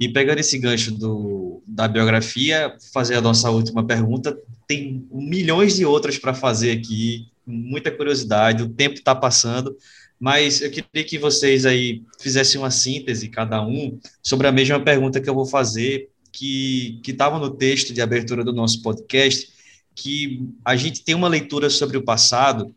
E 0.00 0.08
pegando 0.08 0.38
esse 0.38 0.58
gancho 0.58 0.92
do, 0.92 1.62
da 1.66 1.86
biografia, 1.86 2.74
fazer 2.92 3.16
a 3.16 3.20
nossa 3.20 3.50
última 3.50 3.86
pergunta. 3.86 4.38
Tem 4.70 5.04
milhões 5.10 5.74
de 5.74 5.84
outras 5.84 6.16
para 6.16 6.32
fazer 6.32 6.70
aqui, 6.70 7.26
muita 7.44 7.90
curiosidade, 7.90 8.62
o 8.62 8.68
tempo 8.68 8.94
está 8.94 9.16
passando, 9.16 9.76
mas 10.16 10.60
eu 10.62 10.70
queria 10.70 11.04
que 11.04 11.18
vocês 11.18 11.66
aí 11.66 12.04
fizessem 12.20 12.60
uma 12.60 12.70
síntese, 12.70 13.28
cada 13.28 13.60
um, 13.66 13.98
sobre 14.22 14.46
a 14.46 14.52
mesma 14.52 14.78
pergunta 14.78 15.20
que 15.20 15.28
eu 15.28 15.34
vou 15.34 15.44
fazer 15.44 16.08
que 16.30 17.00
estava 17.04 17.36
no 17.40 17.50
texto 17.50 17.92
de 17.92 18.00
abertura 18.00 18.44
do 18.44 18.52
nosso 18.52 18.80
podcast, 18.80 19.50
que 19.92 20.46
a 20.64 20.76
gente 20.76 21.02
tem 21.02 21.16
uma 21.16 21.26
leitura 21.26 21.68
sobre 21.68 21.96
o 21.96 22.04
passado 22.04 22.72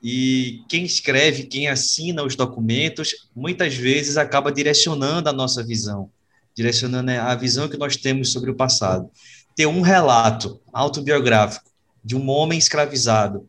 e 0.00 0.62
quem 0.68 0.84
escreve, 0.84 1.42
quem 1.42 1.66
assina 1.66 2.22
os 2.22 2.36
documentos, 2.36 3.28
muitas 3.34 3.74
vezes 3.74 4.16
acaba 4.16 4.52
direcionando 4.52 5.28
a 5.28 5.32
nossa 5.32 5.60
visão, 5.64 6.08
direcionando 6.54 7.06
né, 7.06 7.18
a 7.18 7.34
visão 7.34 7.68
que 7.68 7.76
nós 7.76 7.96
temos 7.96 8.30
sobre 8.30 8.52
o 8.52 8.54
passado. 8.54 9.10
Ter 9.54 9.66
um 9.66 9.80
relato 9.80 10.60
autobiográfico 10.72 11.70
de 12.04 12.16
um 12.16 12.28
homem 12.30 12.58
escravizado, 12.58 13.48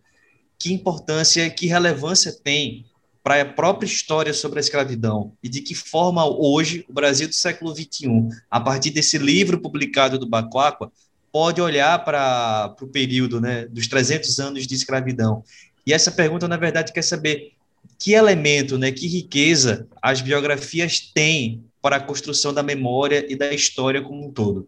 que 0.59 0.73
importância, 0.73 1.49
que 1.49 1.67
relevância 1.67 2.31
tem 2.31 2.85
para 3.23 3.41
a 3.41 3.45
própria 3.45 3.87
história 3.87 4.33
sobre 4.33 4.59
a 4.59 4.61
escravidão 4.61 5.33
e 5.41 5.47
de 5.47 5.61
que 5.61 5.73
forma 5.73 6.25
hoje 6.25 6.85
o 6.89 6.93
Brasil 6.93 7.27
do 7.27 7.33
século 7.33 7.73
XXI, 7.73 8.27
a 8.51 8.59
partir 8.59 8.91
desse 8.91 9.17
livro 9.17 9.59
publicado 9.59 10.19
do 10.19 10.27
Bacuacua, 10.27 10.91
pode 11.31 11.61
olhar 11.61 12.03
para 12.03 12.75
o 12.81 12.87
período 12.87 13.39
né, 13.41 13.65
dos 13.65 13.87
300 13.87 14.39
anos 14.39 14.67
de 14.67 14.75
escravidão. 14.75 15.43
E 15.85 15.93
essa 15.93 16.11
pergunta, 16.11 16.47
na 16.47 16.57
verdade, 16.57 16.93
quer 16.93 17.01
saber 17.01 17.53
que 17.97 18.13
elemento, 18.13 18.77
né, 18.77 18.91
que 18.91 19.07
riqueza 19.07 19.87
as 20.01 20.21
biografias 20.21 20.99
têm 20.99 21.63
para 21.81 21.95
a 21.95 21.99
construção 21.99 22.53
da 22.53 22.61
memória 22.61 23.25
e 23.27 23.35
da 23.35 23.53
história 23.53 24.01
como 24.01 24.27
um 24.27 24.31
todo. 24.31 24.67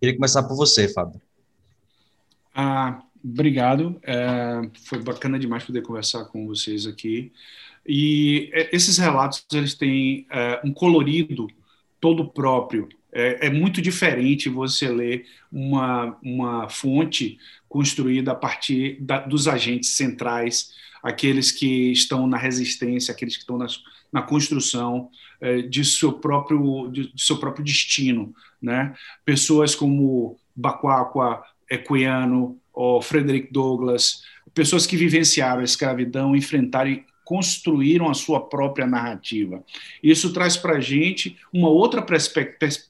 Queria 0.00 0.14
começar 0.14 0.42
por 0.42 0.56
você, 0.56 0.88
Fábio. 0.88 1.20
Ah, 2.54 3.02
Obrigado, 3.24 3.98
é, 4.02 4.68
foi 4.82 5.02
bacana 5.02 5.38
demais 5.38 5.64
poder 5.64 5.80
conversar 5.80 6.26
com 6.26 6.46
vocês 6.46 6.86
aqui. 6.86 7.32
E 7.86 8.50
é, 8.52 8.68
esses 8.76 8.98
relatos 8.98 9.46
eles 9.54 9.72
têm 9.72 10.26
é, 10.30 10.60
um 10.62 10.70
colorido 10.70 11.46
todo 11.98 12.28
próprio. 12.28 12.86
É, 13.10 13.46
é, 13.46 13.50
muito 13.50 13.80
diferente 13.80 14.50
você 14.50 14.88
ler 14.88 15.26
uma, 15.50 16.18
uma 16.22 16.68
fonte 16.68 17.38
construída 17.66 18.32
a 18.32 18.34
partir 18.34 18.98
da, 19.00 19.20
dos 19.20 19.48
agentes 19.48 19.90
centrais, 19.90 20.74
aqueles 21.04 21.52
que 21.52 21.92
estão 21.92 22.26
na 22.26 22.38
resistência, 22.38 23.12
aqueles 23.12 23.36
que 23.36 23.42
estão 23.42 23.58
nas, 23.58 23.82
na 24.10 24.22
construção 24.22 25.10
é, 25.38 25.60
de, 25.60 25.84
seu 25.84 26.14
próprio, 26.14 26.88
de, 26.90 27.12
de, 27.12 27.22
seu 27.22 27.36
próprio 27.36 27.62
destino. 27.62 28.34
Né? 28.60 28.94
Pessoas 29.22 29.74
como 29.74 30.38
Bacuacua, 30.56 31.44
Equiano, 31.70 32.58
o 32.72 33.02
Frederick 33.02 33.52
Douglass, 33.52 34.22
pessoas 34.54 34.86
que 34.86 34.96
vivenciaram 34.96 35.60
a 35.60 35.64
escravidão, 35.64 36.34
enfrentaram 36.34 36.90
e 36.90 37.04
construíram 37.22 38.08
a 38.08 38.14
sua 38.14 38.40
própria 38.40 38.86
narrativa. 38.86 39.62
Isso 40.02 40.32
traz 40.32 40.56
para 40.56 40.76
a 40.76 40.80
gente 40.80 41.36
uma 41.52 41.68
outra, 41.68 42.04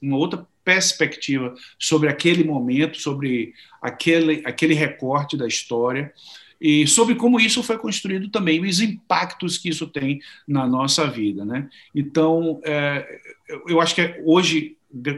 uma 0.01 0.17
outra 0.17 0.47
perspectiva 0.63 1.53
sobre 1.77 2.07
aquele 2.07 2.43
momento, 2.45 2.97
sobre 2.97 3.53
aquele, 3.81 4.41
aquele 4.45 4.73
recorte 4.73 5.35
da 5.35 5.47
história 5.47 6.13
e 6.59 6.87
sobre 6.87 7.15
como 7.15 7.39
isso 7.39 7.61
foi 7.61 7.77
construído 7.77 8.29
também, 8.29 8.61
os 8.61 8.79
impactos 8.79 9.57
que 9.57 9.69
isso 9.69 9.87
tem 9.87 10.21
na 10.47 10.65
nossa 10.65 11.07
vida. 11.07 11.43
Né? 11.43 11.69
Então, 11.93 12.61
é, 12.63 13.21
eu 13.67 13.81
acho 13.81 13.95
que 13.95 14.21
hoje, 14.25 14.77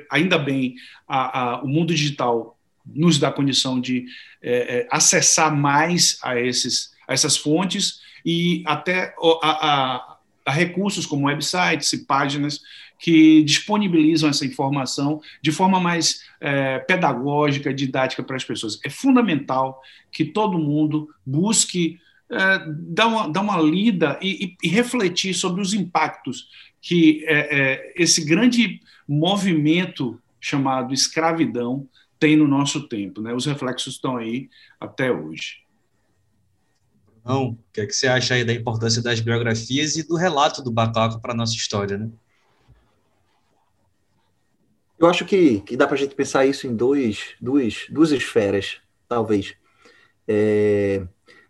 ainda 0.10 0.38
bem, 0.38 0.76
a, 1.08 1.40
a, 1.40 1.62
o 1.62 1.68
mundo 1.68 1.94
digital 1.94 2.58
nos 2.86 3.20
dá 3.20 3.32
condição 3.32 3.80
de 3.80 4.06
é, 4.42 4.80
é, 4.80 4.88
acessar 4.90 5.56
mais 5.56 6.18
a, 6.24 6.40
esses, 6.40 6.94
a 7.08 7.14
essas 7.14 7.38
fontes 7.38 8.02
e 8.26 8.64
até 8.66 9.14
a, 9.42 9.48
a, 9.50 10.18
a 10.46 10.52
recursos 10.52 11.06
como 11.06 11.28
websites 11.28 11.92
e 11.94 12.06
páginas 12.06 12.62
que 13.00 13.44
disponibilizam 13.44 14.30
essa 14.30 14.46
informação 14.46 15.22
de 15.42 15.52
forma 15.52 15.80
mais 15.80 16.24
é, 16.42 16.80
pedagógica, 16.80 17.74
didática 17.74 18.24
para 18.24 18.36
as 18.36 18.44
pessoas. 18.44 18.80
É 18.84 18.90
fundamental 18.90 19.82
que 20.12 20.26
todo 20.26 20.58
mundo 20.58 21.10
busque 21.26 22.00
é, 22.30 22.66
dar, 22.68 23.08
uma, 23.08 23.30
dar 23.30 23.42
uma 23.42 23.62
lida 23.62 24.20
e, 24.22 24.46
e, 24.46 24.68
e, 24.68 24.70
refletir 24.70 25.34
sobre 25.34 25.62
os 25.62 25.74
impactos 25.74 26.50
que 26.82 27.24
é, 27.26 27.60
é 27.60 27.94
esse 27.96 28.24
grande 28.24 28.80
movimento 29.08 30.20
chamado 30.40 30.94
escravidão 30.94 31.88
tem 32.20 32.36
no 32.36 32.48
nosso 32.48 32.88
tempo. 32.88 33.22
Né? 33.22 33.34
Os 33.34 33.46
reflexos 33.46 33.96
estão 33.96 34.18
aí 34.18 34.50
até 34.80 35.12
hoje. 35.12 35.68
Não, 37.24 37.50
o 37.50 37.58
que, 37.74 37.82
é 37.82 37.86
que 37.86 37.94
você 37.94 38.08
acha 38.08 38.36
aí 38.36 38.46
da 38.46 38.54
importância 38.54 39.02
das 39.02 39.20
biografias 39.20 39.98
e 39.98 40.08
do 40.08 40.16
relato 40.16 40.64
do 40.64 40.72
Bacaco 40.72 41.20
para 41.20 41.34
a 41.34 41.36
nossa 41.36 41.56
história, 41.56 41.98
né? 41.98 42.10
Eu 45.00 45.08
acho 45.08 45.26
que, 45.26 45.62
que 45.62 45.78
dá 45.78 45.86
para 45.86 45.96
a 45.96 46.00
gente 46.00 46.16
pensar 46.16 46.46
isso 46.46 46.66
em 46.66 46.76
dois, 46.76 47.36
duas, 47.40 47.86
duas 47.90 48.12
esferas, 48.12 48.80
talvez. 49.08 49.56
É, 50.28 51.06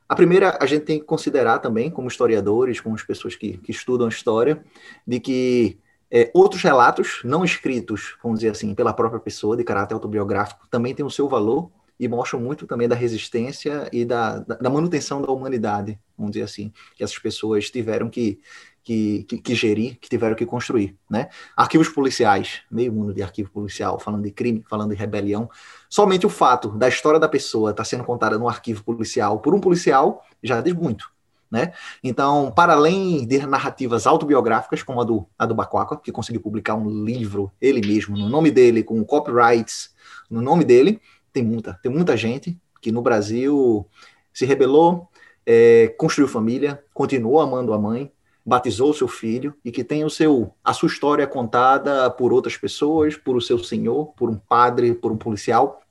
a 0.07 0.15
primeira, 0.15 0.57
a 0.61 0.65
gente 0.65 0.85
tem 0.85 0.99
que 0.99 1.05
considerar 1.05 1.59
também, 1.59 1.89
como 1.89 2.07
historiadores, 2.07 2.79
como 2.79 2.95
as 2.95 3.03
pessoas 3.03 3.35
que, 3.35 3.57
que 3.57 3.71
estudam 3.71 4.07
história, 4.07 4.63
de 5.05 5.19
que 5.19 5.79
é, 6.09 6.31
outros 6.33 6.61
relatos, 6.63 7.21
não 7.23 7.43
escritos, 7.43 8.15
vamos 8.23 8.39
dizer 8.39 8.51
assim, 8.51 8.73
pela 8.73 8.93
própria 8.93 9.19
pessoa, 9.19 9.57
de 9.57 9.63
caráter 9.63 9.93
autobiográfico, 9.93 10.67
também 10.69 10.95
têm 10.95 11.05
o 11.05 11.09
seu 11.09 11.27
valor 11.27 11.69
e 11.99 12.07
mostram 12.07 12.39
muito 12.39 12.65
também 12.65 12.87
da 12.87 12.95
resistência 12.95 13.89
e 13.91 14.05
da, 14.05 14.39
da, 14.39 14.69
manutenção 14.69 15.21
da 15.21 15.31
humanidade, 15.31 15.99
vamos 16.17 16.31
dizer 16.33 16.43
assim, 16.43 16.71
que 16.95 17.03
essas 17.03 17.17
pessoas 17.17 17.69
tiveram 17.69 18.09
que, 18.09 18.39
que, 18.87 19.23
que, 19.23 19.37
que, 19.37 19.53
gerir, 19.53 19.99
que 19.99 20.07
tiveram 20.07 20.33
que 20.33 20.45
construir. 20.45 20.95
Né? 21.09 21.27
Arquivos 21.57 21.89
policiais, 21.89 22.61
meio 22.71 22.93
mundo 22.93 23.13
de 23.13 23.21
arquivo 23.21 23.51
policial, 23.51 23.99
falando 23.99 24.23
de 24.23 24.31
crime, 24.31 24.63
falando 24.69 24.91
de 24.91 24.95
rebelião. 24.95 25.49
Somente 25.89 26.25
o 26.25 26.29
fato 26.29 26.69
da 26.69 26.87
história 26.87 27.19
da 27.19 27.27
pessoa 27.27 27.71
estar 27.71 27.83
tá 27.83 27.85
sendo 27.85 28.05
contada 28.05 28.37
no 28.37 28.47
arquivo 28.47 28.81
policial 28.85 29.41
por 29.41 29.53
um 29.53 29.59
policial 29.59 30.23
já 30.41 30.61
diz 30.61 30.73
muito. 30.73 31.11
Né? 31.51 31.73
Então, 32.01 32.49
para 32.49 32.73
além 32.73 33.27
de 33.27 33.45
narrativas 33.45 34.07
autobiográficas, 34.07 34.81
como 34.83 35.01
a 35.01 35.03
do, 35.03 35.27
a 35.37 35.45
do 35.45 35.53
Bacuaca, 35.53 35.97
que 35.97 36.09
conseguiu 36.09 36.39
publicar 36.39 36.75
um 36.75 37.03
livro, 37.03 37.51
ele 37.59 37.85
mesmo, 37.85 38.17
no 38.17 38.29
nome 38.29 38.51
dele, 38.51 38.83
com 38.83 39.03
copyrights 39.03 39.93
no 40.29 40.41
nome 40.41 40.63
dele, 40.63 41.01
tem 41.33 41.43
muita, 41.43 41.73
tem 41.83 41.91
muita 41.91 42.15
gente 42.15 42.57
que 42.81 42.89
no 42.89 43.01
Brasil 43.01 43.85
se 44.33 44.45
rebelou, 44.45 45.09
é, 45.45 45.93
construiu 45.97 46.29
família, 46.29 46.81
continuou 46.93 47.41
amando 47.41 47.73
a 47.73 47.77
mãe, 47.77 48.11
batizou 48.47 48.93
seu 48.93 49.09
filho 49.09 49.53
e 49.63 49.73
que 49.73 49.83
tem 49.83 50.05
o 50.05 50.09
seu 50.09 50.53
a 50.63 50.71
sua 50.71 50.87
história 50.87 51.27
contada 51.27 52.09
por 52.09 52.31
outras 52.31 52.55
pessoas, 52.55 53.17
por 53.17 53.35
o 53.35 53.41
seu 53.41 53.59
senhor, 53.59 54.13
por 54.13 54.29
um 54.29 54.37
padre, 54.37 54.93
por 54.93 55.11
um 55.11 55.17
policial 55.17 55.81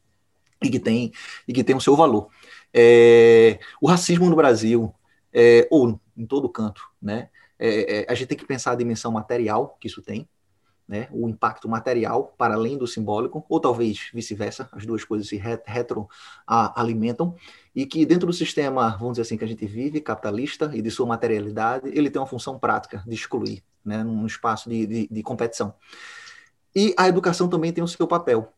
e 0.62 0.70
que 0.70 0.80
tem 0.80 1.12
e 1.46 1.52
que 1.52 1.62
tem 1.62 1.76
o 1.76 1.80
seu 1.82 1.94
valor. 1.94 2.28
É, 2.72 3.59
o 3.78 3.86
racismo 3.86 4.30
no 4.30 4.36
Brasil 4.36 4.90
é, 5.34 5.68
ou 5.70 6.00
em 6.16 6.24
todo 6.24 6.48
canto, 6.48 6.80
né? 7.00 7.28
É, 7.59 7.98
é, 7.98 8.07
a 8.09 8.14
gente 8.14 8.28
tem 8.28 8.38
que 8.38 8.46
pensar 8.46 8.72
a 8.72 8.76
dimensão 8.76 9.12
material 9.12 9.76
que 9.78 9.86
isso 9.86 10.00
tem, 10.00 10.26
né, 10.89 11.09
o 11.11 11.28
impacto 11.28 11.68
material 11.68 12.34
para 12.39 12.55
além 12.55 12.78
do 12.78 12.87
simbólico, 12.87 13.45
ou 13.49 13.59
talvez 13.59 14.11
vice-versa, 14.14 14.68
as 14.72 14.87
duas 14.87 15.05
coisas 15.05 15.28
se 15.28 15.37
retroalimentam, 15.37 17.34
e 17.74 17.84
que 17.84 18.07
dentro 18.07 18.26
do 18.26 18.32
sistema, 18.32 18.97
vamos 18.97 19.14
dizer 19.14 19.22
assim, 19.22 19.37
que 19.37 19.45
a 19.45 19.49
gente 19.49 19.66
vive, 19.66 20.01
capitalista 20.01 20.70
e 20.74 20.80
de 20.80 20.91
sua 20.91 21.07
materialidade, 21.07 21.91
ele 21.93 22.09
tem 22.09 22.20
uma 22.20 22.26
função 22.26 22.59
prática 22.59 23.03
de 23.07 23.14
excluir, 23.14 23.62
né, 23.84 24.05
num 24.05 24.26
espaço 24.26 24.68
de, 24.68 24.87
de, 24.87 25.09
de 25.11 25.22
competição. 25.22 25.74
E 26.74 26.95
a 26.97 27.09
educação 27.09 27.49
também 27.49 27.72
tem 27.72 27.82
o 27.82 27.89
seu 27.89 28.07
papel 28.07 28.53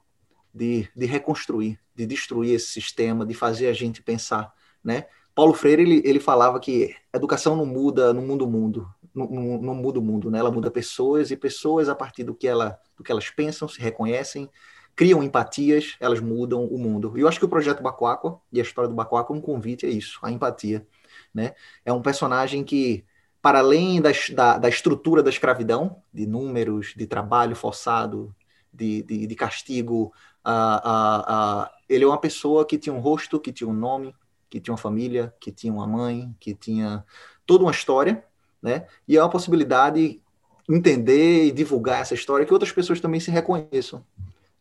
de, 0.53 0.89
de 0.95 1.07
reconstruir, 1.07 1.79
de 1.95 2.07
destruir 2.07 2.55
esse 2.55 2.67
sistema, 2.67 3.25
de 3.25 3.33
fazer 3.33 3.69
a 3.69 3.73
gente 3.73 4.03
pensar, 4.03 4.53
né? 4.83 5.07
Paulo 5.35 5.55
Freire 5.55 5.83
ele, 5.83 6.03
ele 6.05 6.19
falava 6.19 6.59
que 6.59 6.97
educação 7.15 7.55
não 7.55 7.65
muda, 7.65 8.13
não 8.13 8.27
muda 8.27 8.43
o 8.43 8.51
mundo, 8.51 8.93
não, 9.15 9.59
não, 9.59 9.75
muda 9.75 9.99
o 9.99 10.03
mundo, 10.03 10.31
né? 10.31 10.39
Ela 10.39 10.51
muda 10.51 10.71
pessoas 10.71 11.31
e 11.31 11.37
pessoas 11.37 11.89
a 11.89 11.95
partir 11.95 12.25
do 12.25 12.35
que, 12.35 12.47
ela, 12.47 12.79
do 12.97 13.03
que 13.03 13.11
elas 13.11 13.31
pensam, 13.31 13.69
se 13.69 13.81
reconhecem, 13.81 14.49
criam 14.95 15.23
empatias, 15.23 15.97
elas 16.01 16.21
mudam 16.21 16.65
o 16.65 16.79
mundo. 16.79 17.13
E 17.17 17.21
eu 17.21 17.29
acho 17.29 17.39
que 17.39 17.45
o 17.45 17.49
projeto 17.49 17.83
Bacuaco 17.83 18.43
e 18.53 18.59
a 18.59 18.63
história 18.63 18.89
do 18.89 18.95
Bacuaco 18.95 19.33
é 19.33 19.37
um 19.37 19.41
convite 19.41 19.87
a 19.87 19.89
isso, 19.89 20.19
a 20.23 20.31
empatia, 20.31 20.87
né? 21.33 21.55
É 21.85 21.93
um 21.93 22.03
personagem 22.03 22.65
que 22.65 23.05
para 23.41 23.61
além 23.61 24.01
da, 24.01 24.11
da, 24.35 24.59
da 24.59 24.69
estrutura 24.69 25.23
da 25.23 25.31
escravidão, 25.31 26.03
de 26.13 26.27
números, 26.27 26.95
de 26.97 27.07
trabalho 27.07 27.55
forçado, 27.55 28.35
de, 28.73 29.03
de, 29.03 29.27
de 29.27 29.35
castigo, 29.35 30.13
uh, 30.45 30.89
uh, 30.89 31.63
uh, 31.63 31.69
ele 31.89 32.05
é 32.05 32.07
uma 32.07 32.21
pessoa 32.21 32.67
que 32.67 32.77
tinha 32.77 32.95
um 32.95 33.01
rosto, 33.01 33.41
que 33.41 33.53
tinha 33.53 33.69
um 33.69 33.73
nome, 33.73 34.15
que 34.51 34.61
tinha 34.61 34.73
uma 34.73 34.79
família, 34.79 35.35
que 35.41 35.53
tinha 35.53 35.73
uma 35.73 35.87
mãe, 35.87 36.35
que 36.41 36.55
tinha 36.55 37.05
toda 37.47 37.65
uma 37.65 37.71
história, 37.71 38.25
né? 38.63 38.87
E 39.07 39.17
é 39.17 39.23
uma 39.23 39.31
possibilidade 39.31 40.21
entender 40.69 41.47
e 41.47 41.53
divulgar 41.53 42.03
essa 42.03 42.15
história 42.15 42.45
que 42.45 42.53
outras 42.53 42.73
pessoas 42.73 43.01
também 43.01 43.21
se 43.21 43.31
reconheçam, 43.31 44.05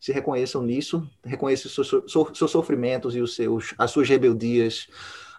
se 0.00 0.12
reconheçam 0.12 0.62
nisso, 0.62 1.08
reconheçam 1.24 1.70
seus, 1.70 2.04
seus 2.34 2.50
sofrimentos 2.50 3.14
e 3.14 3.20
os 3.20 3.34
seus, 3.34 3.74
as 3.76 3.90
suas 3.90 4.08
rebeldias 4.08 4.88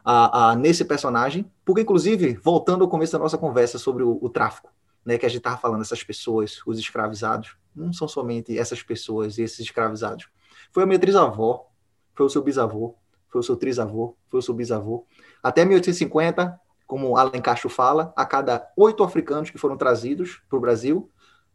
a, 0.04 0.52
a, 0.52 0.56
nesse 0.56 0.86
personagem, 0.86 1.50
porque 1.66 1.82
inclusive 1.82 2.34
voltando 2.44 2.84
ao 2.84 2.90
começo 2.90 3.12
da 3.12 3.20
nossa 3.20 3.38
conversa 3.38 3.80
sobre 3.80 4.04
o, 4.04 4.20
o 4.22 4.30
tráfico, 4.30 4.72
né? 5.04 5.18
Que 5.18 5.26
a 5.26 5.30
gente 5.30 5.40
estava 5.40 5.58
falando 5.58 5.82
essas 5.82 6.04
pessoas, 6.04 6.62
os 6.66 6.78
escravizados, 6.78 7.56
não 7.76 7.94
são 7.94 8.08
somente 8.08 8.58
essas 8.58 8.84
pessoas 8.84 9.38
e 9.38 9.44
esses 9.44 9.60
escravizados. 9.60 10.28
Foi 10.72 10.84
a 10.84 10.86
minha 10.86 11.00
trisavó, 11.00 11.68
foi 12.14 12.26
o 12.26 12.30
seu 12.30 12.44
bisavô, 12.44 12.96
foi 13.30 13.40
o 13.40 13.44
seu 13.44 13.56
trisavô, 13.56 14.16
foi 14.30 14.40
o 14.40 14.44
seu 14.44 14.54
bisavô. 14.54 15.06
Até 15.42 15.64
1850, 15.64 16.60
como 16.90 17.16
Alan 17.16 17.40
Castro 17.40 17.70
fala, 17.70 18.12
a 18.16 18.26
cada 18.26 18.68
oito 18.76 19.04
africanos 19.04 19.52
que 19.52 19.60
foram 19.60 19.78
trazidos 19.78 20.42
para 20.50 20.58
o 20.58 20.60
Brasil, 20.60 21.08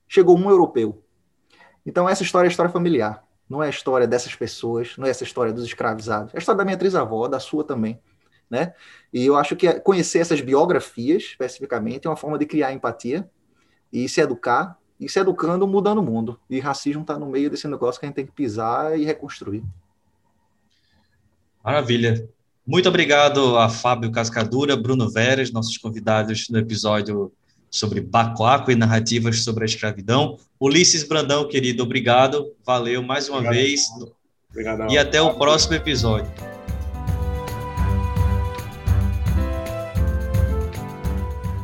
chegou 0.07 0.39
um 0.39 0.49
europeu. 0.49 1.03
Então, 1.85 2.09
essa 2.09 2.23
história 2.23 2.47
é 2.47 2.51
história 2.51 2.71
familiar. 2.71 3.25
Não 3.51 3.61
é 3.61 3.67
a 3.67 3.71
história 3.71 4.07
dessas 4.07 4.37
pessoas, 4.37 4.97
não 4.97 5.09
é 5.09 5.11
essa 5.11 5.25
história 5.25 5.53
dos 5.53 5.65
escravizados. 5.65 6.33
É 6.33 6.37
a 6.37 6.39
história 6.39 6.59
da 6.59 6.65
minha 6.65 6.77
trisavó, 6.77 7.27
da 7.27 7.41
sua 7.41 7.65
também. 7.65 8.01
Né? 8.49 8.75
E 9.13 9.27
eu 9.27 9.37
acho 9.37 9.57
que 9.57 9.81
conhecer 9.81 10.21
essas 10.21 10.41
biografias, 10.41 11.25
especificamente, 11.25 12.07
é 12.07 12.11
uma 12.11 12.17
forma 12.17 12.39
de 12.39 12.47
criar 12.47 12.73
empatia 12.73 13.29
e 13.93 14.09
se 14.09 14.21
educar. 14.21 14.79
E 15.01 15.09
se 15.09 15.19
educando, 15.19 15.67
mudando 15.67 15.99
o 15.99 16.03
mundo. 16.03 16.39
E 16.49 16.61
racismo 16.61 17.03
está 17.03 17.19
no 17.19 17.27
meio 17.27 17.51
desse 17.51 17.67
negócio 17.67 17.99
que 17.99 18.07
a 18.07 18.09
gente 18.09 18.15
tem 18.15 18.25
que 18.27 18.31
pisar 18.31 18.97
e 18.97 19.05
reconstruir. 19.05 19.65
Maravilha. 21.65 22.29
Muito 22.67 22.89
obrigado 22.89 23.59
a 23.59 23.69
Fábio 23.69 24.11
Cascadura, 24.11 24.75
Bruno 24.75 25.11
Veras, 25.11 25.53
nossos 25.53 25.77
convidados 25.77 26.49
no 26.49 26.59
episódio 26.59 27.31
sobre 27.71 28.01
Bacoaco 28.01 28.71
e 28.71 28.75
narrativas 28.75 29.45
sobre 29.45 29.65
a 29.65 29.67
escravidão. 29.67 30.39
Ulisses 30.59 31.03
Brandão, 31.03 31.47
querido, 31.47 31.83
obrigado. 31.83 32.53
Valeu 32.65 33.03
mais 33.03 33.29
uma 33.29 33.39
obrigado. 33.39 33.57
vez. 33.57 33.83
Obrigado. 34.51 34.91
E 34.91 34.97
até 34.97 35.21
o 35.21 35.35
próximo 35.35 35.75
episódio. 35.75 36.33